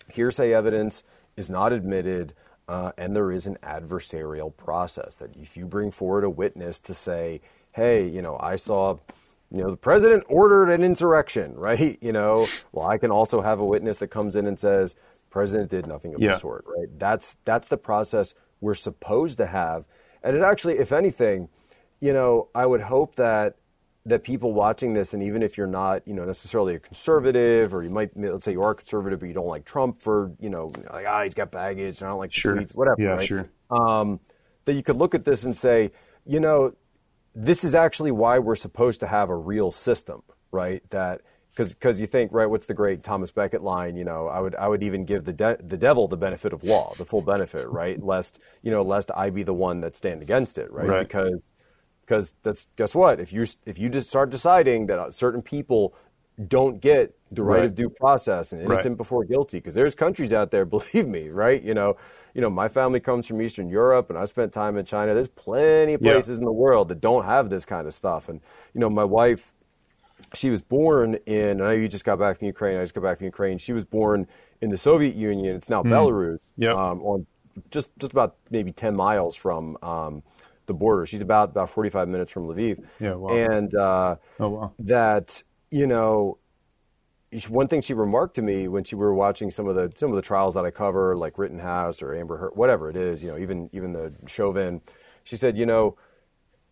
hearsay 0.09 0.53
evidence 0.53 1.03
is 1.37 1.51
not 1.51 1.73
admitted, 1.73 2.35
uh, 2.69 2.93
and 2.97 3.17
there 3.17 3.33
is 3.33 3.47
an 3.47 3.59
adversarial 3.63 4.55
process 4.57 5.15
that 5.17 5.35
if 5.37 5.57
you 5.57 5.67
bring 5.67 5.91
forward 5.91 6.25
a 6.25 6.31
witness 6.31 6.79
to 6.81 6.95
say, 6.95 7.41
hey, 7.73 8.07
you 8.07 8.23
know, 8.23 8.37
I 8.39 8.57
saw, 8.57 8.99
you 9.51 9.63
know, 9.63 9.71
the 9.71 9.77
president 9.77 10.25
ordered 10.29 10.69
an 10.71 10.83
insurrection, 10.83 11.55
right? 11.57 11.99
You 12.01 12.13
know, 12.13 12.47
well, 12.73 12.87
I 12.87 12.99
can 12.99 13.11
also 13.11 13.41
have 13.41 13.59
a 13.61 13.65
witness 13.65 13.99
that 13.99 14.09
comes 14.09 14.37
in 14.37 14.47
and 14.47 14.59
says, 14.59 14.95
president 15.31 15.71
did 15.71 15.87
nothing 15.87 16.15
of 16.15 16.21
Yeah. 16.21 16.33
the 16.33 16.39
sort, 16.39 16.65
right? 16.67 16.89
That's 16.99 17.39
that's 17.45 17.69
the 17.69 17.79
process 17.79 18.35
we're 18.61 18.75
supposed 18.75 19.39
to 19.39 19.47
have, 19.47 19.85
and 20.23 20.37
it 20.37 20.43
actually, 20.43 20.79
if 20.79 20.93
anything, 20.93 21.49
you 22.03 22.12
know, 22.12 22.49
I 22.53 22.67
would 22.67 22.81
hope 22.81 23.15
that 23.17 23.57
that 24.05 24.25
people 24.25 24.53
watching 24.53 24.93
this, 24.93 25.15
and 25.15 25.23
even 25.23 25.41
if 25.41 25.57
you're 25.57 25.69
not, 25.69 26.07
you 26.09 26.12
know, 26.12 26.25
necessarily 26.25 26.75
a 26.75 26.79
conservative, 26.81 27.73
or 27.73 27.85
you 27.85 27.91
might, 27.91 28.11
let's 28.17 28.45
say 28.45 28.51
you 28.51 28.61
are 28.61 28.73
a 28.73 28.75
conservative, 28.75 29.21
but 29.21 29.27
you 29.27 29.33
don't 29.33 29.47
like 29.47 29.65
Trump 29.65 30.01
for, 30.01 30.33
you 30.41 30.51
know, 30.51 30.73
like 30.93 31.07
ah, 31.07 31.23
he's 31.23 31.35
got 31.35 31.53
baggage, 31.53 32.01
and 32.01 32.09
I 32.09 32.11
don't 32.11 32.19
like 32.19 32.33
Sure. 32.33 32.57
tweets, 32.57 32.75
whatever. 32.75 33.01
Yeah, 33.01 33.11
right? 33.11 33.27
sure. 33.27 33.49
Um, 33.71 34.19
that 34.65 34.75
you 34.75 34.83
could 34.83 34.97
look 34.97 35.15
at 35.15 35.25
this 35.25 35.45
and 35.45 35.57
say, 35.57 35.93
you 36.27 36.41
know, 36.41 36.75
this 37.37 37.62
is 37.62 37.73
actually 37.73 38.11
why 38.11 38.41
we're 38.41 38.57
supposed 38.57 38.99
to 39.01 39.07
have 39.07 39.31
a 39.31 39.37
real 39.37 39.71
system, 39.71 40.25
right? 40.51 40.83
That 40.91 41.21
because 41.53 41.73
because 41.73 42.01
you 42.01 42.09
think 42.09 42.33
right, 42.33 42.47
what's 42.47 42.67
the 42.67 42.75
great 42.75 43.05
Thomas 43.05 43.31
Becket 43.31 43.62
line? 43.62 43.95
You 43.95 44.05
know, 44.05 44.27
I 44.27 44.41
would 44.41 44.57
I 44.57 44.67
would 44.67 44.83
even 44.83 45.05
give 45.05 45.25
the 45.25 45.33
de- 45.33 45.59
the 45.62 45.77
devil 45.77 46.09
the 46.09 46.17
benefit 46.17 46.53
of 46.53 46.65
law, 46.65 46.95
the 46.99 47.05
full 47.05 47.23
benefit, 47.23 47.69
right? 47.69 48.03
Lest 48.03 48.41
you 48.62 48.73
know, 48.73 48.83
lest 48.83 49.12
I 49.15 49.31
be 49.31 49.45
the 49.45 49.55
one 49.55 49.81
that 49.83 49.95
stand 49.95 50.21
against 50.23 50.59
it, 50.59 50.73
right? 50.73 50.88
Right. 50.88 51.07
Because 51.07 51.38
because 52.03 52.35
that's 52.43 52.67
guess 52.77 52.95
what? 52.95 53.21
If 53.21 53.33
you 53.33 53.45
if 53.67 53.79
you 53.79 53.88
just 53.88 54.09
start 54.09 54.31
deciding 54.31 54.87
that 54.87 55.15
certain 55.15 55.43
people 55.43 55.95
don't 56.49 56.81
get 56.81 57.15
the 57.31 57.43
right, 57.43 57.59
Right. 57.61 57.65
of 57.67 57.75
due 57.75 57.88
process 57.91 58.53
and 58.53 58.62
innocent 58.62 58.93
Right. 58.93 58.97
before 58.97 59.25
guilty, 59.25 59.59
because 59.59 59.75
there's 59.75 59.95
countries 59.95 60.33
out 60.33 60.51
there, 60.51 60.65
believe 60.77 61.07
me, 61.09 61.29
right? 61.29 61.62
You 61.62 61.75
know, 61.75 61.97
you 62.35 62.41
know, 62.41 62.51
my 62.51 62.69
family 62.69 63.01
comes 63.01 63.27
from 63.27 63.41
Eastern 63.43 63.69
Europe, 63.69 64.09
and 64.11 64.19
I 64.19 64.25
spent 64.25 64.53
time 64.53 64.77
in 64.79 64.85
China. 64.85 65.15
There's 65.15 65.29
plenty 65.29 65.95
of 65.95 66.01
Yeah. 66.03 66.12
places 66.12 66.38
in 66.38 66.45
the 66.45 66.53
world 66.53 66.88
that 66.88 67.01
don't 67.01 67.25
have 67.25 67.51
this 67.51 67.65
kind 67.65 67.87
of 67.87 67.95
stuff, 67.95 68.29
and 68.29 68.41
you 68.75 68.81
know, 68.81 68.91
my 68.91 69.05
wife 69.05 69.53
she 70.35 70.49
was 70.51 70.62
born 70.62 71.17
in. 71.27 71.61
I 71.61 71.65
know 71.65 71.71
you 71.73 71.88
just 71.88 72.05
got 72.05 72.19
back 72.19 72.38
from 72.38 72.47
Ukraine. 72.47 72.79
I 72.79 72.83
just 72.83 72.95
got 72.95 73.03
back 73.03 73.19
from 73.19 73.27
Ukraine. 73.27 73.59
She 73.59 73.73
was 73.73 73.85
born 73.85 74.27
in 74.62 74.71
the 74.71 74.79
Soviet 74.79 75.15
Union. 75.15 75.57
It's 75.57 75.69
now 75.69 75.83
Belarus. 75.83 76.38
Hmm. 76.57 76.62
Yep. 76.62 76.77
Um, 76.77 77.03
on 77.03 77.27
just 77.71 77.91
just 77.99 78.12
about 78.12 78.37
maybe 78.51 78.73
ten 78.73 78.97
miles 78.97 79.37
from 79.37 79.77
um, 79.83 80.23
the 80.66 80.75
border. 80.75 81.07
She's 81.07 81.20
about 81.22 81.51
about 81.51 81.70
forty 81.70 81.90
five 81.90 82.09
minutes 82.09 82.31
from 82.33 82.46
Lviv. 82.48 82.83
Yeah, 83.01 83.14
wow. 83.14 83.31
And 83.35 83.75
uh, 83.75 84.16
Oh, 84.40 84.48
wow. 84.48 84.72
that 84.81 85.42
you 85.70 85.87
know. 85.87 86.38
One 87.48 87.66
thing 87.66 87.81
she 87.81 87.94
remarked 87.94 88.35
to 88.35 88.42
me 88.42 88.68
when 88.68 88.85
she 88.85 88.94
we 88.94 89.01
were 89.01 89.14
watching 89.14 89.51
some 89.51 89.66
of 89.66 89.75
the 89.75 89.90
some 89.96 90.11
of 90.11 90.16
the 90.16 90.20
trials 90.22 90.53
that 90.53 90.66
I 90.66 90.70
cover, 90.70 91.16
like 91.16 91.38
Rittenhouse 91.38 92.03
or 92.03 92.14
Amber 92.14 92.37
Heard, 92.37 92.51
whatever 92.55 92.90
it 92.90 92.96
is, 92.96 93.25
you 93.25 93.31
know, 93.31 93.38
even 93.38 93.70
even 93.72 93.94
the 93.94 94.12
Chauvin, 94.27 94.83
she 95.25 95.38
said, 95.38 95.57
you 95.57 95.64
know, 95.64 95.96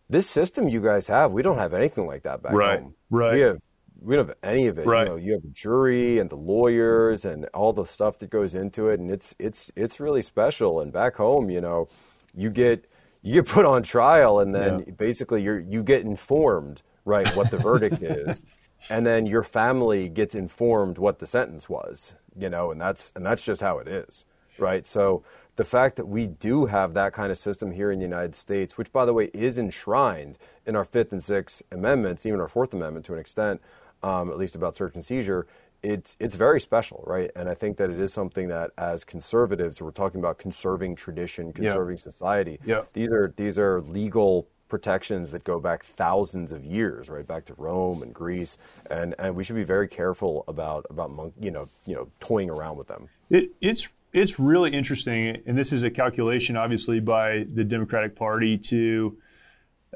this 0.07 0.29
system 0.29 0.67
you 0.69 0.79
guys 0.79 1.07
have, 1.07 1.31
we 1.31 1.41
don't 1.41 1.57
have 1.57 1.73
anything 1.73 2.05
like 2.05 2.21
that 2.23 2.43
back 2.43 2.53
Right, 2.53 2.79
home. 2.79 2.93
right. 3.09 3.33
We 3.33 3.39
have 3.39 3.57
we 4.03 4.15
don't 4.15 4.27
have 4.27 4.37
any 4.43 4.67
of 4.67 4.77
it. 4.77 4.85
Right. 4.85 5.05
You 5.05 5.09
know, 5.09 5.15
you 5.15 5.33
have 5.33 5.43
a 5.43 5.47
jury 5.47 6.19
and 6.19 6.29
the 6.29 6.35
lawyers 6.35 7.25
and 7.25 7.45
all 7.55 7.73
the 7.73 7.85
stuff 7.85 8.19
that 8.19 8.29
goes 8.29 8.53
into 8.53 8.89
it, 8.89 8.99
and 8.99 9.09
it's 9.09 9.33
it's 9.39 9.71
it's 9.75 9.99
really 9.99 10.21
special. 10.21 10.79
And 10.81 10.93
back 10.93 11.15
home, 11.15 11.49
you 11.49 11.61
know, 11.61 11.87
you 12.35 12.51
get 12.51 12.85
you 13.21 13.33
get 13.35 13.47
put 13.47 13.65
on 13.65 13.83
trial, 13.83 14.39
and 14.39 14.53
then 14.55 14.77
Yeah. 14.77 14.81
basically 14.97 15.41
you 15.43 15.65
you 15.69 15.83
get 15.83 16.01
informed 16.01 16.81
right 17.05 17.31
what 17.33 17.49
the 17.49 17.59
verdict 17.59 18.01
is, 18.03 18.45
and 18.89 19.05
then 19.05 19.25
your 19.25 19.43
family 19.43 20.09
gets 20.09 20.35
informed 20.35 20.97
what 20.97 21.19
the 21.19 21.27
sentence 21.27 21.69
was. 21.69 22.15
You 22.37 22.49
know, 22.49 22.71
and 22.71 22.79
that's 22.79 23.11
and 23.15 23.25
that's 23.25 23.43
just 23.43 23.61
how 23.61 23.79
it 23.79 23.87
is. 23.87 24.25
right? 24.57 24.85
So 24.85 25.23
the 25.55 25.63
fact 25.65 25.95
that 25.97 26.07
we 26.07 26.27
do 26.27 26.65
have 26.65 26.93
that 26.93 27.13
kind 27.13 27.31
of 27.31 27.37
system 27.37 27.71
here 27.71 27.91
in 27.91 27.99
the 27.99 28.05
United 28.05 28.35
States, 28.35 28.77
which, 28.77 28.91
by 28.91 29.05
the 29.05 29.13
way, 29.13 29.25
is 29.33 29.57
enshrined 29.57 30.37
in 30.65 30.75
our 30.75 30.85
Fifth 30.85 31.11
and 31.11 31.21
Sixth 31.23 31.61
Amendments, 31.71 32.25
even 32.25 32.39
our 32.39 32.47
Fourth 32.47 32.73
Amendment 32.73 33.05
to 33.07 33.13
an 33.13 33.19
extent, 33.19 33.61
um, 34.03 34.29
at 34.31 34.37
least 34.37 34.55
about 34.55 34.75
search 34.75 34.95
and 34.95 35.03
seizure, 35.03 35.45
it's 35.83 36.15
it's 36.19 36.35
very 36.35 36.59
special, 36.59 37.03
right? 37.07 37.31
And 37.35 37.49
I 37.49 37.55
think 37.55 37.77
that 37.77 37.89
it 37.89 37.99
is 37.99 38.13
something 38.13 38.47
that, 38.49 38.71
as 38.77 39.03
conservatives, 39.03 39.81
we're 39.81 39.91
talking 39.91 40.19
about 40.19 40.37
conserving 40.37 40.95
tradition, 40.95 41.51
conserving 41.53 41.97
yeah. 41.97 42.03
society. 42.03 42.59
Yeah. 42.65 42.81
These 42.93 43.09
are 43.09 43.33
these 43.35 43.57
are 43.57 43.81
legal 43.81 44.47
protections 44.69 45.31
that 45.31 45.43
go 45.43 45.59
back 45.59 45.83
thousands 45.83 46.51
of 46.51 46.63
years, 46.63 47.09
right 47.09 47.27
back 47.27 47.45
to 47.45 47.53
Rome 47.55 48.03
and 48.03 48.13
Greece, 48.13 48.57
and 48.89 49.15
and 49.17 49.35
we 49.35 49.43
should 49.43 49.55
be 49.55 49.63
very 49.63 49.87
careful 49.87 50.43
about 50.47 50.85
about 50.89 51.11
you 51.39 51.51
know 51.51 51.67
you 51.85 51.95
know 51.95 52.07
toying 52.19 52.49
around 52.49 52.77
with 52.77 52.87
them. 52.87 53.09
It, 53.29 53.49
it's 53.59 53.87
it's 54.13 54.39
really 54.39 54.71
interesting, 54.71 55.41
and 55.45 55.57
this 55.57 55.73
is 55.73 55.83
a 55.83 55.89
calculation, 55.89 56.57
obviously, 56.57 56.99
by 56.99 57.45
the 57.53 57.63
Democratic 57.63 58.15
Party 58.15 58.57
to. 58.57 59.17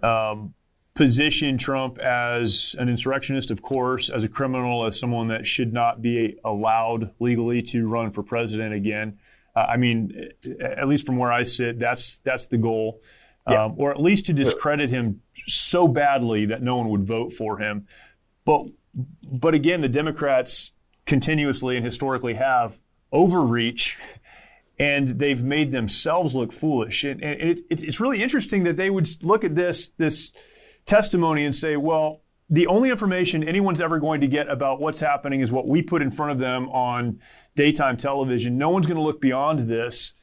Um, 0.04 0.54
position 0.96 1.58
Trump 1.58 2.00
as 2.00 2.76
an 2.80 2.88
insurrectionist, 2.88 3.52
of 3.52 3.62
course, 3.62 4.10
as 4.10 4.24
a 4.24 4.30
criminal, 4.30 4.86
as 4.86 4.98
someone 4.98 5.28
that 5.28 5.46
should 5.46 5.74
not 5.74 6.02
be 6.02 6.38
allowed 6.44 7.12
legally 7.20 7.62
to 7.62 7.88
run 7.88 8.12
for 8.12 8.24
president 8.24 8.74
again. 8.74 9.20
Uh, 9.56 9.66
I 9.70 9.78
mean, 9.78 10.30
at 10.60 10.88
least 10.88 11.06
from 11.06 11.18
where 11.18 11.32
I 11.32 11.44
sit, 11.44 11.80
that's 11.80 12.20
that's 12.20 12.48
the 12.48 12.58
goal, 12.58 13.02
yeah. 13.50 13.66
um, 13.66 13.76
or 13.78 13.92
at 13.92 14.02
least 14.02 14.28
to 14.28 14.34
discredit 14.34 14.90
him 14.90 15.22
so 15.48 15.88
badly 15.88 16.48
that 16.48 16.64
no 16.64 16.78
one 16.78 16.90
would 16.90 17.06
vote 17.06 17.34
for 17.34 17.60
him. 17.60 17.88
But 18.46 18.68
but 19.24 19.54
again, 19.54 19.82
the 19.82 19.90
Democrats 19.90 20.72
continuously 21.06 21.76
and 21.76 21.86
historically 21.86 22.34
have 22.36 22.78
overreach. 23.12 23.98
And 24.78 25.20
they've 25.20 25.42
made 25.42 25.72
themselves 25.72 26.36
look 26.36 26.52
foolish, 26.52 27.06
and, 27.06 27.24
and 27.24 27.40
it, 27.40 27.62
it's 27.70 28.02
really 28.02 28.22
interesting 28.22 28.64
that 28.64 28.76
they 28.76 28.90
would 28.90 29.08
look 29.24 29.46
at 29.46 29.56
this 29.56 29.94
this 29.98 30.34
testimony 30.86 31.46
and 31.46 31.56
say, 31.56 31.78
well, 31.78 32.22
the 32.50 32.68
only 32.68 32.92
information 32.92 33.44
anyone's 33.44 33.82
ever 33.82 34.00
going 34.00 34.22
to 34.22 34.28
get 34.28 34.50
about 34.50 34.80
what's 34.80 35.00
happening 35.00 35.42
is 35.42 35.52
what 35.52 35.68
we 35.68 35.82
put 35.82 36.02
in 36.02 36.12
front 36.12 36.32
of 36.32 36.38
them 36.38 36.70
on 36.70 37.20
daytime 37.56 37.98
television. 37.98 38.58
No 38.58 38.70
one's 38.70 38.86
going 38.86 38.98
to 38.98 39.04
look 39.04 39.20
beyond 39.20 39.68
this. 39.68 40.14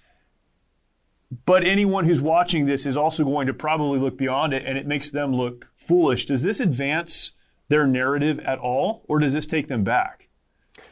But 1.47 1.65
anyone 1.65 2.05
who's 2.05 2.21
watching 2.21 2.67
this 2.67 2.87
is 2.87 2.97
also 2.97 3.25
going 3.25 3.47
to 3.47 3.55
probably 3.55 3.99
look 3.99 4.19
beyond 4.19 4.53
it, 4.53 4.65
and 4.67 4.77
it 4.77 4.87
makes 4.87 5.11
them 5.11 5.35
look 5.35 5.69
foolish. 5.77 6.27
Does 6.27 6.43
this 6.43 6.61
advance 6.61 7.33
their 7.69 7.87
narrative 7.87 8.39
at 8.41 8.59
all, 8.59 9.05
or 9.09 9.19
does 9.19 9.33
this 9.33 9.47
take 9.47 9.69
them 9.69 9.83
back? 9.83 10.22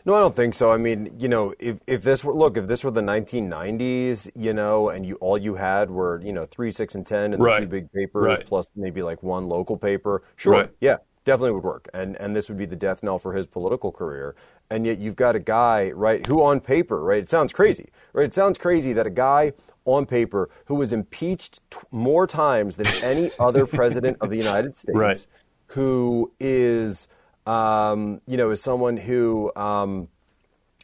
No, 0.05 0.15
I 0.15 0.21
don't 0.21 0.35
think 0.35 0.55
so. 0.55 0.71
I 0.71 0.77
mean, 0.77 1.15
you 1.19 1.29
know, 1.29 1.55
if, 1.59 1.79
if 1.87 2.03
this 2.03 2.25
were 2.25 2.35
look, 2.35 2.57
if 2.57 2.67
this 2.67 2.85
were 2.85 2.91
the 2.91 3.03
1990s, 3.03 4.31
you 4.35 4.53
know, 4.53 4.89
and 4.89 5.05
you 5.05 5.17
all 5.17 5.37
you 5.37 5.55
had 5.55 5.91
were 5.91 6.21
you 6.23 6.33
know 6.33 6.47
three, 6.47 6.73
six, 6.73 6.95
and 6.95 7.07
ten, 7.07 7.35
and 7.35 7.43
right. 7.43 7.55
the 7.55 7.61
two 7.61 7.67
big 7.67 7.93
papers 7.93 8.25
right. 8.25 8.47
plus 8.47 8.67
maybe 8.77 9.03
like 9.03 9.23
one 9.23 9.49
local 9.49 9.77
paper, 9.77 10.23
sure, 10.37 10.53
right. 10.53 10.71
yeah, 10.81 10.97
definitely 11.25 11.53
would 11.53 11.65
work, 11.65 11.89
and 11.93 12.17
and 12.17 12.35
this 12.35 12.49
would 12.49 12.59
be 12.59 12.67
the 12.67 12.77
death 12.77 13.03
knell 13.03 13.19
for 13.19 13.35
his 13.35 13.47
political 13.47 13.93
career. 13.93 14.35
And 14.73 14.87
yet 14.87 14.99
you've 14.99 15.17
got 15.17 15.35
a 15.35 15.41
guy, 15.41 15.91
right, 15.91 16.25
who 16.27 16.43
on 16.43 16.61
paper, 16.61 17.03
right, 17.03 17.21
it 17.21 17.29
sounds 17.29 17.53
crazy, 17.53 17.91
right? 18.13 18.27
It 18.27 18.35
sounds 18.35 18.57
crazy 18.57 18.93
that 18.93 19.05
a 19.05 19.11
guy 19.11 19.53
on 19.85 20.07
paper 20.07 20.49
who 20.67 20.77
was 20.77 20.93
impeached 20.93 21.61
t- 21.71 21.79
more 21.91 22.27
times 22.27 22.77
than 22.77 22.87
any 23.03 23.33
other 23.41 23.67
president 23.67 24.17
of 24.21 24.31
the 24.31 24.37
United 24.37 24.77
States, 24.77 25.27
who 25.67 26.31
is 26.39 27.09
um, 27.47 28.21
you 28.27 28.37
know, 28.37 28.51
is 28.51 28.63
someone 28.63 28.97
who, 28.97 29.53
um, 29.57 30.09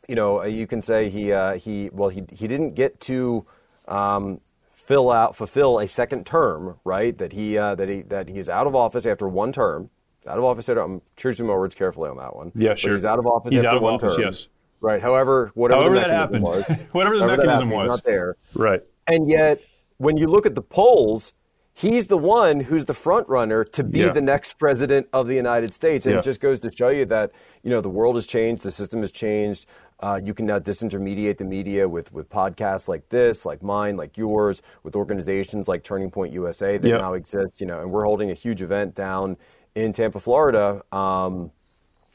you 0.08 0.14
know, 0.14 0.44
you 0.44 0.66
can 0.66 0.82
say 0.82 1.10
he 1.10 1.32
uh, 1.32 1.54
he 1.54 1.90
well 1.92 2.08
he 2.08 2.24
he 2.32 2.46
didn't 2.48 2.74
get 2.74 3.00
to 3.02 3.44
um, 3.88 4.40
fill 4.72 5.10
out 5.10 5.36
fulfill 5.36 5.78
a 5.78 5.88
second 5.88 6.26
term, 6.26 6.78
right? 6.84 7.16
That 7.18 7.32
he 7.32 7.58
uh, 7.58 7.74
that 7.74 7.88
he 7.88 8.02
that 8.02 8.28
he's 8.28 8.48
out 8.48 8.66
of 8.66 8.74
office 8.74 9.06
after 9.06 9.28
one 9.28 9.52
term. 9.52 9.90
Out 10.26 10.38
of 10.38 10.44
office. 10.44 10.68
I'm 10.68 11.02
choosing 11.16 11.46
my 11.46 11.54
words 11.54 11.74
carefully 11.74 12.10
on 12.10 12.16
that 12.16 12.34
one. 12.34 12.50
Yeah, 12.56 12.74
sure. 12.74 12.90
But 12.90 12.96
he's 12.96 13.04
out 13.04 13.18
of 13.20 13.26
office 13.26 13.52
he's 13.52 13.58
after 13.60 13.68
out 13.68 13.76
of 13.76 13.82
one 13.82 13.94
office, 13.94 14.14
term. 14.14 14.24
Yes. 14.24 14.48
Right. 14.80 15.00
However, 15.00 15.52
whatever 15.54 15.82
However 15.82 15.94
the 15.94 16.00
that 16.00 16.10
happened, 16.10 16.42
was, 16.42 16.64
whatever 16.92 17.16
the 17.16 17.26
mechanism 17.26 17.68
happened, 17.68 17.70
was, 17.70 17.88
not 17.90 18.04
there. 18.04 18.36
Right. 18.54 18.82
And 19.06 19.28
yet, 19.28 19.60
when 19.98 20.16
you 20.16 20.26
look 20.26 20.44
at 20.44 20.54
the 20.54 20.62
polls, 20.62 21.32
he's 21.76 22.06
the 22.06 22.16
one 22.16 22.58
who's 22.58 22.86
the 22.86 22.94
front 22.94 23.28
runner 23.28 23.62
to 23.62 23.84
be 23.84 23.98
yeah. 23.98 24.10
the 24.10 24.20
next 24.20 24.54
president 24.54 25.06
of 25.12 25.26
the 25.26 25.34
United 25.34 25.74
States. 25.74 26.06
And 26.06 26.14
yeah. 26.14 26.20
it 26.20 26.24
just 26.24 26.40
goes 26.40 26.58
to 26.60 26.72
show 26.72 26.88
you 26.88 27.04
that, 27.04 27.32
you 27.62 27.68
know, 27.68 27.82
the 27.82 27.90
world 27.90 28.14
has 28.14 28.26
changed, 28.26 28.62
the 28.62 28.70
system 28.70 29.02
has 29.02 29.12
changed. 29.12 29.66
Uh, 30.00 30.18
you 30.22 30.32
can 30.32 30.46
now 30.46 30.58
disintermediate 30.58 31.36
the 31.36 31.44
media 31.44 31.86
with, 31.86 32.10
with 32.14 32.30
podcasts 32.30 32.88
like 32.88 33.06
this, 33.10 33.44
like 33.44 33.62
mine, 33.62 33.94
like 33.94 34.16
yours, 34.16 34.62
with 34.84 34.96
organizations 34.96 35.68
like 35.68 35.84
Turning 35.84 36.10
Point 36.10 36.32
USA 36.32 36.78
that 36.78 36.88
yeah. 36.88 36.96
now 36.96 37.12
exist, 37.12 37.60
you 37.60 37.66
know, 37.66 37.80
and 37.80 37.90
we're 37.90 38.04
holding 38.04 38.30
a 38.30 38.34
huge 38.34 38.62
event 38.62 38.94
down 38.94 39.36
in 39.74 39.92
Tampa, 39.92 40.18
Florida, 40.18 40.82
um, 40.92 41.50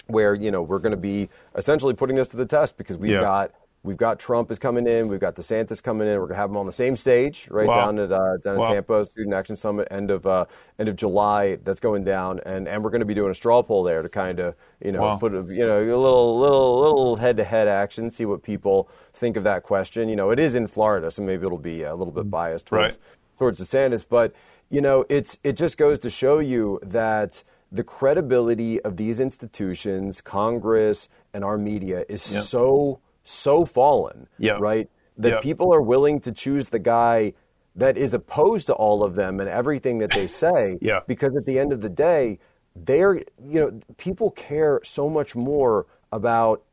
where, 0.07 0.33
you 0.33 0.49
know, 0.49 0.63
we're 0.63 0.79
going 0.79 0.91
to 0.91 0.97
be 0.97 1.29
essentially 1.55 1.93
putting 1.93 2.15
this 2.15 2.27
to 2.29 2.37
the 2.37 2.47
test 2.47 2.77
because 2.77 2.97
we've 2.97 3.19
got 3.19 3.51
We've 3.83 3.97
got 3.97 4.19
Trump 4.19 4.51
is 4.51 4.59
coming 4.59 4.85
in. 4.85 5.07
We've 5.07 5.19
got 5.19 5.35
DeSantis 5.35 5.81
coming 5.81 6.07
in. 6.07 6.19
We're 6.19 6.27
gonna 6.27 6.39
have 6.39 6.51
them 6.51 6.57
on 6.57 6.67
the 6.67 6.71
same 6.71 6.95
stage, 6.95 7.47
right 7.49 7.67
wow. 7.67 7.85
down 7.85 7.97
at 7.97 8.11
uh, 8.11 8.37
down 8.37 8.57
wow. 8.57 8.65
at 8.65 8.73
Tampa 8.73 9.03
Student 9.05 9.33
Action 9.33 9.55
Summit, 9.55 9.87
end 9.89 10.11
of 10.11 10.27
uh, 10.27 10.45
end 10.77 10.87
of 10.87 10.95
July. 10.95 11.55
That's 11.63 11.79
going 11.79 12.03
down, 12.03 12.41
and, 12.45 12.67
and 12.67 12.83
we're 12.83 12.91
going 12.91 12.99
to 12.99 13.07
be 13.07 13.15
doing 13.15 13.31
a 13.31 13.35
straw 13.35 13.63
poll 13.63 13.81
there 13.81 14.03
to 14.03 14.09
kind 14.09 14.39
of 14.39 14.55
you 14.85 14.91
know 14.91 15.01
wow. 15.01 15.17
put 15.17 15.33
a, 15.33 15.41
you 15.49 15.65
know 15.65 15.79
a 15.79 15.97
little 15.97 16.39
little 16.39 16.79
little 16.79 17.15
head 17.15 17.37
to 17.37 17.43
head 17.43 17.67
action, 17.67 18.11
see 18.11 18.25
what 18.25 18.43
people 18.43 18.87
think 19.13 19.35
of 19.35 19.43
that 19.45 19.63
question. 19.63 20.09
You 20.09 20.15
know, 20.15 20.29
it 20.29 20.37
is 20.37 20.53
in 20.53 20.67
Florida, 20.67 21.09
so 21.09 21.23
maybe 21.23 21.47
it'll 21.47 21.57
be 21.57 21.81
a 21.81 21.95
little 21.95 22.13
bit 22.13 22.29
biased 22.29 22.67
towards 22.67 22.97
right. 22.97 23.03
towards 23.39 23.59
DeSantis, 23.59 24.05
but 24.07 24.35
you 24.69 24.81
know, 24.81 25.05
it's 25.09 25.39
it 25.43 25.53
just 25.53 25.79
goes 25.79 25.97
to 25.99 26.11
show 26.11 26.37
you 26.37 26.79
that 26.83 27.41
the 27.71 27.83
credibility 27.83 28.79
of 28.81 28.95
these 28.97 29.19
institutions, 29.19 30.21
Congress, 30.21 31.09
and 31.33 31.43
our 31.43 31.57
media 31.57 32.05
is 32.09 32.31
yep. 32.31 32.43
so 32.43 32.99
so 33.31 33.65
fallen, 33.65 34.27
yep. 34.37 34.59
right? 34.59 34.89
That 35.17 35.29
yep. 35.29 35.41
people 35.41 35.73
are 35.73 35.81
willing 35.81 36.19
to 36.21 36.31
choose 36.31 36.69
the 36.69 36.79
guy 36.79 37.33
that 37.75 37.97
is 37.97 38.13
opposed 38.13 38.67
to 38.67 38.73
all 38.73 39.03
of 39.03 39.15
them 39.15 39.39
and 39.39 39.49
everything 39.49 39.99
that 39.99 40.11
they 40.11 40.27
say. 40.43 40.77
yeah. 40.81 40.99
Because 41.07 41.35
at 41.35 41.45
the 41.45 41.59
end 41.59 41.71
of 41.71 41.81
the 41.81 41.89
day, 41.89 42.39
they're, 42.75 43.15
you 43.15 43.59
know, 43.59 43.79
people 43.97 44.31
care 44.31 44.81
so 44.83 45.09
much 45.09 45.35
more 45.35 45.87
about 46.11 46.63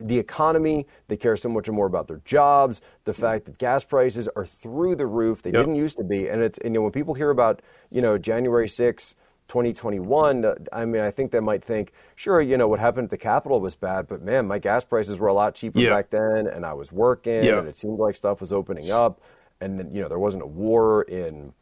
the 0.00 0.18
economy. 0.18 0.86
They 1.08 1.16
care 1.16 1.36
so 1.36 1.48
much 1.48 1.68
more 1.68 1.86
about 1.86 2.08
their 2.08 2.20
jobs. 2.24 2.80
The 3.04 3.12
mm. 3.12 3.16
fact 3.16 3.46
that 3.46 3.58
gas 3.58 3.84
prices 3.84 4.28
are 4.36 4.46
through 4.46 4.96
the 4.96 5.06
roof. 5.06 5.42
They 5.42 5.50
yep. 5.50 5.62
didn't 5.62 5.76
used 5.76 5.98
to 5.98 6.04
be. 6.04 6.28
And 6.28 6.42
it's, 6.42 6.58
and, 6.58 6.74
you 6.74 6.80
know, 6.80 6.84
when 6.84 6.92
people 6.92 7.14
hear 7.14 7.30
about, 7.30 7.62
you 7.90 8.00
know, 8.00 8.16
January 8.16 8.68
6th, 8.68 9.14
2021, 9.48 10.44
uh, 10.44 10.54
I 10.72 10.84
mean, 10.84 11.02
I 11.02 11.10
think 11.10 11.32
they 11.32 11.40
might 11.40 11.64
think, 11.64 11.92
sure, 12.14 12.40
you 12.40 12.56
know, 12.56 12.68
what 12.68 12.80
happened 12.80 13.06
at 13.06 13.10
the 13.10 13.18
Capitol 13.18 13.60
was 13.60 13.74
bad, 13.74 14.06
but 14.06 14.22
man, 14.22 14.46
my 14.46 14.58
gas 14.58 14.84
prices 14.84 15.18
were 15.18 15.28
a 15.28 15.34
lot 15.34 15.54
cheaper 15.54 15.80
yeah. 15.80 15.90
back 15.90 16.10
then, 16.10 16.46
and 16.46 16.64
I 16.64 16.74
was 16.74 16.92
working, 16.92 17.44
yeah. 17.44 17.58
and 17.58 17.66
it 17.66 17.76
seemed 17.76 17.98
like 17.98 18.16
stuff 18.16 18.40
was 18.40 18.52
opening 18.52 18.90
up, 18.90 19.20
and 19.60 19.78
then, 19.78 19.92
you 19.92 20.02
know, 20.02 20.08
there 20.08 20.18
wasn't 20.18 20.42
a 20.42 20.46
war 20.46 21.02
in 21.02 21.52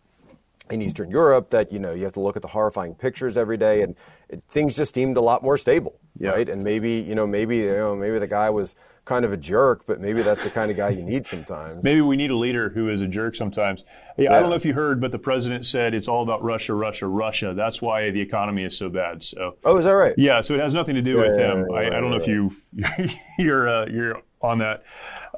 in 0.69 0.83
Eastern 0.83 1.11
Europe 1.11 1.51
that 1.51 1.71
you 1.71 1.79
know 1.79 1.93
you 1.93 2.03
have 2.03 2.13
to 2.15 2.21
look 2.21 2.37
at 2.37 2.43
the 2.43 2.49
horrifying 2.49 2.95
pictures 2.95 3.37
every 3.37 3.57
day, 3.57 3.83
and 3.83 3.95
it, 4.29 4.43
things 4.49 4.77
just 4.77 4.95
seemed 4.95 5.17
a 5.17 5.21
lot 5.21 5.43
more 5.43 5.57
stable, 5.57 5.99
yeah. 6.19 6.31
right? 6.31 6.49
And 6.49 6.63
maybe 6.63 6.95
you 6.95 7.15
know 7.15 7.27
maybe 7.27 7.59
you 7.59 7.77
know 7.77 7.95
maybe 7.95 8.19
the 8.19 8.27
guy 8.27 8.51
was 8.51 8.75
kind 9.07 9.25
of 9.25 9.33
a 9.33 9.37
jerk, 9.37 9.87
but 9.87 10.01
maybe 10.01 10.21
that's 10.21 10.43
the 10.43 10.51
kind 10.51 10.71
of 10.71 10.77
guy 10.77 10.91
you 10.91 11.03
need 11.03 11.27
sometimes. 11.27 11.83
Maybe 11.83 12.01
we 12.01 12.17
need 12.17 12.33
a 12.33 12.37
leader 12.37 12.69
who 12.69 12.91
is 12.91 13.01
a 13.01 13.07
jerk 13.07 13.37
sometimes. 13.37 13.85
Yeah, 14.19 14.25
yeah, 14.25 14.37
I 14.37 14.41
don't 14.41 14.51
know 14.51 14.57
if 14.57 14.65
you 14.65 14.75
heard, 14.75 15.01
but 15.01 15.13
the 15.13 15.19
president 15.19 15.65
said 15.65 15.95
it's 15.95 16.09
all 16.09 16.23
about 16.23 16.43
Russia, 16.43 16.75
Russia, 16.75 17.07
Russia. 17.07 17.55
That's 17.57 17.81
why 17.81 18.11
the 18.11 18.21
economy 18.21 18.65
is 18.65 18.77
so 18.77 18.89
bad. 18.89 19.23
So. 19.23 19.57
Oh, 19.65 19.79
is 19.79 19.85
that 19.85 19.93
right? 19.93 20.15
Yeah, 20.19 20.41
so 20.41 20.55
it 20.55 20.61
has 20.61 20.75
nothing 20.75 20.97
to 20.97 21.03
do 21.03 21.15
yeah, 21.15 21.21
with 21.21 21.39
him. 21.39 21.67
Yeah, 21.71 21.77
I, 21.77 21.87
I, 21.97 22.01
don't 22.01 22.11
know 22.11 22.17
if 22.17 22.27
you 22.27 22.55
you're 23.39 23.69
uh, 23.69 23.87
you're 23.87 24.23
on 24.43 24.59
that. 24.59 24.83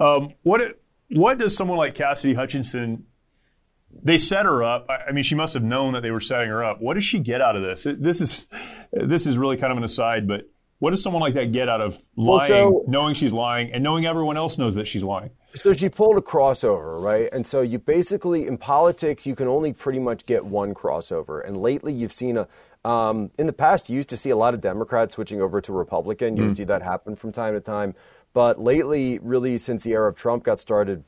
Um, 0.01 0.33
what 0.43 0.81
what 1.11 1.39
does 1.39 1.55
someone 1.55 1.77
like 1.77 1.95
Cassidy 1.95 2.35
Hutchinson? 2.35 3.05
They 4.03 4.19
set 4.19 4.47
her 4.47 4.63
up. 4.63 4.89
I 4.89 5.13
mean, 5.13 5.25
she 5.25 5.35
must 5.35 5.55
have 5.55 5.63
known 5.63 5.93
that 5.93 6.03
they 6.03 6.11
were 6.11 6.21
setting 6.21 6.49
her 6.49 6.65
up. 6.65 6.81
What 6.81 6.95
does 6.95 7.05
she 7.05 7.19
get 7.19 7.43
out 7.43 7.57
of 7.57 7.63
this? 7.63 7.87
This 7.99 8.21
is 8.21 8.47
this 8.93 9.27
is 9.27 9.37
really 9.37 9.57
kind 9.59 9.73
of 9.73 9.79
an 9.79 9.85
aside, 9.85 10.27
but 10.27 10.49
what 10.79 10.91
does 10.91 11.03
someone 11.03 11.21
like 11.21 11.35
that 11.35 11.53
get 11.53 11.69
out 11.69 11.81
of 11.81 11.99
lying, 12.17 12.39
well, 12.39 12.49
so, 12.49 12.85
knowing 12.87 13.15
she's 13.15 13.33
lying, 13.33 13.73
and 13.73 13.83
knowing 13.83 14.07
everyone 14.07 14.37
else 14.37 14.59
knows 14.59 14.75
that 14.77 14.87
she's 14.87 15.03
lying? 15.03 15.31
So 15.55 15.73
she 15.73 15.89
pulled 15.89 16.17
a 16.17 16.21
crossover, 16.21 17.01
right? 17.01 17.29
And 17.33 17.47
so 17.47 17.63
you 17.63 17.79
basically, 17.79 18.47
in 18.47 18.59
politics, 18.59 19.27
you 19.27 19.35
can 19.35 19.49
only 19.49 19.73
pretty 19.73 19.99
much 19.99 20.27
get 20.27 20.45
one 20.45 20.75
crossover. 20.75 21.45
And 21.47 21.57
lately, 21.57 21.93
you've 21.93 22.13
seen 22.13 22.37
a. 22.37 22.49
Um, 22.89 23.31
in 23.39 23.47
the 23.47 23.53
past, 23.53 23.91
you 23.91 23.97
used 23.97 24.09
to 24.11 24.17
see 24.17 24.31
a 24.31 24.37
lot 24.37 24.55
of 24.55 24.61
Democrats 24.61 25.15
switching 25.15 25.43
over 25.43 25.61
to 25.61 25.73
Republican. 25.73 26.37
You 26.37 26.45
mm. 26.45 26.47
would 26.49 26.57
see 26.57 26.65
that 26.65 26.83
happen 26.83 27.17
from 27.17 27.33
time 27.33 27.55
to 27.55 27.61
time. 27.61 27.95
But 28.33 28.61
lately, 28.61 29.19
really, 29.19 29.59
since 29.59 29.83
the 29.83 29.93
era 29.93 30.09
of 30.09 30.17
Trump 30.17 30.45
got 30.45 30.61
started, 30.61 31.03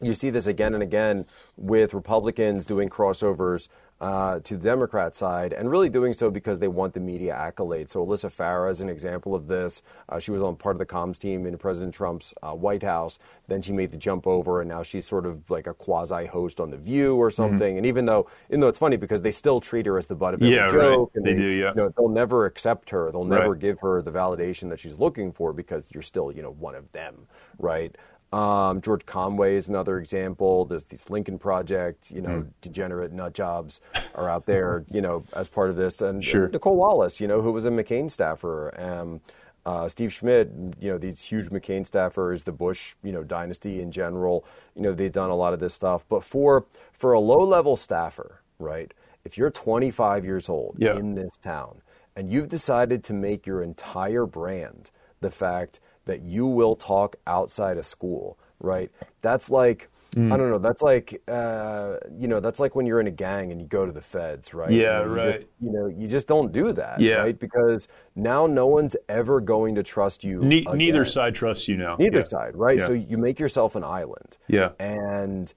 you 0.00 0.14
see 0.14 0.30
this 0.30 0.46
again 0.46 0.72
and 0.72 0.82
again 0.82 1.26
with 1.56 1.94
Republicans 1.94 2.64
doing 2.64 2.88
crossovers 2.88 3.68
uh, 4.04 4.38
to 4.40 4.58
the 4.58 4.62
Democrat 4.62 5.16
side, 5.16 5.54
and 5.54 5.70
really 5.70 5.88
doing 5.88 6.12
so 6.12 6.30
because 6.30 6.58
they 6.58 6.68
want 6.68 6.92
the 6.92 7.00
media 7.00 7.34
accolades. 7.34 7.88
So 7.88 8.04
Alyssa 8.04 8.30
Farah 8.30 8.70
is 8.70 8.82
an 8.82 8.90
example 8.90 9.34
of 9.34 9.46
this. 9.46 9.80
Uh, 10.10 10.18
she 10.18 10.30
was 10.30 10.42
on 10.42 10.56
part 10.56 10.74
of 10.74 10.78
the 10.78 10.84
comms 10.84 11.18
team 11.18 11.46
in 11.46 11.56
President 11.56 11.94
Trump's 11.94 12.34
uh, 12.42 12.52
White 12.52 12.82
House. 12.82 13.18
Then 13.48 13.62
she 13.62 13.72
made 13.72 13.92
the 13.92 13.96
jump 13.96 14.26
over, 14.26 14.60
and 14.60 14.68
now 14.68 14.82
she's 14.82 15.06
sort 15.06 15.24
of 15.24 15.48
like 15.48 15.66
a 15.66 15.72
quasi 15.72 16.26
host 16.26 16.60
on 16.60 16.70
The 16.70 16.76
View 16.76 17.16
or 17.16 17.30
something. 17.30 17.60
Mm-hmm. 17.60 17.78
And 17.78 17.86
even 17.86 18.04
though, 18.04 18.28
even 18.50 18.60
though 18.60 18.68
it's 18.68 18.78
funny 18.78 18.98
because 18.98 19.22
they 19.22 19.32
still 19.32 19.58
treat 19.58 19.86
her 19.86 19.96
as 19.96 20.04
the 20.04 20.14
butt 20.14 20.34
of 20.34 20.42
every 20.42 20.54
yeah, 20.54 20.68
joke, 20.68 21.10
right. 21.14 21.24
they, 21.24 21.32
they, 21.32 21.38
do, 21.40 21.48
yeah. 21.48 21.70
You 21.70 21.74
know, 21.76 21.88
they'll 21.96 22.10
never 22.10 22.44
accept 22.44 22.90
her. 22.90 23.10
They'll 23.10 23.24
never 23.24 23.52
right. 23.52 23.58
give 23.58 23.80
her 23.80 24.02
the 24.02 24.12
validation 24.12 24.68
that 24.68 24.80
she's 24.80 24.98
looking 24.98 25.32
for 25.32 25.54
because 25.54 25.86
you're 25.88 26.02
still, 26.02 26.30
you 26.30 26.42
know, 26.42 26.52
one 26.52 26.74
of 26.74 26.92
them, 26.92 27.26
right? 27.58 27.96
Um, 28.34 28.80
George 28.80 29.06
Conway 29.06 29.54
is 29.54 29.68
another 29.68 29.98
example. 29.98 30.64
There's 30.64 30.82
this 30.84 31.08
Lincoln 31.08 31.38
Project, 31.38 32.10
you 32.10 32.20
know, 32.20 32.42
mm. 32.42 32.48
degenerate 32.60 33.12
nut 33.12 33.32
jobs 33.32 33.80
are 34.16 34.28
out 34.28 34.44
there, 34.44 34.84
you 34.90 35.00
know, 35.00 35.24
as 35.34 35.46
part 35.46 35.70
of 35.70 35.76
this. 35.76 36.00
And, 36.00 36.24
sure. 36.24 36.48
Nicolle 36.48 36.74
Wallace, 36.74 37.20
you 37.20 37.28
know, 37.28 37.40
who 37.40 37.52
was 37.52 37.64
a 37.64 37.70
McCain 37.70 38.10
staffer. 38.10 38.74
Um, 38.80 39.20
uh, 39.64 39.88
Steve 39.88 40.12
Schmidt, 40.12 40.50
you 40.80 40.90
know, 40.90 40.98
these 40.98 41.20
huge 41.20 41.48
McCain 41.50 41.88
staffers, 41.88 42.42
the 42.42 42.50
Bush, 42.50 42.96
you 43.04 43.12
know, 43.12 43.22
dynasty 43.22 43.80
in 43.80 43.92
general, 43.92 44.44
you 44.74 44.82
know, 44.82 44.92
they've 44.92 45.12
done 45.12 45.30
a 45.30 45.36
lot 45.36 45.54
of 45.54 45.60
this 45.60 45.72
stuff. 45.72 46.04
But 46.08 46.24
for 46.24 46.66
for 46.92 47.12
a 47.12 47.20
low 47.20 47.44
level 47.44 47.76
staffer, 47.76 48.42
right? 48.58 48.92
If 49.24 49.38
you're 49.38 49.50
25 49.50 50.24
years 50.24 50.48
old 50.48 50.76
yeah. 50.78 50.96
in 50.96 51.14
this 51.14 51.30
town 51.42 51.82
and 52.16 52.28
you've 52.28 52.48
decided 52.48 53.04
to 53.04 53.14
make 53.14 53.46
your 53.46 53.62
entire 53.62 54.26
brand 54.26 54.90
the 55.20 55.30
fact 55.30 55.80
that 56.06 56.22
you 56.22 56.46
will 56.46 56.76
talk 56.76 57.16
outside 57.26 57.78
of 57.78 57.86
school, 57.86 58.38
right? 58.60 58.90
That's 59.22 59.50
like 59.50 59.90
mm. 60.14 60.32
I 60.32 60.36
don't 60.36 60.50
know. 60.50 60.58
That's 60.58 60.82
like 60.82 61.22
uh, 61.28 61.96
you 62.18 62.28
know, 62.28 62.40
that's 62.40 62.60
like 62.60 62.74
when 62.74 62.86
you're 62.86 63.00
in 63.00 63.06
a 63.06 63.12
gang 63.12 63.52
and 63.52 63.60
you 63.60 63.66
go 63.66 63.86
to 63.86 63.92
the 63.92 64.00
feds, 64.00 64.54
right? 64.54 64.70
Yeah, 64.70 65.00
you 65.00 65.06
know, 65.06 65.12
right. 65.12 65.40
Just, 65.40 65.52
you 65.60 65.72
know, 65.72 65.86
you 65.86 66.08
just 66.08 66.28
don't 66.28 66.52
do 66.52 66.72
that, 66.72 67.00
yeah. 67.00 67.16
right? 67.16 67.38
Because 67.38 67.88
now 68.14 68.46
no 68.46 68.66
one's 68.66 68.96
ever 69.08 69.40
going 69.40 69.74
to 69.76 69.82
trust 69.82 70.24
you. 70.24 70.40
Ne- 70.42 70.66
neither 70.74 71.04
side 71.04 71.34
trusts 71.34 71.68
you 71.68 71.76
now. 71.76 71.96
Neither 71.96 72.18
yeah. 72.18 72.24
side, 72.24 72.56
right? 72.56 72.78
Yeah. 72.78 72.86
So 72.86 72.92
you 72.92 73.18
make 73.18 73.38
yourself 73.38 73.76
an 73.76 73.84
island. 73.84 74.38
Yeah. 74.48 74.70
And 74.78 75.52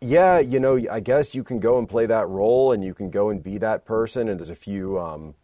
yeah, 0.00 0.38
you 0.38 0.60
know, 0.60 0.78
I 0.90 1.00
guess 1.00 1.34
you 1.34 1.42
can 1.42 1.60
go 1.60 1.78
and 1.78 1.88
play 1.88 2.06
that 2.06 2.28
role, 2.28 2.72
and 2.72 2.84
you 2.84 2.94
can 2.94 3.10
go 3.10 3.30
and 3.30 3.42
be 3.42 3.58
that 3.58 3.84
person. 3.84 4.28
And 4.28 4.38
there's 4.38 4.50
a 4.50 4.54
few 4.54 4.98
um, 4.98 5.34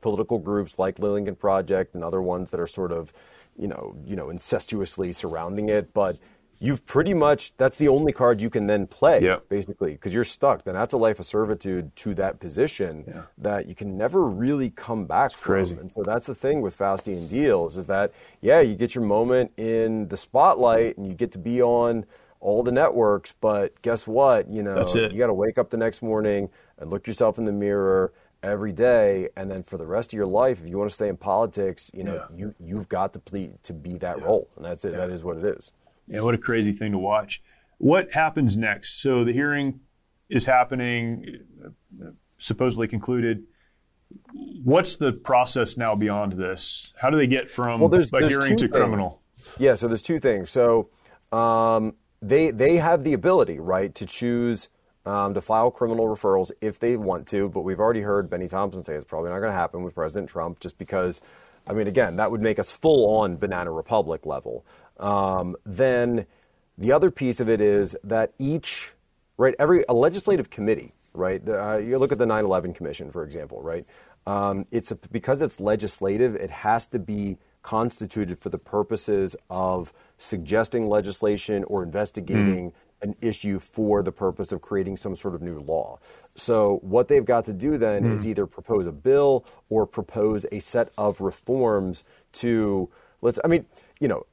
political 0.00 0.38
groups 0.38 0.78
like 0.78 0.98
Lincoln 0.98 1.36
Project 1.36 1.94
and 1.94 2.02
other 2.02 2.22
ones 2.22 2.50
that 2.50 2.60
are 2.60 2.66
sort 2.66 2.92
of 2.92 3.12
you 3.56 3.68
know, 3.68 3.96
you 4.04 4.16
know, 4.16 4.26
incestuously 4.28 5.14
surrounding 5.14 5.68
it, 5.68 5.92
but 5.92 6.18
you've 6.62 6.86
pretty 6.86 7.12
much 7.12 7.52
that's 7.56 7.76
the 7.76 7.88
only 7.88 8.12
card 8.12 8.40
you 8.40 8.48
can 8.48 8.68
then 8.68 8.86
play 8.86 9.20
yep. 9.20 9.48
basically 9.48 9.92
because 9.92 10.14
you're 10.14 10.22
stuck 10.22 10.62
then 10.62 10.74
that's 10.74 10.94
a 10.94 10.96
life 10.96 11.18
of 11.18 11.26
servitude 11.26 11.94
to 11.96 12.14
that 12.14 12.38
position 12.38 13.04
yeah. 13.08 13.22
that 13.36 13.68
you 13.68 13.74
can 13.74 13.98
never 13.98 14.22
really 14.22 14.70
come 14.70 15.04
back 15.04 15.32
it's 15.32 15.40
from 15.40 15.54
crazy. 15.54 15.76
and 15.76 15.90
so 15.90 16.04
that's 16.04 16.26
the 16.26 16.34
thing 16.34 16.60
with 16.60 16.78
faustian 16.78 17.28
deals 17.28 17.76
is 17.76 17.86
that 17.86 18.12
yeah 18.40 18.60
you 18.60 18.76
get 18.76 18.94
your 18.94 19.04
moment 19.04 19.50
in 19.56 20.06
the 20.06 20.16
spotlight 20.16 20.96
and 20.96 21.06
you 21.06 21.14
get 21.14 21.32
to 21.32 21.38
be 21.38 21.60
on 21.60 22.06
all 22.38 22.62
the 22.62 22.72
networks 22.72 23.34
but 23.40 23.80
guess 23.82 24.06
what 24.06 24.48
you 24.48 24.62
know 24.62 24.86
you 24.94 25.18
got 25.18 25.26
to 25.26 25.34
wake 25.34 25.58
up 25.58 25.68
the 25.68 25.76
next 25.76 26.00
morning 26.00 26.48
and 26.78 26.90
look 26.90 27.08
yourself 27.08 27.38
in 27.38 27.44
the 27.44 27.52
mirror 27.52 28.12
every 28.42 28.72
day 28.72 29.28
and 29.36 29.50
then 29.50 29.62
for 29.62 29.76
the 29.76 29.86
rest 29.86 30.12
of 30.12 30.16
your 30.16 30.26
life 30.26 30.60
if 30.62 30.68
you 30.68 30.76
want 30.76 30.90
to 30.90 30.94
stay 30.94 31.08
in 31.08 31.16
politics 31.16 31.90
you 31.94 32.02
know 32.02 32.14
yeah. 32.14 32.36
you 32.36 32.54
you've 32.58 32.88
got 32.88 33.12
to 33.12 33.18
ple- 33.18 33.58
to 33.62 33.72
be 33.72 33.96
that 33.98 34.18
yeah. 34.18 34.24
role 34.24 34.48
and 34.56 34.64
that's 34.64 34.84
it 34.84 34.92
yeah. 34.92 34.98
that 34.98 35.10
is 35.10 35.22
what 35.22 35.36
it 35.36 35.44
is 35.44 35.70
yeah 36.08 36.20
what 36.20 36.34
a 36.34 36.38
crazy 36.38 36.72
thing 36.72 36.92
to 36.92 36.98
watch 36.98 37.40
what 37.78 38.12
happens 38.12 38.56
next 38.56 39.00
so 39.00 39.24
the 39.24 39.32
hearing 39.32 39.78
is 40.28 40.44
happening 40.44 41.38
supposedly 42.38 42.88
concluded 42.88 43.44
what's 44.64 44.96
the 44.96 45.12
process 45.12 45.76
now 45.76 45.94
beyond 45.94 46.32
this 46.32 46.92
how 46.96 47.10
do 47.10 47.16
they 47.16 47.28
get 47.28 47.48
from 47.50 47.80
well, 47.80 47.88
there's, 47.88 48.10
there's 48.10 48.32
hearing 48.32 48.56
to 48.56 48.66
things. 48.66 48.72
criminal 48.72 49.22
yeah 49.58 49.74
so 49.74 49.86
there's 49.86 50.02
two 50.02 50.18
things 50.18 50.50
so 50.50 50.88
um, 51.30 51.94
they 52.20 52.50
they 52.50 52.76
have 52.76 53.04
the 53.04 53.12
ability 53.12 53.58
right 53.58 53.94
to 53.94 54.04
choose 54.04 54.68
um, 55.04 55.34
to 55.34 55.40
file 55.40 55.70
criminal 55.70 56.06
referrals 56.06 56.50
if 56.60 56.78
they 56.78 56.96
want 56.96 57.26
to, 57.28 57.48
but 57.48 57.62
we've 57.62 57.80
already 57.80 58.02
heard 58.02 58.30
Bennie 58.30 58.48
Thompson 58.48 58.82
say 58.82 58.94
it's 58.94 59.04
probably 59.04 59.30
not 59.30 59.40
going 59.40 59.50
to 59.50 59.58
happen 59.58 59.82
with 59.82 59.94
President 59.94 60.30
Trump 60.30 60.60
just 60.60 60.78
because, 60.78 61.20
I 61.66 61.72
mean, 61.72 61.88
again, 61.88 62.16
that 62.16 62.30
would 62.30 62.40
make 62.40 62.58
us 62.58 62.70
full 62.70 63.16
on 63.18 63.36
Banana 63.36 63.72
Republic 63.72 64.24
level. 64.26 64.64
Um, 64.98 65.56
then 65.66 66.26
the 66.78 66.92
other 66.92 67.10
piece 67.10 67.40
of 67.40 67.48
it 67.48 67.60
is 67.60 67.96
that 68.04 68.32
each, 68.38 68.92
right, 69.36 69.54
every 69.58 69.84
a 69.88 69.94
legislative 69.94 70.50
committee, 70.50 70.92
right, 71.12 71.44
the, 71.44 71.62
uh, 71.62 71.76
you 71.76 71.98
look 71.98 72.12
at 72.12 72.18
the 72.18 72.26
9 72.26 72.44
11 72.44 72.72
Commission, 72.72 73.10
for 73.10 73.24
example, 73.24 73.60
right, 73.60 73.84
um, 74.26 74.66
it's 74.70 74.92
a, 74.92 74.94
because 75.10 75.42
it's 75.42 75.58
legislative, 75.58 76.36
it 76.36 76.50
has 76.50 76.86
to 76.88 77.00
be 77.00 77.38
constituted 77.62 78.38
for 78.38 78.50
the 78.50 78.58
purposes 78.58 79.34
of 79.50 79.92
suggesting 80.18 80.88
legislation 80.88 81.64
or 81.64 81.82
investigating. 81.82 82.70
Mm 82.70 82.74
an 83.02 83.16
issue 83.20 83.58
for 83.58 84.02
the 84.02 84.12
purpose 84.12 84.52
of 84.52 84.62
creating 84.62 84.96
some 84.96 85.16
sort 85.16 85.34
of 85.34 85.42
new 85.42 85.60
law. 85.60 85.98
So 86.34 86.78
what 86.82 87.08
they've 87.08 87.24
got 87.24 87.44
to 87.46 87.52
do 87.52 87.76
then 87.76 88.04
mm. 88.04 88.12
is 88.12 88.26
either 88.26 88.46
propose 88.46 88.86
a 88.86 88.92
bill 88.92 89.44
or 89.68 89.86
propose 89.86 90.46
a 90.52 90.60
set 90.60 90.90
of 90.96 91.20
reforms 91.20 92.04
to 92.34 92.88
let's 93.20 93.38
I 93.44 93.48
mean, 93.48 93.66
you 94.00 94.08
know, 94.08 94.26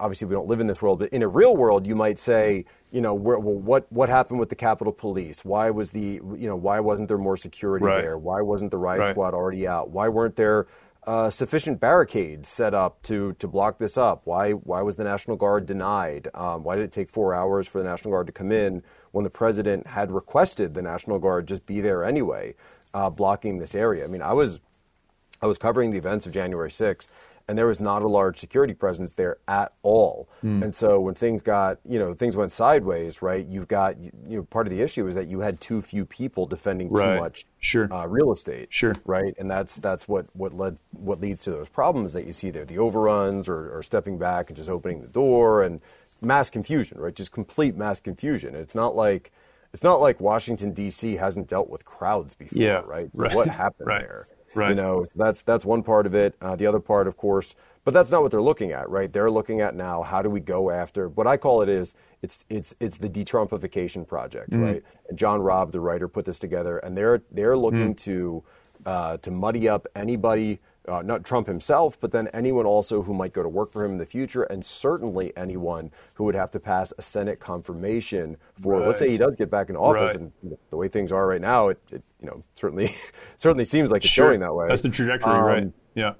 obviously 0.00 0.26
we 0.26 0.34
don't 0.34 0.48
live 0.48 0.60
in 0.60 0.66
this 0.66 0.82
world, 0.82 0.98
but 0.98 1.10
in 1.10 1.22
a 1.22 1.28
real 1.28 1.56
world 1.56 1.86
you 1.86 1.94
might 1.94 2.18
say, 2.18 2.64
you 2.90 3.00
know, 3.00 3.14
where, 3.14 3.38
well, 3.38 3.54
what 3.54 3.90
what 3.92 4.08
happened 4.08 4.40
with 4.40 4.48
the 4.48 4.56
Capitol 4.56 4.92
Police? 4.92 5.44
Why 5.44 5.70
was 5.70 5.90
the 5.90 6.20
you 6.36 6.48
know, 6.48 6.56
why 6.56 6.80
wasn't 6.80 7.08
there 7.08 7.18
more 7.18 7.36
security 7.36 7.84
right. 7.84 8.00
there? 8.00 8.18
Why 8.18 8.40
wasn't 8.40 8.70
the 8.70 8.78
riot 8.78 9.00
right. 9.00 9.08
squad 9.10 9.34
already 9.34 9.66
out? 9.68 9.90
Why 9.90 10.08
weren't 10.08 10.36
there 10.36 10.66
uh, 11.06 11.30
sufficient 11.30 11.80
barricades 11.80 12.48
set 12.48 12.74
up 12.74 13.02
to 13.02 13.34
to 13.34 13.46
block 13.46 13.78
this 13.78 13.98
up? 13.98 14.22
Why 14.24 14.52
why 14.52 14.82
was 14.82 14.96
the 14.96 15.04
National 15.04 15.36
Guard 15.36 15.66
denied? 15.66 16.28
Um, 16.34 16.64
why 16.64 16.76
did 16.76 16.84
it 16.84 16.92
take 16.92 17.10
four 17.10 17.34
hours 17.34 17.66
for 17.66 17.78
the 17.78 17.84
National 17.84 18.12
Guard 18.12 18.26
to 18.26 18.32
come 18.32 18.52
in 18.52 18.82
when 19.12 19.24
the 19.24 19.30
president 19.30 19.86
had 19.86 20.10
requested 20.10 20.74
the 20.74 20.82
National 20.82 21.18
Guard 21.18 21.46
just 21.46 21.66
be 21.66 21.80
there 21.80 22.04
anyway, 22.04 22.54
uh, 22.94 23.10
blocking 23.10 23.58
this 23.58 23.74
area? 23.74 24.04
I 24.04 24.06
mean, 24.06 24.22
I 24.22 24.32
was 24.32 24.60
I 25.42 25.46
was 25.46 25.58
covering 25.58 25.90
the 25.90 25.98
events 25.98 26.26
of 26.26 26.32
January 26.32 26.70
6th, 26.70 27.08
and 27.46 27.58
there 27.58 27.66
was 27.66 27.80
not 27.80 28.02
a 28.02 28.08
large 28.08 28.38
security 28.38 28.72
presence 28.72 29.12
there 29.12 29.36
at 29.46 29.72
all. 29.82 30.28
Mm. 30.42 30.62
And 30.62 30.76
so 30.76 30.98
when 31.00 31.14
things 31.14 31.42
got, 31.42 31.78
you 31.84 31.98
know, 31.98 32.14
things 32.14 32.36
went 32.36 32.52
sideways, 32.52 33.20
right? 33.20 33.46
You've 33.46 33.68
got, 33.68 33.98
you 33.98 34.12
know, 34.26 34.42
part 34.44 34.66
of 34.66 34.70
the 34.70 34.80
issue 34.80 35.06
is 35.06 35.14
that 35.14 35.28
you 35.28 35.40
had 35.40 35.60
too 35.60 35.82
few 35.82 36.06
people 36.06 36.46
defending 36.46 36.90
right. 36.90 37.14
too 37.14 37.20
much 37.20 37.44
sure. 37.58 37.92
uh, 37.92 38.06
real 38.06 38.32
estate, 38.32 38.68
sure, 38.70 38.94
right? 39.04 39.34
And 39.38 39.50
that's 39.50 39.76
that's 39.76 40.08
what 40.08 40.26
what 40.32 40.54
led 40.54 40.78
what 40.92 41.20
leads 41.20 41.42
to 41.42 41.50
those 41.50 41.68
problems 41.68 42.14
that 42.14 42.26
you 42.26 42.32
see 42.32 42.50
there, 42.50 42.64
the 42.64 42.78
overruns 42.78 43.46
or, 43.48 43.76
or 43.76 43.82
stepping 43.82 44.16
back 44.16 44.48
and 44.48 44.56
just 44.56 44.70
opening 44.70 45.02
the 45.02 45.08
door 45.08 45.62
and 45.62 45.80
mass 46.22 46.48
confusion, 46.48 46.98
right? 46.98 47.14
Just 47.14 47.32
complete 47.32 47.76
mass 47.76 48.00
confusion. 48.00 48.54
It's 48.54 48.74
not 48.74 48.96
like 48.96 49.32
it's 49.74 49.82
not 49.82 50.00
like 50.00 50.20
Washington 50.20 50.72
D.C. 50.72 51.16
hasn't 51.16 51.48
dealt 51.48 51.68
with 51.68 51.84
crowds 51.84 52.34
before, 52.34 52.62
yeah, 52.62 52.82
right? 52.86 53.10
So 53.12 53.18
right. 53.18 53.34
what 53.34 53.48
happened 53.48 53.88
right. 53.88 54.02
there? 54.02 54.28
Right. 54.54 54.70
You 54.70 54.74
know, 54.74 55.06
that's 55.14 55.42
that's 55.42 55.64
one 55.64 55.82
part 55.82 56.06
of 56.06 56.14
it. 56.14 56.34
Uh, 56.40 56.56
the 56.56 56.66
other 56.66 56.80
part, 56.80 57.06
of 57.06 57.16
course, 57.16 57.54
but 57.84 57.92
that's 57.92 58.10
not 58.10 58.22
what 58.22 58.30
they're 58.30 58.42
looking 58.42 58.72
at, 58.72 58.88
right? 58.88 59.12
They're 59.12 59.30
looking 59.30 59.60
at 59.60 59.74
now 59.74 60.02
how 60.02 60.22
do 60.22 60.30
we 60.30 60.40
go 60.40 60.70
after 60.70 61.08
what 61.08 61.26
I 61.26 61.36
call 61.36 61.62
it 61.62 61.68
is 61.68 61.94
it's 62.22 62.44
it's 62.48 62.74
it's 62.80 62.98
the 62.98 63.08
de-Trumpification 63.08 64.06
project, 64.06 64.50
mm. 64.50 64.62
right? 64.62 64.82
And 65.08 65.18
John 65.18 65.40
Robb, 65.42 65.72
the 65.72 65.80
writer, 65.80 66.08
put 66.08 66.24
this 66.24 66.38
together, 66.38 66.78
and 66.78 66.96
they're 66.96 67.22
they're 67.30 67.56
looking 67.56 67.94
mm. 67.94 68.02
to 68.04 68.42
uh, 68.86 69.16
to 69.18 69.30
muddy 69.30 69.68
up 69.68 69.86
anybody. 69.94 70.60
Uh, 70.86 71.00
not 71.00 71.24
Trump 71.24 71.46
himself, 71.46 71.98
but 71.98 72.12
then 72.12 72.28
anyone 72.34 72.66
also 72.66 73.02
who 73.02 73.14
might 73.14 73.32
go 73.32 73.42
to 73.42 73.48
work 73.48 73.72
for 73.72 73.82
him 73.84 73.92
in 73.92 73.98
the 73.98 74.04
future, 74.04 74.42
and 74.42 74.64
certainly 74.64 75.34
anyone 75.34 75.90
who 76.12 76.24
would 76.24 76.34
have 76.34 76.50
to 76.50 76.60
pass 76.60 76.92
a 76.98 77.02
Senate 77.02 77.40
confirmation 77.40 78.36
for. 78.60 78.74
Right. 78.74 78.88
Let's 78.88 78.98
say 78.98 79.10
he 79.10 79.16
does 79.16 79.34
get 79.34 79.50
back 79.50 79.70
in 79.70 79.76
office, 79.76 80.14
right. 80.14 80.30
and 80.42 80.58
the 80.68 80.76
way 80.76 80.88
things 80.88 81.10
are 81.10 81.26
right 81.26 81.40
now, 81.40 81.68
it, 81.68 81.80
it 81.90 82.02
you 82.20 82.26
know 82.26 82.42
certainly 82.54 82.94
certainly 83.38 83.64
seems 83.64 83.90
like 83.90 84.04
it's 84.04 84.12
sure. 84.12 84.28
going 84.28 84.40
that 84.40 84.54
way. 84.54 84.68
That's 84.68 84.82
the 84.82 84.90
trajectory, 84.90 85.32
um, 85.32 85.44
right? 85.44 85.72
Yeah. 85.94 86.14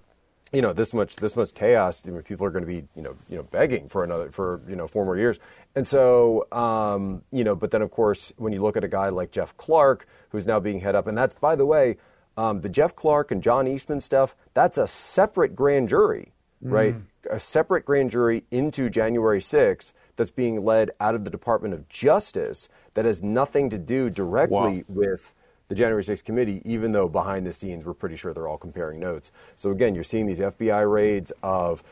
You 0.50 0.62
know, 0.62 0.72
this 0.72 0.94
much 0.94 1.16
this 1.16 1.36
much 1.36 1.52
chaos. 1.52 2.08
I 2.08 2.12
mean, 2.12 2.22
people 2.22 2.46
are 2.46 2.50
going 2.50 2.64
to 2.64 2.66
be 2.66 2.86
you 2.94 3.02
know 3.02 3.16
you 3.28 3.36
know 3.36 3.42
begging 3.42 3.88
for 3.90 4.02
another 4.02 4.30
for 4.30 4.62
you 4.66 4.76
know 4.76 4.86
four 4.86 5.04
more 5.04 5.18
years, 5.18 5.38
and 5.74 5.86
so 5.86 6.46
um, 6.52 7.22
you 7.32 7.44
know. 7.44 7.54
But 7.54 7.70
then 7.70 7.82
of 7.82 7.90
course, 7.90 8.32
when 8.38 8.54
you 8.54 8.62
look 8.62 8.78
at 8.78 8.84
a 8.84 8.88
guy 8.88 9.10
like 9.10 9.30
Jeff 9.30 9.54
Clark, 9.58 10.06
who's 10.30 10.46
now 10.46 10.58
being 10.58 10.80
head 10.80 10.94
up, 10.94 11.06
and 11.06 11.18
that's 11.18 11.34
by 11.34 11.54
the 11.54 11.66
way, 11.66 11.96
um, 12.37 12.61
the 12.61 12.68
Jeff 12.68 12.95
Clark 12.97 13.30
and 13.30 13.43
John 13.43 13.66
Eastman 13.66 14.01
stuff. 14.01 14.35
That's 14.55 14.78
a 14.78 14.87
separate 14.87 15.55
grand 15.55 15.89
jury, 15.89 16.32
right? 16.62 16.97
A 17.30 17.41
separate 17.41 17.85
grand 17.85 18.11
jury 18.11 18.45
into 18.51 18.91
January 18.91 19.41
6th 19.41 19.93
that's 20.16 20.30
being 20.30 20.64
led 20.64 20.91
out 21.01 21.14
of 21.14 21.24
the 21.24 21.30
Department 21.30 21.74
of 21.74 21.89
Justice 21.89 22.68
that 22.95 23.05
has 23.05 23.22
nothing 23.22 23.70
to 23.70 23.78
do 23.78 24.11
directly 24.11 24.57
Wow. 24.57 24.82
with 24.89 25.35
the 25.68 25.74
January 25.74 26.05
6th 26.05 26.24
committee, 26.24 26.61
even 26.64 26.93
though 26.93 27.09
behind 27.09 27.47
the 27.47 27.53
scenes 27.53 27.85
we're 27.85 27.95
pretty 27.95 28.16
sure 28.16 28.35
they're 28.35 28.47
all 28.49 28.59
comparing 28.59 29.01
notes. 29.01 29.32
So 29.57 29.70
again, 29.70 29.95
you're 29.95 30.05
seeing 30.05 30.26
these 30.26 30.41
FBI 30.41 30.85
raids 30.91 31.32
of 31.43 31.82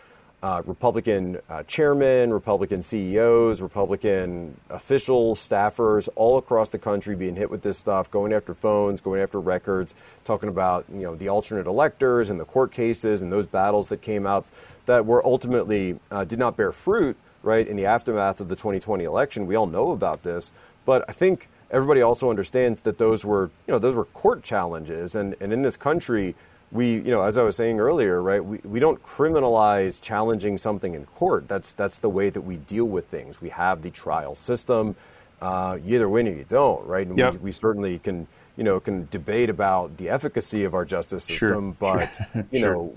uh, 0.43 0.61
Republican 0.67 1.39
uh, 1.49 1.63
chairmen, 1.65 2.33
Republican 2.33 2.83
CEOs, 2.83 3.63
Republican 3.63 4.59
officials, 4.71 5.39
staffers 5.39 6.09
all 6.17 6.37
across 6.37 6.69
the 6.69 6.79
country 6.79 7.15
being 7.15 7.37
hit 7.37 7.49
with 7.49 7.63
this 7.63 7.79
stuff, 7.79 8.11
going 8.11 8.33
after 8.33 8.53
phones, 8.53 9.01
going 9.01 9.21
after 9.21 9.39
records, 9.39 9.95
talking 10.25 10.49
about 10.49 10.85
you 10.93 11.03
know 11.03 11.15
the 11.15 11.29
alternate 11.29 11.67
electors 11.67 12.29
and 12.29 12.41
the 12.41 12.45
court 12.45 12.73
cases 12.73 13.23
and 13.23 13.33
those 13.33 13.47
battles 13.47 13.89
that 13.89 14.03
came 14.03 14.27
out 14.27 14.45
that 14.87 15.07
were 15.07 15.25
ultimately 15.25 15.99
uh, 16.11 16.25
did 16.25 16.39
not 16.39 16.57
bear 16.57 16.73
fruit. 16.73 17.17
Right 17.45 17.67
in 17.67 17.77
the 17.77 17.87
aftermath 17.87 18.41
of 18.41 18.49
the 18.49 18.55
2020 18.55 19.03
election, 19.03 19.49
we 19.49 19.57
all 19.57 19.67
know 19.67 19.91
about 19.91 20.23
this, 20.23 20.53
but 20.85 21.05
I 21.09 21.13
think 21.13 21.49
everybody 21.73 22.01
also 22.01 22.31
understands 22.31 22.83
that 22.83 22.99
those 22.99 23.25
were 23.25 23.51
you 23.67 23.73
know 23.73 23.79
those 23.81 23.95
were 23.97 24.05
court 24.07 24.43
challenges, 24.43 25.15
and 25.15 25.35
and 25.41 25.53
in 25.53 25.63
this 25.63 25.77
country 25.77 26.35
we, 26.73 26.95
you 26.95 27.11
know, 27.11 27.23
as 27.23 27.37
I 27.37 27.43
was 27.43 27.55
saying 27.55 27.79
earlier, 27.79 28.23
right, 28.23 28.43
we, 28.43 28.59
we 28.65 28.81
don't 28.81 29.01
criminalize 29.05 30.01
challenging 30.01 30.57
something 30.57 30.95
in 30.95 31.05
court. 31.05 31.47
That's, 31.47 31.75
that's 31.75 31.99
the 31.99 32.09
way 32.09 32.31
that 32.31 32.41
we 32.41 32.57
deal 32.57 32.87
with 32.87 33.07
things. 33.07 33.41
We 33.41 33.51
have 33.51 33.83
the 33.83 33.91
trial 33.91 34.35
system. 34.35 34.97
Uh, 35.41 35.79
you 35.85 35.97
either 35.97 36.09
win 36.09 36.29
or 36.29 36.33
you 36.33 36.47
don't, 36.49 36.87
right? 36.87 37.07
And 37.07 37.19
yep. 37.19 37.35
we, 37.35 37.39
we 37.39 37.53
certainly 37.53 37.99
can, 37.99 38.27
you 38.57 38.65
know, 38.65 38.81
can 38.81 39.07
debate 39.11 39.51
about 39.51 39.99
the 39.99 40.09
efficacy 40.09 40.65
of 40.65 40.75
our 40.75 40.87
justice 40.87 41.25
system, 41.25 41.77
sure. 41.81 41.97
but, 41.97 42.15
sure. 42.33 42.47
you 42.51 42.61
know, 42.61 42.95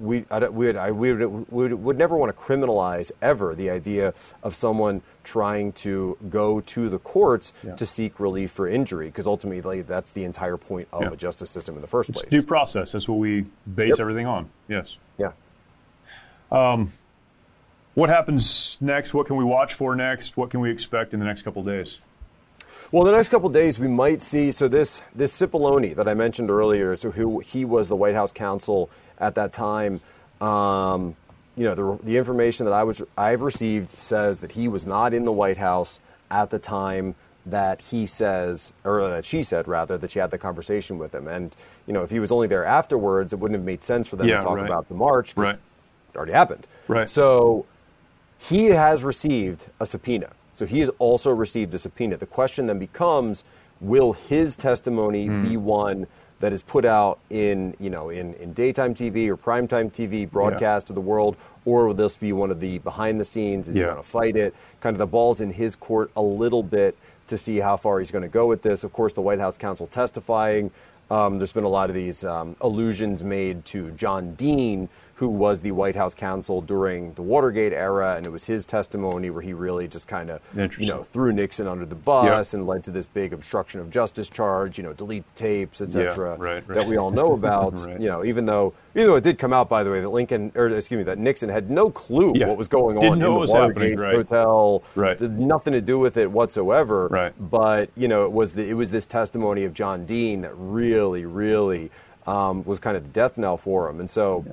we, 0.00 0.24
I, 0.30 0.48
we, 0.48 0.66
would, 0.66 0.76
I, 0.76 0.90
we, 0.90 1.12
would, 1.12 1.50
we 1.50 1.74
would 1.74 1.98
never 1.98 2.16
want 2.16 2.34
to 2.34 2.42
criminalize 2.42 3.12
ever 3.20 3.54
the 3.54 3.70
idea 3.70 4.14
of 4.42 4.54
someone 4.54 5.02
trying 5.24 5.72
to 5.72 6.16
go 6.30 6.60
to 6.60 6.88
the 6.88 6.98
courts 6.98 7.52
yeah. 7.62 7.74
to 7.76 7.84
seek 7.84 8.20
relief 8.20 8.50
for 8.50 8.68
injury, 8.68 9.06
because 9.06 9.26
ultimately 9.26 9.82
that's 9.82 10.12
the 10.12 10.24
entire 10.24 10.56
point 10.56 10.88
of 10.92 11.02
yeah. 11.02 11.10
a 11.10 11.16
justice 11.16 11.50
system 11.50 11.74
in 11.74 11.80
the 11.80 11.86
first 11.86 12.10
it's 12.10 12.20
place. 12.20 12.30
Due 12.30 12.42
process. 12.42 12.92
That's 12.92 13.08
what 13.08 13.18
we 13.18 13.46
base 13.74 13.90
yep. 13.90 14.00
everything 14.00 14.26
on. 14.26 14.48
Yes. 14.68 14.96
Yeah. 15.18 15.32
Um, 16.50 16.92
what 17.94 18.10
happens 18.10 18.78
next? 18.80 19.12
What 19.12 19.26
can 19.26 19.36
we 19.36 19.44
watch 19.44 19.74
for 19.74 19.96
next? 19.96 20.36
What 20.36 20.50
can 20.50 20.60
we 20.60 20.70
expect 20.70 21.12
in 21.12 21.20
the 21.20 21.26
next 21.26 21.42
couple 21.42 21.62
days? 21.62 21.98
Well, 22.90 23.04
the 23.04 23.12
next 23.12 23.28
couple 23.28 23.50
days 23.50 23.78
we 23.78 23.88
might 23.88 24.22
see. 24.22 24.50
So 24.50 24.66
this 24.66 25.02
this 25.14 25.38
Cipollone 25.38 25.94
that 25.96 26.08
I 26.08 26.14
mentioned 26.14 26.50
earlier, 26.50 26.96
so 26.96 27.10
who 27.10 27.40
he 27.40 27.66
was 27.66 27.88
the 27.88 27.96
White 27.96 28.14
House 28.14 28.32
counsel 28.32 28.88
at 29.18 29.34
that 29.34 29.52
time. 29.52 30.00
Um, 30.40 31.16
you 31.56 31.64
know, 31.64 31.74
the, 31.74 32.04
the 32.04 32.16
information 32.16 32.66
that 32.66 32.72
I 32.72 32.84
was 32.84 33.02
I've 33.16 33.42
received 33.42 33.98
says 33.98 34.38
that 34.38 34.52
he 34.52 34.68
was 34.68 34.86
not 34.86 35.12
in 35.12 35.24
the 35.24 35.32
White 35.32 35.58
House 35.58 35.98
at 36.30 36.50
the 36.50 36.58
time 36.58 37.14
that 37.46 37.80
he 37.80 38.06
says, 38.06 38.72
or 38.84 39.08
that 39.08 39.24
she 39.24 39.42
said 39.42 39.66
rather, 39.66 39.96
that 39.98 40.10
she 40.10 40.18
had 40.18 40.30
the 40.30 40.38
conversation 40.38 40.98
with 40.98 41.14
him. 41.14 41.26
And 41.26 41.56
you 41.86 41.92
know, 41.92 42.02
if 42.02 42.10
he 42.10 42.20
was 42.20 42.30
only 42.30 42.46
there 42.46 42.64
afterwards, 42.64 43.32
it 43.32 43.38
wouldn't 43.38 43.58
have 43.58 43.64
made 43.64 43.82
sense 43.82 44.06
for 44.06 44.16
them 44.16 44.28
yeah, 44.28 44.36
to 44.36 44.42
talk 44.42 44.56
right. 44.56 44.66
about 44.66 44.88
the 44.88 44.94
march. 44.94 45.34
Right. 45.36 45.58
It 46.14 46.16
already 46.16 46.32
happened. 46.32 46.66
Right. 46.86 47.08
So 47.08 47.66
he 48.38 48.66
has 48.66 49.02
received 49.02 49.66
a 49.80 49.86
subpoena. 49.86 50.30
So 50.52 50.66
he 50.66 50.80
has 50.80 50.90
also 50.98 51.30
received 51.30 51.72
a 51.74 51.78
subpoena. 51.78 52.16
The 52.16 52.26
question 52.26 52.66
then 52.66 52.78
becomes, 52.78 53.44
will 53.80 54.12
his 54.12 54.56
testimony 54.56 55.26
Hmm. 55.26 55.48
be 55.48 55.56
one 55.56 56.06
that 56.40 56.52
is 56.52 56.62
put 56.62 56.84
out 56.84 57.18
in 57.30 57.74
you 57.80 57.90
know 57.90 58.10
in, 58.10 58.34
in 58.34 58.52
daytime 58.52 58.94
TV 58.94 59.28
or 59.28 59.36
primetime 59.36 59.90
TV 59.92 60.30
broadcast 60.30 60.84
Yeah. 60.84 60.88
to 60.88 60.92
the 60.92 61.00
world, 61.00 61.36
or 61.64 61.86
will 61.86 61.94
this 61.94 62.16
be 62.16 62.32
one 62.32 62.50
of 62.50 62.60
the 62.60 62.78
behind 62.78 63.20
the 63.20 63.24
scenes? 63.24 63.68
Is 63.68 63.74
he 63.74 63.80
going 63.80 63.96
to 63.96 64.02
fight 64.02 64.36
it? 64.36 64.54
Kind 64.80 64.94
of 64.94 64.98
the 64.98 65.06
ball's 65.06 65.40
in 65.40 65.50
his 65.52 65.74
court 65.76 66.10
a 66.16 66.22
little 66.22 66.62
bit 66.62 66.96
to 67.28 67.36
see 67.36 67.58
how 67.58 67.76
far 67.76 67.98
he's 67.98 68.10
going 68.10 68.22
to 68.22 68.28
go 68.28 68.46
with 68.46 68.62
this. 68.62 68.84
Of 68.84 68.92
course, 68.92 69.12
the 69.12 69.20
White 69.20 69.38
House 69.40 69.58
counsel 69.58 69.86
testifying. 69.86 70.70
Um, 71.10 71.38
there's 71.38 71.52
been 71.52 71.64
a 71.64 71.68
lot 71.68 71.88
of 71.90 71.94
these 71.94 72.22
um, 72.24 72.54
allusions 72.60 73.24
made 73.24 73.64
to 73.66 73.90
John 73.92 74.34
Dean, 74.34 74.88
who 75.18 75.28
was 75.28 75.60
the 75.62 75.72
White 75.72 75.96
House 75.96 76.14
counsel 76.14 76.60
during 76.60 77.12
the 77.14 77.22
Watergate 77.22 77.72
era, 77.72 78.14
and 78.16 78.24
it 78.24 78.30
was 78.30 78.44
his 78.44 78.64
testimony 78.64 79.30
where 79.30 79.42
he 79.42 79.52
really 79.52 79.88
just 79.88 80.06
kind 80.06 80.30
of, 80.30 80.40
you 80.78 80.86
know, 80.86 81.02
threw 81.02 81.32
Nixon 81.32 81.66
under 81.66 81.84
the 81.84 81.96
bus 81.96 82.54
and 82.54 82.68
led 82.68 82.84
to 82.84 82.92
this 82.92 83.04
big 83.04 83.32
obstruction 83.32 83.80
of 83.80 83.90
justice 83.90 84.28
charge. 84.28 84.78
You 84.78 84.84
know, 84.84 84.92
delete 84.92 85.24
the 85.34 85.38
tapes, 85.40 85.80
etc. 85.80 86.36
Yeah, 86.38 86.44
right, 86.44 86.68
right. 86.68 86.78
That 86.78 86.86
we 86.86 86.96
all 86.96 87.10
know 87.10 87.32
about. 87.32 87.74
Right. 87.88 88.00
You 88.00 88.08
know, 88.08 88.24
even 88.24 88.44
though 88.46 88.74
even 88.94 89.08
though 89.08 89.16
it 89.16 89.24
did 89.24 89.38
come 89.38 89.52
out, 89.52 89.68
by 89.68 89.82
the 89.82 89.90
way, 89.90 90.00
that 90.00 90.08
Lincoln 90.08 90.52
or 90.54 90.68
excuse 90.68 90.98
me, 90.98 91.04
that 91.04 91.18
Nixon 91.18 91.48
had 91.48 91.70
no 91.70 91.90
clue 91.90 92.32
Yeah. 92.34 92.46
what 92.46 92.56
was 92.56 92.68
going 92.68 92.96
Didn't 92.96 93.22
on 93.22 93.22
in 93.22 93.46
the 93.46 93.52
Watergate 93.52 93.98
hotel. 93.98 94.82
Right. 94.94 95.18
Did 95.18 95.38
nothing 95.38 95.72
to 95.72 95.80
do 95.80 95.98
with 95.98 96.16
it 96.16 96.30
whatsoever. 96.30 97.08
Right. 97.08 97.32
But 97.38 97.90
you 97.96 98.06
know, 98.08 98.24
it 98.24 98.32
was 98.32 98.52
the, 98.52 98.68
it 98.68 98.74
was 98.74 98.90
this 98.90 99.06
testimony 99.06 99.64
of 99.64 99.74
John 99.74 100.06
Dean 100.06 100.42
that 100.42 100.52
really, 100.56 101.24
really 101.26 101.90
um, 102.26 102.64
was 102.64 102.78
kind 102.78 102.96
of 102.96 103.02
the 103.04 103.10
death 103.10 103.36
knell 103.38 103.56
for 103.56 103.88
him. 103.88 103.98
And 104.00 104.08
so. 104.08 104.44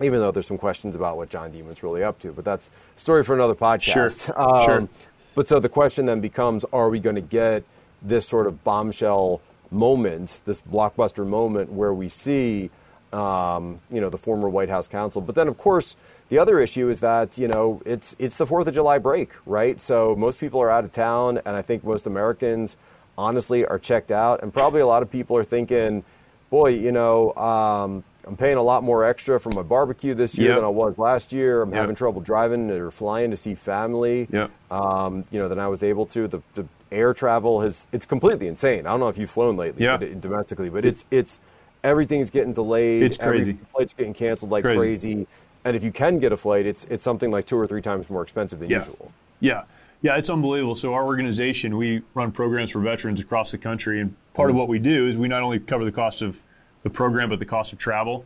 Even 0.00 0.18
though 0.20 0.32
there's 0.32 0.46
some 0.46 0.58
questions 0.58 0.96
about 0.96 1.16
what 1.16 1.30
John 1.30 1.52
was 1.66 1.82
really 1.82 2.02
up 2.02 2.18
to, 2.20 2.32
but 2.32 2.44
that's 2.44 2.70
a 2.96 3.00
story 3.00 3.22
for 3.22 3.34
another 3.34 3.54
podcast. 3.54 4.26
Sure. 4.26 4.40
Um, 4.40 4.64
Sure. 4.64 4.88
But 5.34 5.48
so 5.48 5.58
the 5.58 5.68
question 5.68 6.06
then 6.06 6.20
becomes: 6.20 6.64
Are 6.72 6.88
we 6.88 7.00
going 7.00 7.16
to 7.16 7.20
get 7.20 7.64
this 8.02 8.26
sort 8.26 8.46
of 8.46 8.62
bombshell 8.64 9.40
moment, 9.70 10.40
this 10.44 10.60
blockbuster 10.60 11.26
moment, 11.26 11.72
where 11.72 11.92
we 11.92 12.08
see, 12.08 12.70
um, 13.12 13.80
you 13.90 14.00
know, 14.00 14.10
the 14.10 14.18
former 14.18 14.48
White 14.48 14.68
House 14.68 14.86
counsel? 14.86 15.20
But 15.20 15.34
then, 15.34 15.48
of 15.48 15.58
course, 15.58 15.96
the 16.28 16.38
other 16.38 16.60
issue 16.60 16.88
is 16.88 17.00
that 17.00 17.36
you 17.36 17.48
know 17.48 17.82
it's 17.84 18.14
it's 18.18 18.36
the 18.36 18.46
Fourth 18.46 18.66
of 18.68 18.74
July 18.74 18.98
break, 18.98 19.30
right? 19.46 19.80
So 19.80 20.14
most 20.16 20.38
people 20.38 20.60
are 20.60 20.70
out 20.70 20.84
of 20.84 20.92
town, 20.92 21.40
and 21.44 21.56
I 21.56 21.62
think 21.62 21.84
most 21.84 22.06
Americans, 22.06 22.76
honestly, 23.18 23.66
are 23.66 23.78
checked 23.78 24.12
out, 24.12 24.42
and 24.42 24.52
probably 24.52 24.80
a 24.80 24.86
lot 24.86 25.02
of 25.02 25.10
people 25.10 25.36
are 25.36 25.44
thinking, 25.44 26.04
boy, 26.50 26.68
you 26.70 26.92
know. 26.92 27.34
Um, 27.34 28.04
I'm 28.26 28.36
paying 28.36 28.56
a 28.56 28.62
lot 28.62 28.82
more 28.82 29.04
extra 29.04 29.38
for 29.38 29.50
my 29.54 29.62
barbecue 29.62 30.14
this 30.14 30.36
year 30.36 30.48
Yep. 30.50 30.56
than 30.58 30.64
I 30.64 30.68
was 30.68 30.98
last 30.98 31.32
year. 31.32 31.62
I'm 31.62 31.70
Yep. 31.70 31.80
having 31.80 31.94
trouble 31.96 32.20
driving 32.20 32.70
or 32.70 32.90
flying 32.90 33.30
to 33.30 33.36
see 33.36 33.54
family. 33.54 34.28
Yep. 34.30 34.50
Um, 34.70 35.24
you 35.30 35.38
know, 35.38 35.48
than 35.48 35.58
I 35.58 35.68
was 35.68 35.82
able 35.82 36.06
to. 36.06 36.26
The, 36.28 36.40
the 36.54 36.66
air 36.90 37.12
travel 37.12 37.60
has 37.60 37.86
it's 37.92 38.06
completely 38.06 38.46
insane. 38.48 38.86
I 38.86 38.90
don't 38.90 39.00
know 39.00 39.08
if 39.08 39.18
you've 39.18 39.30
flown 39.30 39.56
lately 39.56 39.84
Yeah. 39.84 39.96
but, 39.96 40.20
domestically, 40.20 40.70
but 40.70 40.84
it's 40.84 41.04
it's 41.10 41.40
everything's 41.82 42.30
getting 42.30 42.52
delayed. 42.54 43.02
It's 43.02 43.18
Every 43.20 43.38
crazy. 43.38 43.58
flight's 43.72 43.92
getting 43.92 44.14
canceled 44.14 44.50
like 44.50 44.64
Crazy. 44.64 44.78
crazy. 44.78 45.26
And 45.66 45.76
if 45.76 45.82
you 45.84 45.92
can 45.92 46.18
get 46.18 46.32
a 46.32 46.36
flight, 46.36 46.66
it's 46.66 46.84
it's 46.86 47.04
something 47.04 47.30
like 47.30 47.46
two 47.46 47.58
or 47.58 47.66
three 47.66 47.82
times 47.82 48.08
more 48.08 48.22
expensive 48.22 48.58
than 48.60 48.70
Yeah. 48.70 48.78
usual. 48.78 49.12
Yeah. 49.40 49.62
Yeah, 50.02 50.16
it's 50.18 50.28
unbelievable. 50.28 50.74
So 50.74 50.92
our 50.92 51.04
organization, 51.04 51.78
we 51.78 52.02
run 52.12 52.30
programs 52.30 52.70
for 52.70 52.78
veterans 52.80 53.20
across 53.20 53.50
the 53.50 53.56
country, 53.58 54.00
and 54.00 54.14
part 54.34 54.50
of 54.50 54.56
what 54.56 54.68
we 54.68 54.78
do 54.78 55.06
is 55.06 55.16
we 55.16 55.28
not 55.28 55.42
only 55.42 55.58
cover 55.58 55.82
the 55.84 55.92
cost 55.92 56.20
of 56.20 56.36
the 56.84 56.90
program, 56.90 57.30
but 57.30 57.40
the 57.40 57.44
cost 57.44 57.72
of 57.72 57.78
travel. 57.80 58.24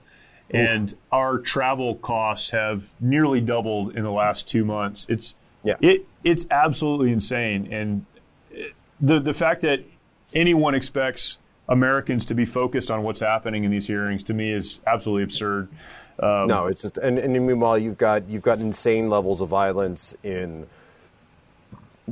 And 0.50 0.94
our 1.12 1.38
travel 1.38 1.96
costs 1.96 2.50
have 2.50 2.84
nearly 3.00 3.40
doubled 3.40 3.96
in 3.96 4.02
the 4.02 4.10
last 4.10 4.48
two 4.48 4.64
months. 4.64 5.06
It's 5.08 5.34
Yeah. 5.62 5.74
it 5.80 6.06
it's 6.24 6.46
absolutely 6.50 7.12
insane, 7.12 7.68
and 7.70 8.06
the 9.00 9.20
the 9.20 9.34
fact 9.34 9.60
that 9.62 9.80
anyone 10.32 10.74
expects 10.74 11.36
Americans 11.68 12.24
to 12.26 12.34
be 12.34 12.46
focused 12.46 12.90
on 12.90 13.02
what's 13.02 13.20
happening 13.20 13.64
in 13.64 13.70
these 13.70 13.86
hearings 13.86 14.22
to 14.24 14.32
me 14.34 14.50
is 14.52 14.78
absolutely 14.86 15.24
absurd. 15.24 15.68
Um, 16.18 16.46
No, 16.46 16.66
it's 16.66 16.80
just 16.80 16.96
and, 16.96 17.18
and 17.18 17.32
meanwhile 17.46 17.76
you've 17.76 17.98
got 17.98 18.26
you've 18.26 18.42
got 18.42 18.58
insane 18.58 19.10
levels 19.10 19.42
of 19.42 19.50
violence 19.50 20.14
in 20.22 20.66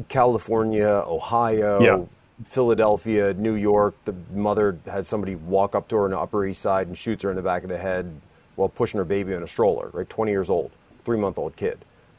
California, 0.09 1.03
Ohio, 1.07 1.81
Yeah. 1.81 2.05
Philadelphia, 2.45 3.35
New 3.35 3.55
York. 3.55 3.95
The 4.05 4.15
mother 4.35 4.79
had 4.87 5.07
somebody 5.07 5.35
walk 5.37 5.75
up 5.75 5.89
to 5.89 5.97
her 5.97 6.05
on 6.05 6.11
the 6.11 6.19
Upper 6.19 6.47
East 6.47 6.63
Side 6.63 6.87
and 6.87 6.97
shoots 6.97 7.23
her 7.23 7.31
in 7.31 7.37
the 7.37 7.43
back 7.43 7.63
of 7.63 7.69
the 7.69 7.79
head 7.79 8.21
while 8.57 8.69
pushing 8.69 8.99
her 8.99 9.05
baby 9.05 9.33
in 9.33 9.43
a 9.43 9.47
stroller. 9.49 9.91
Right, 9.93 10.09
twenty 10.09 10.33
years 10.33 10.51
old, 10.51 10.71
three 11.05 11.19
month 11.19 11.39
old 11.39 11.57
kid. 11.57 11.79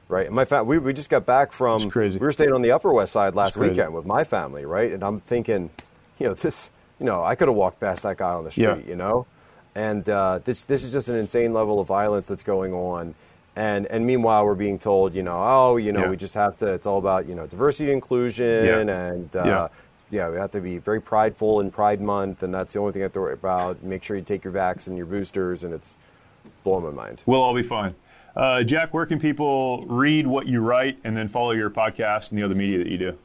Right, 0.10 0.26
and 0.28 0.36
my 0.36 0.46
fa- 0.46 0.64
we 0.64 0.78
we 0.78 0.94
just 0.94 1.10
got 1.10 1.26
back 1.26 1.52
from 1.52 1.90
we 1.94 2.18
were 2.18 2.32
staying 2.32 2.54
on 2.54 2.62
the 2.62 2.72
Upper 2.72 2.94
West 2.94 3.12
Side 3.14 3.36
last 3.36 3.58
weekend 3.58 3.94
with 3.94 4.06
my 4.06 4.24
family. 4.24 4.66
Right, 4.66 4.92
and 4.92 5.04
I'm 5.04 5.20
thinking, 5.20 5.70
you 6.18 6.28
know, 6.28 6.34
this, 6.34 6.70
you 7.00 7.06
know, 7.06 7.24
I 7.24 7.36
could 7.36 7.48
have 7.50 7.58
walked 7.58 7.80
past 7.82 8.04
that 8.04 8.18
guy 8.18 8.32
on 8.32 8.44
the 8.46 8.52
street. 8.52 8.64
Yeah. 8.64 8.78
You 8.88 8.96
know, 8.96 9.28
and 9.76 10.08
uh, 10.10 10.40
this 10.46 10.64
this 10.64 10.84
is 10.84 10.92
just 10.94 11.10
an 11.10 11.18
insane 11.18 11.54
level 11.54 11.80
of 11.80 11.88
violence 11.88 12.26
that's 12.26 12.44
going 12.44 12.74
on. 12.74 13.16
And 13.58 13.86
and 13.88 14.06
meanwhile, 14.06 14.46
we're 14.46 14.56
being 14.56 14.80
told, 14.80 15.14
you 15.14 15.24
know, 15.24 15.38
oh, 15.44 15.76
you 15.78 15.92
know, 15.92 16.04
Yeah. 16.04 16.10
we 16.12 16.16
just 16.18 16.36
have 16.36 16.58
to. 16.60 16.68
It's 16.68 16.88
all 16.88 17.00
about 17.00 17.28
you 17.28 17.36
know 17.36 17.46
diversity 17.48 17.86
and 17.86 17.94
inclusion, 17.96 18.66
Yeah. 18.66 18.78
and 19.10 19.36
uh, 19.36 19.68
Yeah. 20.10 20.30
we 20.30 20.38
have 20.38 20.52
to 20.52 20.62
be 20.62 20.78
very 20.78 21.02
prideful 21.02 21.60
in 21.60 21.72
Pride 21.72 22.02
Month, 22.02 22.44
and 22.44 22.54
that's 22.54 22.74
the 22.74 22.80
only 22.80 22.94
thing 22.94 23.02
I 23.02 23.06
have 23.06 23.14
to 23.14 23.20
worry 23.22 23.34
about. 23.34 23.84
Make 23.84 24.04
sure 24.04 24.16
you 24.16 24.24
take 24.24 24.44
your 24.44 24.54
vax 24.54 24.88
and 24.88 24.98
your 24.98 25.06
boosters, 25.06 25.64
and 25.64 25.74
it's 25.74 25.96
blowing 26.64 26.84
my 26.84 26.92
mind. 26.92 27.24
We'll 27.26 27.42
all 27.42 27.54
be 27.54 27.64
fine. 27.64 27.96
Uh, 28.36 28.64
Jack, 28.64 28.94
where 28.94 29.06
can 29.08 29.20
people 29.20 29.84
read 29.88 30.28
what 30.28 30.46
you 30.48 30.62
write 30.62 31.00
and 31.04 31.18
then 31.18 31.28
follow 31.28 31.52
your 31.52 31.72
podcast 31.72 32.30
and 32.30 32.40
the 32.40 32.44
other 32.44 32.54
media 32.54 32.78
that 32.78 32.88
you 32.88 32.98
do? 32.98 33.18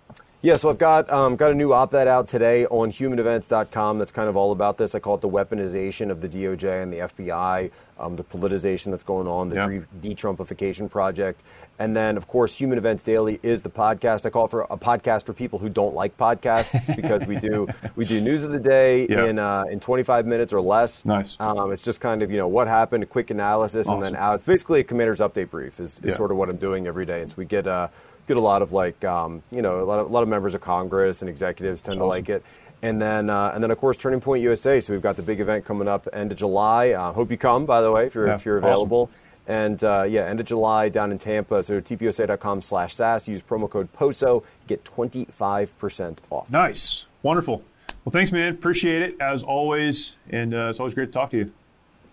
Yeah, 0.44 0.56
so 0.56 0.70
I've 0.70 0.78
got 0.78 1.08
um, 1.08 1.36
got 1.36 1.52
a 1.52 1.54
new 1.54 1.72
op-ed 1.72 2.08
out 2.08 2.28
today 2.28 2.66
on 2.66 2.90
humanevents.com 2.90 3.98
that's 3.98 4.10
kind 4.10 4.28
of 4.28 4.36
all 4.36 4.50
about 4.50 4.76
this. 4.76 4.96
I 4.96 4.98
call 4.98 5.14
it 5.14 5.20
the 5.20 5.28
weaponization 5.28 6.10
of 6.10 6.20
the 6.20 6.28
DOJ 6.28 6.82
and 6.82 6.92
the 6.92 6.98
FBI. 6.98 7.70
um, 8.02 8.16
the 8.16 8.24
politicization 8.24 8.90
that's 8.90 9.04
going 9.04 9.28
on, 9.28 9.48
the 9.48 9.54
yeah. 9.54 9.80
de-Trumpification 10.00 10.90
project, 10.90 11.40
and 11.78 11.94
then 11.94 12.16
of 12.16 12.26
course 12.26 12.56
Human 12.56 12.76
Events 12.76 13.04
Daily 13.04 13.38
is 13.44 13.62
the 13.62 13.70
podcast. 13.70 14.26
I 14.26 14.30
call 14.30 14.46
it 14.46 14.50
for 14.50 14.62
a 14.62 14.76
podcast 14.76 15.26
for 15.26 15.32
people 15.32 15.60
who 15.60 15.68
don't 15.68 15.94
like 15.94 16.18
podcasts 16.18 16.94
because 16.96 17.24
we 17.24 17.36
do 17.36 17.68
we 17.94 18.04
do 18.04 18.20
news 18.20 18.42
of 18.42 18.50
the 18.50 18.58
day 18.58 19.04
in 19.04 19.38
uh, 19.38 19.62
in 19.70 19.78
25 19.78 20.26
minutes 20.26 20.52
or 20.52 20.60
less. 20.60 21.04
Nice. 21.04 21.36
Um, 21.38 21.70
it's 21.70 21.82
just 21.82 22.00
kind 22.00 22.20
of 22.20 22.32
you 22.32 22.38
know 22.38 22.48
what 22.48 22.66
happened, 22.66 23.04
a 23.04 23.06
quick 23.06 23.30
analysis, 23.30 23.86
awesome. 23.86 24.02
and 24.02 24.16
then 24.16 24.16
out. 24.16 24.36
It's 24.36 24.44
basically 24.44 24.80
a 24.80 24.84
commander's 24.84 25.20
update 25.20 25.50
brief. 25.50 25.78
Is, 25.78 26.00
is 26.00 26.00
yeah. 26.04 26.16
sort 26.16 26.32
of 26.32 26.36
what 26.36 26.48
I'm 26.48 26.56
doing 26.56 26.88
every 26.88 27.06
day, 27.06 27.22
and 27.22 27.30
so 27.30 27.36
we 27.38 27.44
get. 27.44 27.66
Uh, 27.66 27.88
get 28.28 28.36
a 28.36 28.40
lot 28.40 28.62
of 28.62 28.72
like 28.72 29.04
um, 29.04 29.42
you 29.50 29.62
know 29.62 29.82
a 29.82 29.84
lot 29.84 29.98
of, 29.98 30.06
a 30.06 30.12
lot 30.12 30.22
of 30.22 30.28
members 30.28 30.54
of 30.54 30.60
Congress 30.60 31.22
and 31.22 31.28
executives 31.28 31.80
tend 31.80 32.00
That's 32.00 32.02
to 32.02 32.06
like 32.06 32.28
it, 32.28 32.42
and 32.82 33.00
then, 33.00 33.30
uh, 33.30 33.52
and 33.54 33.62
then 33.62 33.70
of 33.70 33.78
course, 33.78 33.96
Turning 33.96 34.20
Point 34.20 34.42
USA. 34.42 34.80
So 34.80 34.92
we've 34.92 35.02
got 35.02 35.16
the 35.16 35.22
big 35.22 35.40
event 35.40 35.64
coming 35.64 35.86
up 35.86 36.08
end 36.12 36.32
of 36.32 36.38
July. 36.38 36.90
Uh, 36.90 37.12
hope 37.12 37.30
you 37.30 37.38
come, 37.38 37.64
by 37.64 37.80
the 37.80 37.92
way, 37.92 38.06
if 38.06 38.14
you're 38.14 38.26
yeah, 38.26 38.34
if 38.34 38.44
you're 38.44 38.58
available. 38.58 39.10
Awesome. 39.12 39.22
And 39.46 39.84
uh, 39.84 40.02
yeah, 40.08 40.26
end 40.26 40.40
of 40.40 40.46
July 40.46 40.88
down 40.88 41.12
in 41.12 41.18
Tampa. 41.18 41.62
So 41.62 41.80
tpusa.com 41.80 42.62
slash 42.62 42.94
SAS. 42.94 43.26
Use 43.28 43.40
promo 43.40 43.70
code 43.70 43.92
POSO. 43.92 44.44
Get 44.66 44.84
25% 44.84 46.18
off. 46.30 46.50
Nice. 46.50 47.06
Wonderful. 47.22 47.62
Well, 48.04 48.12
thanks, 48.12 48.30
man. 48.32 48.52
Appreciate 48.52 49.02
it 49.02 49.16
as 49.20 49.42
always. 49.42 50.16
And 50.30 50.54
uh, 50.54 50.68
it's 50.70 50.80
always 50.80 50.94
great 50.94 51.06
to 51.06 51.12
talk 51.12 51.30
to 51.30 51.38
you. 51.38 51.52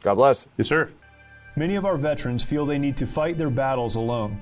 God 0.01 0.15
bless. 0.15 0.47
Yes, 0.57 0.67
sir. 0.67 0.89
Many 1.55 1.75
of 1.75 1.85
our 1.85 1.97
veterans 1.97 2.43
feel 2.43 2.65
they 2.65 2.79
need 2.79 2.97
to 2.97 3.07
fight 3.07 3.37
their 3.37 3.49
battles 3.49 3.95
alone. 3.95 4.41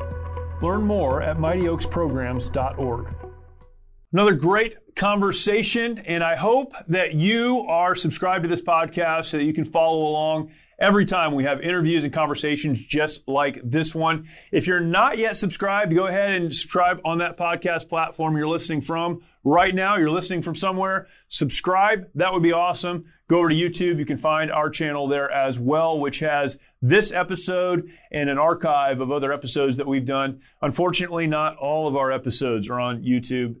Learn 0.61 0.83
more 0.83 1.21
at 1.21 1.37
mightyoaksprograms.org. 1.37 3.15
Another 4.13 4.33
great 4.33 4.75
conversation, 4.95 5.99
and 5.99 6.23
I 6.23 6.35
hope 6.35 6.73
that 6.89 7.13
you 7.13 7.61
are 7.61 7.95
subscribed 7.95 8.43
to 8.43 8.49
this 8.49 8.61
podcast 8.61 9.25
so 9.25 9.37
that 9.37 9.45
you 9.45 9.53
can 9.53 9.65
follow 9.65 9.99
along 9.99 10.51
every 10.81 11.05
time 11.05 11.33
we 11.33 11.43
have 11.45 11.61
interviews 11.61 12.03
and 12.03 12.11
conversations 12.11 12.79
just 12.83 13.25
like 13.27 13.61
this 13.63 13.95
one. 13.95 14.27
If 14.51 14.67
you're 14.67 14.79
not 14.79 15.17
yet 15.17 15.37
subscribed, 15.37 15.95
go 15.95 16.07
ahead 16.07 16.31
and 16.31 16.53
subscribe 16.53 16.99
on 17.05 17.19
that 17.19 17.37
podcast 17.37 17.87
platform 17.87 18.35
you're 18.35 18.47
listening 18.47 18.81
from 18.81 19.21
right 19.43 19.73
now. 19.73 19.97
You're 19.97 20.09
listening 20.09 20.41
from 20.41 20.55
somewhere. 20.55 21.07
Subscribe. 21.29 22.07
That 22.15 22.33
would 22.33 22.43
be 22.43 22.51
awesome. 22.51 23.05
Go 23.29 23.37
over 23.37 23.49
to 23.49 23.55
YouTube. 23.55 23.97
You 23.97 24.05
can 24.05 24.17
find 24.17 24.51
our 24.51 24.69
channel 24.69 25.07
there 25.07 25.31
as 25.31 25.57
well, 25.57 25.99
which 25.99 26.19
has 26.19 26.57
this 26.81 27.11
episode 27.11 27.89
and 28.11 28.29
an 28.29 28.37
archive 28.37 29.01
of 29.01 29.11
other 29.11 29.31
episodes 29.31 29.77
that 29.77 29.87
we've 29.87 30.05
done. 30.05 30.41
Unfortunately, 30.61 31.27
not 31.27 31.57
all 31.57 31.87
of 31.87 31.95
our 31.95 32.11
episodes 32.11 32.69
are 32.69 32.79
on 32.79 33.03
YouTube. 33.03 33.55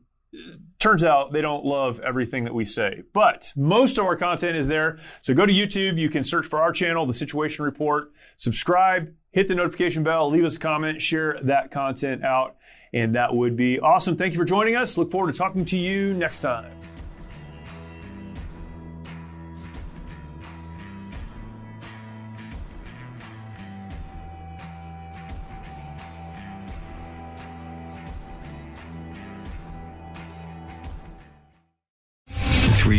Turns 0.79 1.03
out 1.03 1.33
they 1.33 1.41
don't 1.41 1.65
love 1.65 1.99
everything 1.99 2.45
that 2.45 2.53
we 2.53 2.63
say, 2.65 3.03
but 3.13 3.51
most 3.55 3.97
of 3.97 4.05
our 4.05 4.15
content 4.15 4.55
is 4.55 4.67
there. 4.67 4.97
So 5.21 5.33
go 5.33 5.45
to 5.45 5.53
YouTube. 5.53 5.99
You 5.99 6.09
can 6.09 6.23
search 6.23 6.47
for 6.47 6.61
our 6.61 6.71
channel, 6.71 7.05
The 7.05 7.13
Situation 7.13 7.65
Report, 7.65 8.11
subscribe, 8.37 9.13
hit 9.31 9.47
the 9.47 9.55
notification 9.55 10.03
bell, 10.03 10.31
leave 10.31 10.45
us 10.45 10.55
a 10.55 10.59
comment, 10.59 11.01
share 11.01 11.37
that 11.43 11.69
content 11.71 12.23
out, 12.23 12.55
and 12.93 13.15
that 13.15 13.35
would 13.35 13.55
be 13.57 13.79
awesome. 13.79 14.15
Thank 14.15 14.33
you 14.33 14.39
for 14.39 14.45
joining 14.45 14.75
us. 14.75 14.97
Look 14.97 15.11
forward 15.11 15.33
to 15.33 15.37
talking 15.37 15.65
to 15.65 15.77
you 15.77 16.13
next 16.13 16.39
time. 16.39 16.71